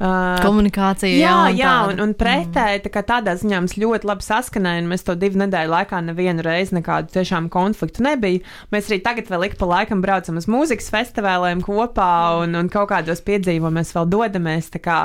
Uh, 0.02 0.34
Komunikācija. 0.42 1.14
Jā, 1.14 1.34
un 1.46 1.54
jā, 1.54 1.72
un, 1.92 2.00
un 2.02 2.12
pretēji 2.18 2.80
tā 2.82 2.90
kā 2.90 3.04
tādā 3.06 3.36
ziņā 3.38 3.60
mums 3.60 3.76
ļoti 3.78 4.08
labi 4.08 4.24
saskanēja, 4.26 4.80
un 4.82 4.88
mēs 4.90 5.06
to 5.06 5.14
divu 5.14 5.38
nedēļu 5.44 5.70
laikā 5.70 6.00
nevienu 6.02 6.42
reizi 6.42 6.74
nekādu 6.74 7.12
tiešām 7.14 7.46
konfliktu 7.52 8.02
nebija. 8.02 8.42
Mēs 8.74 8.90
arī 8.90 8.98
tagad 9.04 9.30
vēl 9.30 9.46
ik 9.46 9.54
pa 9.60 9.68
laikam 9.70 10.02
braucam 10.02 10.40
uz 10.40 10.48
mūzikas 10.50 10.90
festivāliem 10.90 11.62
kopā, 11.62 12.08
un, 12.42 12.58
un 12.58 12.72
kaut 12.72 12.90
kādos 12.90 13.22
piedzīvojumos 13.28 13.94
vēl 13.94 14.10
dodamies. 14.16 14.72
Tā 14.74 14.82
kā, 14.82 14.98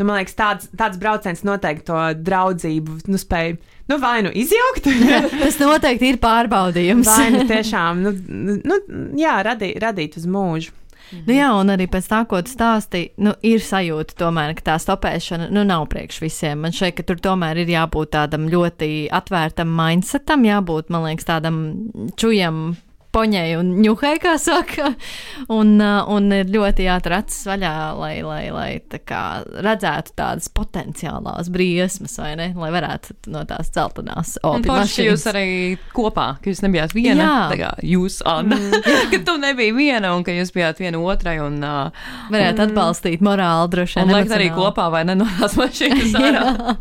nu, 0.00 0.08
man 0.08 0.18
liekas, 0.18 0.34
tāds, 0.42 0.72
tāds 0.74 0.98
brauciens 0.98 1.46
noteikti 1.46 1.86
to 1.92 2.02
draudzību 2.18 3.04
nu, 3.06 3.22
spēj. 3.22 3.54
Nu, 3.86 4.00
vai 4.02 4.16
nu 4.26 4.34
izjaukt, 4.34 4.90
Tas 5.44 5.62
noteikti 5.62 6.10
ir 6.10 6.18
pārbaudījums. 6.22 7.06
vai 7.06 7.30
nu 7.38 7.46
tiešām, 7.46 8.02
nu, 8.02 8.16
nu 8.66 8.82
jā, 9.18 9.38
radīt, 9.46 9.78
radīt 9.82 10.18
uz 10.18 10.26
mūžu. 10.26 10.74
Nu 11.26 11.34
jā, 11.34 11.48
un 11.58 11.72
arī 11.74 11.86
pēc 11.90 12.06
tā, 12.10 12.20
ko 12.30 12.40
tu 12.44 12.52
stāstīji, 12.52 13.12
nu, 13.24 13.34
ir 13.46 13.62
sajūta 13.64 14.16
tomēr, 14.20 14.54
ka 14.58 14.66
tā 14.70 14.76
stopēšana 14.82 15.48
nu, 15.54 15.64
nav 15.66 15.88
priekš 15.92 16.20
visiem. 16.22 16.62
Man 16.64 16.74
šeit, 16.76 16.96
ka 16.98 17.06
tur 17.08 17.20
tomēr 17.22 17.62
ir 17.62 17.72
jābūt 17.72 18.12
tādam 18.14 18.46
ļoti 18.52 19.08
atvērtam 19.14 19.72
mindsetam, 19.74 20.46
jābūt, 20.46 20.92
man 20.94 21.08
liekas, 21.08 21.28
tādam 21.32 21.58
čujam. 22.20 22.76
Poņai 23.10 23.56
un 23.58 23.72
ņuhai, 23.82 24.14
kā 24.22 24.36
saka, 24.38 24.92
un, 25.50 25.72
uh, 25.82 26.06
un 26.14 26.30
ir 26.34 26.50
ļoti 26.52 26.86
jātur 26.86 27.16
acis 27.16 27.42
vaļā, 27.48 27.72
lai, 27.98 28.12
lai, 28.22 28.42
lai 28.54 28.68
tā 28.86 29.00
kā 29.02 29.22
redzētu 29.50 30.14
tādas 30.18 30.46
potenciālās 30.54 31.50
briesmas, 31.50 32.14
vai 32.20 32.36
ne, 32.38 32.50
lai 32.54 32.70
varētu 32.74 33.16
no 33.34 33.42
tās 33.48 33.72
celtenās 33.74 34.36
Un 34.44 34.60
opi 34.60 34.70
forši 34.70 35.08
jūs 35.08 35.26
arī 35.30 35.46
kopā, 35.94 36.26
ka 36.38 36.52
jūs 36.52 36.62
nebijāt 36.62 36.94
viena. 36.94 37.24
Jā. 37.24 37.34
Tā 37.50 37.58
kā 37.58 37.70
jūs, 37.86 38.20
Anna, 38.30 38.58
mm. 38.60 38.86
ka 39.12 39.22
tu 39.26 39.36
nebija 39.42 39.74
viena 39.74 40.14
un 40.14 40.22
ka 40.26 40.34
jūs 40.34 40.54
bijāt 40.54 40.82
viena 40.82 41.02
otrai. 41.02 41.38
Un, 41.42 41.58
uh, 41.64 42.06
Varētu 42.30 42.66
atbalstīt 42.68 43.24
morāli 43.24 43.72
droši 43.74 44.00
un 44.00 44.06
vien. 44.06 44.16
laikam 44.18 44.36
arī 44.38 44.48
emocionāli. 44.50 44.70
kopā, 44.70 44.86
vai 44.94 45.02
ne, 45.08 45.18
no 45.18 45.26
tās 45.40 45.56
mašīnas 45.58 46.16
ārā. 46.22 46.76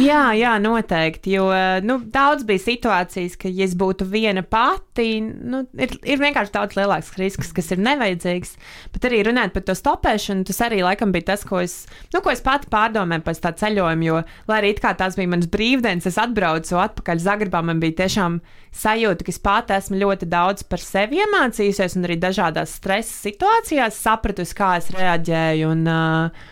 Jā, 0.00 0.24
jā, 0.38 0.56
noteikti. 0.64 1.36
Jo 1.36 1.50
nu, 1.84 1.98
daudz 2.14 2.46
bija 2.48 2.62
situācijas, 2.62 3.36
ka, 3.40 3.52
ja 3.52 3.68
es 3.68 3.76
būtu 3.78 4.06
viena 4.08 4.44
pati, 4.46 5.20
nu, 5.20 5.64
ir, 5.78 5.94
ir 6.06 6.20
vienkārši 6.22 6.54
daudz 6.54 6.76
lielāks 6.78 7.12
risks, 7.18 7.52
kas 7.56 7.70
ir 7.74 7.82
nevajadzīgs. 7.84 8.54
Bet 8.94 9.08
arī 9.08 9.22
runājot 9.26 9.54
par 9.56 9.66
to 9.68 9.76
stopēšanu, 9.78 10.46
tas 10.48 10.60
arī 10.66 10.82
laikam 10.84 11.12
bija 11.14 11.32
tas, 11.32 11.44
ko 11.48 11.60
es, 11.64 11.76
nu, 12.14 12.22
ko 12.24 12.32
es 12.32 12.42
pati 12.44 12.70
pārdomāju 12.72 13.26
pēc 13.26 13.42
tā 13.44 13.54
ceļojuma. 13.62 14.06
Jo, 14.08 14.22
lai 14.50 14.60
arī 14.60 14.72
tās 14.78 15.18
bija 15.18 15.30
manas 15.30 15.50
brīvdienas, 15.52 16.08
es 16.10 16.20
atbraucu 16.20 16.80
atpakaļ 16.82 17.22
Zagrebā. 17.26 17.62
Man 17.66 17.82
bija 17.82 18.04
tiešām 18.04 18.40
sajūta, 18.74 19.26
ka 19.26 19.34
es 19.34 19.42
pati 19.42 19.76
esmu 19.76 20.00
ļoti 20.02 20.30
daudz 20.30 20.66
par 20.68 20.82
sevi 20.82 21.22
iemācījusies, 21.22 21.98
un 21.98 22.08
arī 22.08 22.18
dažādās 22.22 22.78
stresa 22.80 23.28
situācijās 23.28 24.02
sapratusi, 24.06 24.58
kā 24.58 24.74
es 24.80 24.90
reaģēju. 24.94 25.70
Un, 25.74 25.86
uh, 25.90 26.50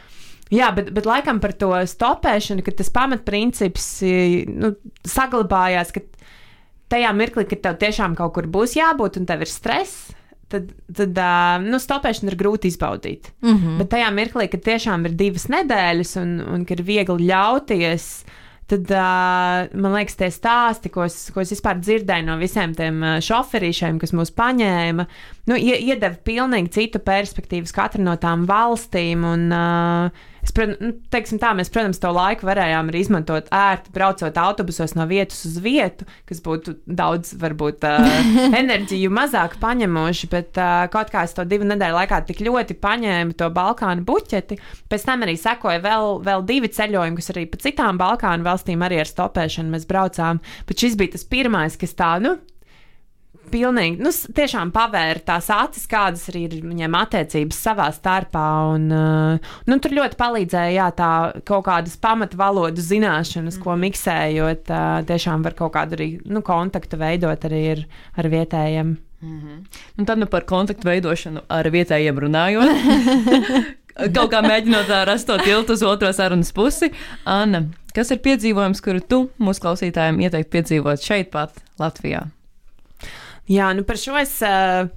Jā, 0.53 0.69
bet, 0.77 0.91
bet 0.93 1.07
laikam 1.09 1.39
par 1.41 1.55
to 1.57 1.71
stopēšanu, 1.89 2.61
ka 2.67 2.75
tas 2.77 2.91
pamatprincips 2.93 3.87
nu, 4.53 4.75
saglabājās, 5.09 5.95
ka 5.97 6.03
tajā 6.93 7.13
mirklī, 7.17 7.47
kad 7.49 7.63
tev 7.65 7.79
tiešām 7.81 8.17
kaut 8.19 8.35
kur 8.37 8.49
būs 8.53 8.77
jābūt 8.79 9.19
un 9.21 9.29
tev 9.29 9.45
ir 9.47 9.51
stress, 9.51 10.13
tad, 10.53 10.69
tad 10.93 11.19
nu, 11.65 11.81
stopēšanu 11.81 12.33
ir 12.33 12.39
grūti 12.41 12.71
izbaudīt. 12.73 13.33
Mm 13.41 13.57
-hmm. 13.57 13.81
Bet 13.81 13.93
tajā 13.95 14.13
mirklī, 14.15 14.49
kad 14.53 14.65
tiešām 14.69 15.09
ir 15.09 15.17
divas 15.17 15.49
nedēļas 15.53 16.17
un, 16.23 16.39
un 16.55 16.65
ka 16.69 16.77
ir 16.77 16.87
viegli 16.87 17.29
ļauties. 17.33 18.09
Tad 18.73 18.89
man 19.75 19.93
liekas, 19.93 20.17
tie 20.17 20.31
stāsti, 20.33 20.89
ko 20.89 21.05
es, 21.05 21.31
ko 21.35 21.43
es 21.43 21.51
vispār 21.53 21.81
dzirdēju 21.81 22.25
no 22.25 22.39
visiem 22.41 22.73
tiem 22.75 23.03
šoferīšiem, 23.21 23.99
kas 24.01 24.15
mūs 24.17 24.31
paņēma, 24.33 25.07
nu, 25.47 25.57
ie, 25.57 25.77
iedeva 25.77 26.15
pilnīgi 26.25 26.71
citu 26.71 26.99
perspektīvu 26.99 27.69
uz 27.69 27.73
katru 27.73 28.03
no 28.03 28.17
tām 28.17 28.47
valstīm. 28.49 29.25
Un, 29.25 29.53
uh, 29.53 30.32
es, 30.43 30.55
nu, 30.81 30.91
teiksim 31.13 31.41
tā, 31.43 31.53
mēs, 31.57 31.71
protams, 31.73 32.01
to 32.03 32.11
laiku 32.15 32.47
varējām 32.49 32.91
arī 32.91 33.03
izmantot 33.05 33.49
ērti, 33.55 33.93
braucot 33.95 34.39
autobusos 34.43 34.97
no 34.99 35.07
vietas 35.11 35.45
uz 35.49 35.59
vietu, 35.63 36.07
kas 36.29 36.43
būtu 36.45 36.77
daudz, 36.87 37.35
varbūt, 37.41 37.87
uh, 37.89 38.21
enerģiju 38.63 39.13
mazāk 39.15 39.59
paņemoši, 39.63 40.31
bet 40.33 40.61
uh, 40.61 40.87
kaut 40.93 41.13
kā 41.15 41.25
es 41.27 41.37
to 41.37 41.47
divu 41.49 41.69
nedēļu 41.71 41.99
laikā 42.01 42.23
tik 42.29 42.43
ļoti 42.47 42.79
paņēmu 42.83 43.39
to 43.39 43.51
Balkānu 43.55 44.07
buķeti. 44.09 44.59
Pēc 44.93 45.09
tam 45.09 45.27
arī 45.27 45.39
sekoja 45.41 45.83
vēl, 45.85 46.19
vēl 46.27 46.47
divi 46.49 46.71
ceļojumi, 46.73 47.19
kas 47.19 47.35
arī 47.35 47.47
pa 47.51 47.63
citām 47.63 48.01
Balkānu 48.01 48.47
valstīm 48.47 48.83
arī 48.85 49.03
ar 49.03 49.11
stopēšanu 49.11 49.77
mēs 49.77 49.89
braucām. 49.91 50.43
Bet 50.69 50.83
šis 50.83 50.99
bija 51.01 51.17
tas 51.17 51.29
pirmais, 51.29 51.79
kas 51.81 51.95
tā, 51.99 52.17
nu, 52.23 52.37
pilnīgi, 53.53 54.01
nu, 54.03 54.11
tiešām 54.11 54.73
pavēra 54.75 55.23
tās 55.33 55.51
acis, 55.53 55.87
kādas 55.91 56.25
arī 56.33 56.47
ir 56.49 56.57
viņiem 56.65 56.97
attiecības 56.99 57.61
savā 57.69 57.91
starpā. 57.95 58.47
Un, 58.73 58.89
uh, 58.97 59.55
nu, 59.69 59.79
tur 59.83 59.97
ļoti 59.99 60.19
palīdzēja 60.21 60.75
jā, 60.79 60.89
tā 60.99 61.13
kaut 61.49 61.67
kādas 61.69 61.99
pamatvalodu 62.03 62.83
zināšanas, 62.83 63.61
ko 63.63 63.77
miksējot, 63.85 64.73
uh, 64.73 64.99
tiešām 65.09 65.45
var 65.47 65.57
kaut 65.59 65.77
kādu 65.77 65.99
arī 65.99 66.11
nu, 66.25 66.45
kontaktu 66.47 67.01
veidot 67.01 67.49
arī 67.49 67.65
ar, 67.77 67.87
ar 68.19 68.31
vietējiem. 68.33 68.97
Un 69.99 70.05
tad 70.07 70.19
nu 70.19 70.27
par 70.27 70.43
kontaktu 70.49 70.89
veidošanu 70.89 71.45
ar 71.47 71.69
vietējiem 71.71 72.19
runājot. 72.25 72.73
Kaut 74.17 74.33
kā 74.33 74.41
mēģinot 74.43 74.91
rast 75.07 75.29
to 75.29 75.37
tiltu 75.45 75.77
uz 75.77 75.83
otro 75.87 76.11
sarunas 76.17 76.51
pusi. 76.57 76.91
Anna, 77.29 77.67
kas 77.95 78.11
ir 78.11 78.23
piedzīvojums, 78.25 78.83
kuru 78.83 79.05
tu 79.05 79.25
mūsu 79.39 79.63
klausītājiem 79.63 80.23
ieteiktu 80.25 80.55
piedzīvot 80.57 81.05
šeit, 81.05 81.31
pat 81.35 81.61
Latvijā? 81.79 82.25
Jā, 83.51 83.73
nu 83.75 83.87
par 83.87 83.99
šo 84.01 84.19
es. 84.21 84.39
Uh, 84.45 84.91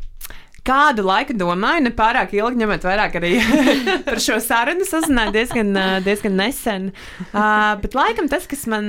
Kādu 0.66 1.04
laiku 1.06 1.36
domāju, 1.38 1.84
ne 1.86 1.92
pārāk 1.94 2.32
ilgi 2.34 2.58
ņemot 2.58 2.86
vairāk 2.88 3.20
arī 3.20 3.36
par 4.08 4.18
šo 4.24 4.40
sarunu, 4.42 4.88
sazināju 4.90 5.36
diezgan, 5.36 5.68
uh, 5.78 5.98
diezgan 6.02 6.34
nesen. 6.40 6.88
Uh, 7.28 7.76
bet 7.84 7.94
laikam 7.94 8.26
tas, 8.32 8.48
kas 8.50 8.66
man, 8.72 8.88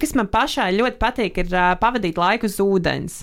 kas 0.00 0.16
man 0.16 0.30
pašai 0.32 0.70
ļoti 0.78 0.96
patīk, 1.02 1.42
ir 1.44 1.52
uh, 1.52 1.74
pavadīt 1.82 2.16
laiku 2.16 2.48
uz 2.48 2.56
ūdens. 2.64 3.18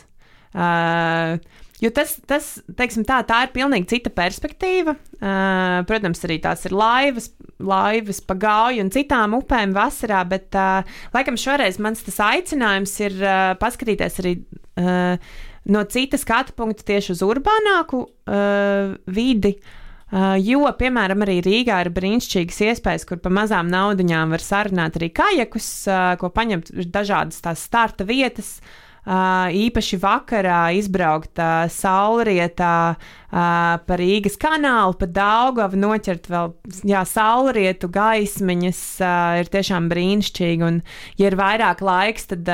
Uh, 0.54 1.42
jo 1.82 1.90
tas, 1.98 2.14
tas 2.30 2.52
teiksim, 2.78 3.08
tā, 3.10 3.24
tā 3.26 3.42
ir 3.48 3.56
pilnīgi 3.58 3.90
cita 3.96 4.14
perspektīva. 4.14 4.94
Uh, 5.18 5.82
protams, 5.90 6.22
arī 6.30 6.38
tās 6.46 6.70
ir 6.70 6.78
laivas, 6.78 7.32
laivas 7.58 8.22
pa 8.22 8.38
gauju 8.38 8.86
un 8.86 8.94
citām 8.94 9.34
upēm 9.42 9.74
vasarā, 9.74 10.22
bet 10.30 10.54
uh, 10.54 10.86
laikam 11.18 11.42
šoreiz 11.42 11.82
mans 11.82 12.06
tas 12.06 12.22
aicinājums 12.30 12.98
ir 13.02 13.22
uh, 13.24 13.54
paskatīties 13.58 14.22
arī. 14.22 14.40
Uh, 14.78 15.38
No 15.70 15.84
citas 15.86 16.26
skatu 16.26 16.56
punkta 16.58 16.86
tieši 16.88 17.14
uz 17.18 17.26
urbānāku 17.26 18.08
uh, 18.08 18.98
vidi, 19.08 19.60
Uh, 20.10 20.32
jo, 20.42 20.64
piemēram, 20.74 21.22
arī 21.22 21.36
Rīgā 21.46 21.76
ir 21.84 21.92
brīnišķīgas 21.94 22.56
iespējas, 22.66 23.04
kur 23.06 23.20
par 23.22 23.30
mazām 23.30 23.68
naudaiņām 23.70 24.32
var 24.34 24.42
sarunāt 24.42 24.96
arī 24.98 25.12
kajakus, 25.14 25.68
uh, 25.86 26.16
ko 26.18 26.32
paņemt 26.34 26.72
dažādas 26.90 27.44
tās 27.46 27.62
starta 27.70 28.08
vietas. 28.10 28.56
Uh, 28.58 28.89
īpaši 29.08 29.98
vakarā 30.02 30.70
izbraukt 30.78 31.40
saulrietā 31.74 32.98
pa 33.30 33.98
Rīgas 34.00 34.36
kanālu, 34.42 34.96
pa 34.98 35.06
Daugavu, 35.06 35.78
noķert 35.78 36.30
vēl 36.30 36.52
jā, 36.90 37.04
saulrietu 37.06 37.90
gaismiņas, 37.94 38.82
ir 39.40 39.52
tiešām 39.54 39.90
brīnišķīgi. 39.92 40.66
Un, 40.66 40.80
ja 41.22 41.30
ir 41.30 41.38
vairāk 41.40 41.84
laiks, 41.86 42.30
tad, 42.34 42.50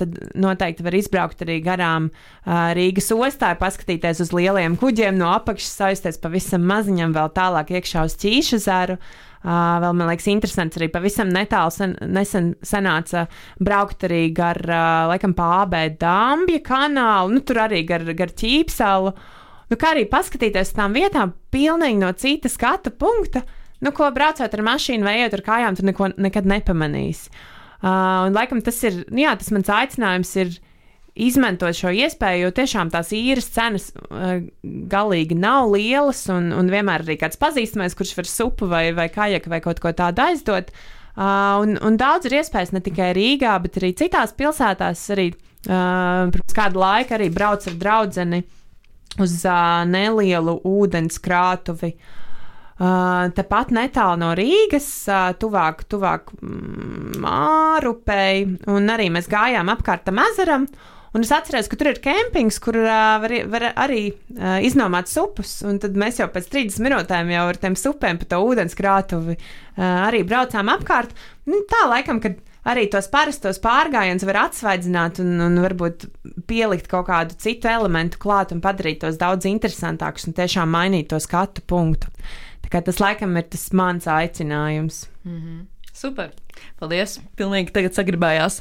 tad 0.00 0.20
noteikti 0.38 0.86
var 0.86 0.98
izbraukt 0.98 1.42
arī 1.46 1.60
garām 1.66 2.10
Rīgas 2.46 3.10
ostā, 3.14 3.52
paskatīties 3.58 4.22
uz 4.24 4.30
lieliem 4.36 4.78
kuģiem 4.80 5.18
no 5.18 5.32
apakšas, 5.34 5.74
saisties 5.82 6.22
pavisam 6.22 6.62
maziņam 6.70 7.16
vēl 7.16 7.34
tālāk 7.36 7.74
iekšā 7.76 8.06
uz 8.06 8.16
Ķīša 8.20 8.62
zaru. 8.66 9.00
Uh, 9.40 9.78
vēl 9.80 9.94
man 9.96 10.10
liekas, 10.10 10.26
interesants 10.28 10.76
arī 10.76 10.90
pavisam 10.92 11.30
netālu 11.32 11.72
sen, 11.72 11.94
nesen 12.12 12.50
sanāca 12.60 13.22
braukt 13.56 14.04
arī 14.04 14.26
gar, 14.36 14.58
uh, 14.68 15.06
laikam, 15.08 15.32
pābē 15.32 15.86
Dambja 15.96 16.60
kanālu, 16.66 17.32
nu 17.38 17.40
tur 17.48 17.62
arī 17.62 17.80
gar, 17.88 18.04
gar 18.18 18.34
ķīpsalu. 18.36 19.14
Nu, 19.70 19.78
kā 19.80 19.94
arī 19.94 20.04
paskatīties 20.10 20.74
tām 20.76 20.92
vietām 20.98 21.32
pilnīgi 21.54 22.02
no 22.02 22.10
citas 22.20 22.58
skatu 22.58 22.92
punkta, 22.92 23.46
nu, 23.80 23.94
ko 23.96 24.10
braucot 24.12 24.52
ar 24.58 24.64
mašīnu 24.66 25.08
vai 25.08 25.22
ejot 25.22 25.38
ar 25.38 25.46
kājām, 25.46 25.78
tu 25.78 25.88
neko 25.88 26.10
nekad 26.20 26.48
nepamanīsi. 26.50 27.32
Uh, 27.80 28.26
un, 28.26 28.36
laikam, 28.36 28.60
tas 28.60 28.76
ir, 28.84 29.06
nu, 29.08 29.22
jā, 29.24 29.32
tas 29.40 29.48
mans 29.56 29.72
aicinājums 29.72 30.36
ir 30.42 30.52
izmantot 31.26 31.76
šo 31.76 31.92
iespēju, 31.94 32.46
jo 32.46 32.54
tiešām 32.56 32.92
tās 32.92 33.12
īres 33.16 33.50
cenas 33.54 33.90
uh, 33.96 34.38
galīgi 34.62 35.36
nav 35.38 35.72
lielas, 35.74 36.24
un, 36.32 36.50
un 36.56 36.70
vienmēr 36.72 37.04
arī 37.06 37.18
kāds 37.20 37.40
pazīstamais, 37.40 37.96
kurš 37.98 38.16
var 38.18 38.30
supu 38.30 38.70
vai, 38.70 38.88
vai 38.96 39.10
kajaku 39.12 39.52
vai 39.52 39.60
kaut 39.64 39.82
ko 39.82 39.92
tādu 39.96 40.24
aizdot. 40.28 40.72
Uh, 41.20 41.60
un, 41.64 41.74
un 41.84 41.98
daudz 42.00 42.28
ir 42.28 42.38
iespējas 42.38 42.72
ne 42.72 42.80
tikai 42.84 43.10
Rīgā, 43.16 43.56
bet 43.64 43.80
arī 43.80 43.92
citās 43.98 44.32
pilsētās. 44.38 45.02
Arī 45.14 45.30
uh, 45.34 46.30
pirms 46.32 46.56
kādu 46.56 46.80
laiku 46.80 47.18
arī 47.18 47.28
braucu 47.34 47.72
ar 47.72 47.78
draugu 47.80 48.42
uz 49.18 49.36
uh, 49.44 49.82
nelielu 49.90 50.56
ūdens 50.66 51.20
krātuvi. 51.22 51.94
Uh, 52.80 53.28
Tepat 53.36 53.74
netālu 53.76 54.16
no 54.22 54.30
Rīgas, 54.38 54.88
uh, 55.10 55.34
tuvāk, 55.36 55.82
tuvāk 55.90 56.30
mm, 56.38 57.18
Mārupei, 57.20 58.46
un 58.72 58.88
arī 58.94 59.10
mēs 59.12 59.28
gājām 59.28 59.68
apkārt 59.74 60.06
tam 60.06 60.22
ezeram. 60.22 60.64
Un 61.10 61.24
es 61.24 61.32
atceros, 61.34 61.66
ka 61.66 61.78
tur 61.78 61.90
ir 61.90 61.98
kempings, 62.02 62.60
kur 62.62 62.76
uh, 62.78 63.16
var, 63.22 63.32
var 63.50 63.66
arī 63.72 64.02
uh, 64.12 64.60
iznomāt 64.62 65.10
supus. 65.10 65.56
Un 65.66 65.80
tad 65.82 65.96
mēs 65.98 66.20
jau 66.20 66.28
pēc 66.30 66.46
30 66.52 66.84
minūtēm 66.86 67.32
jau 67.34 67.46
ar 67.50 67.58
tiem 67.58 67.74
supēm 67.78 68.20
pa 68.20 68.28
to 68.30 68.38
ūdenskrātuvi 68.46 69.34
uh, 69.34 69.82
arī 70.06 70.22
braucām 70.28 70.70
apkārt. 70.70 71.16
Nu, 71.50 71.64
tā 71.70 71.82
laikam, 71.90 72.22
kad 72.22 72.38
arī 72.70 72.86
tos 72.92 73.08
parastos 73.10 73.58
pārgājienus 73.64 74.26
var 74.28 74.44
atsvaidzināt 74.44 75.18
un, 75.24 75.32
un 75.42 75.58
varbūt 75.64 76.06
pielikt 76.50 76.90
kaut 76.92 77.08
kādu 77.08 77.38
citu 77.40 77.70
elementu 77.72 78.20
klāt 78.22 78.54
un 78.54 78.62
padarīt 78.62 79.02
tos 79.02 79.18
daudz 79.20 79.48
interesantākus 79.50 80.28
un 80.28 80.36
tiešām 80.38 80.70
mainīt 80.70 81.10
to 81.10 81.18
skatu 81.22 81.64
punktu. 81.66 82.12
Tā 82.62 82.70
kā 82.70 82.84
tas 82.86 83.00
laikam 83.02 83.34
ir 83.40 83.48
tas 83.50 83.66
mans 83.74 84.06
aicinājums. 84.06 85.08
Mm 85.24 85.40
-hmm. 85.40 85.66
Super! 85.92 86.30
Paldies! 86.80 87.18
Pilnīgi 87.38 87.74
tagad 87.74 87.96
sagribējās. 87.96 88.60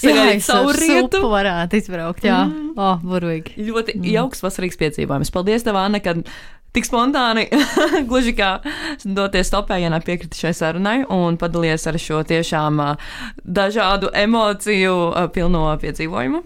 Sagaidīt 0.00 0.44
savu 0.44 0.74
rietu. 0.74 1.22
varētu 1.30 1.78
izbraukt, 1.80 2.26
jā. 2.26 2.42
Mm. 2.48 2.74
Oh, 2.76 2.98
burvīgi. 3.04 3.54
Ļoti 3.68 3.96
mm. 3.98 4.10
jauks 4.16 4.42
vasarīgs 4.44 4.80
piedzīvojums. 4.80 5.32
Paldies 5.34 5.66
tev, 5.66 5.78
Anna, 5.80 6.00
kad 6.04 6.24
tik 6.74 6.88
spontāni, 6.88 7.46
gluži 8.10 8.34
kā 8.36 8.56
doties 9.04 9.52
topējienā 9.54 10.00
piekriti 10.04 10.40
šai 10.40 10.54
sarunai 10.56 10.96
un 11.12 11.38
padalies 11.40 11.86
ar 11.90 12.00
šo 12.02 12.24
tiešām 12.26 12.82
dažādu 13.44 14.10
emociju 14.24 14.96
pilno 15.36 15.68
piedzīvojumu. 15.82 16.42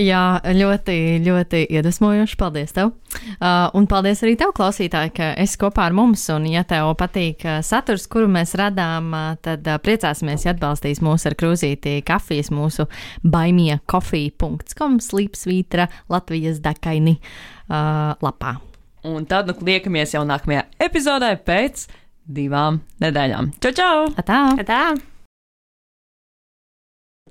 Jā, 0.00 0.40
ļoti, 0.56 1.20
ļoti 1.20 1.66
iedvesmojoši. 1.68 2.36
Paldies 2.40 2.72
tev! 2.72 2.94
Uh, 3.12 3.68
un 3.76 3.84
paldies 3.90 4.22
arī 4.24 4.38
tev, 4.40 4.54
klausītāji, 4.56 5.12
ka 5.18 5.28
esi 5.42 5.58
kopā 5.60 5.84
ar 5.90 5.96
mums. 5.96 6.24
Un, 6.32 6.46
ja 6.48 6.64
tev 6.68 6.94
patīk 7.00 7.44
uh, 7.44 7.58
saturs, 7.66 8.06
kuru 8.08 8.30
mēs 8.32 8.54
radām, 8.56 9.12
uh, 9.12 9.36
tad 9.44 9.68
uh, 9.68 9.76
priecāsimies, 9.84 10.46
ja 10.46 10.56
atbalstīs 10.56 11.02
mūs 11.04 11.28
ar 11.28 11.36
krūzīti 11.36 11.98
kafijas 12.08 12.48
mūsu 12.54 12.88
baimie 13.20 13.76
kofija.com 13.92 14.96
slīpsvītra 15.04 15.90
Latvijas 16.12 16.64
dakaini 16.64 17.18
uh, 17.18 18.16
lapā. 18.24 18.56
Un 19.04 19.28
tad 19.28 19.50
nu 19.50 19.58
liekamies 19.66 20.16
jau 20.16 20.24
nākamajā 20.24 20.68
epizodē 20.80 21.34
pēc 21.44 21.88
divām 22.32 22.80
nedēļām. 23.02 23.56
Čau, 23.60 23.76
čau! 23.76 23.96
Atā! 24.16 24.44
Atā. 24.62 24.84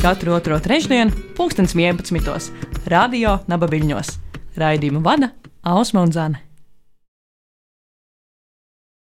Katru 0.00 0.32
otro 0.32 0.56
trešdienu, 0.60 1.12
pulkstens 1.36 1.74
11. 1.76 2.52
Radio 2.88 3.36
Nabaviļņos. 3.52 4.14
Raidījumu 4.56 5.04
vada 5.04 5.34
Ausma 5.60 6.06
un 6.06 6.14
Zana. 6.16 6.49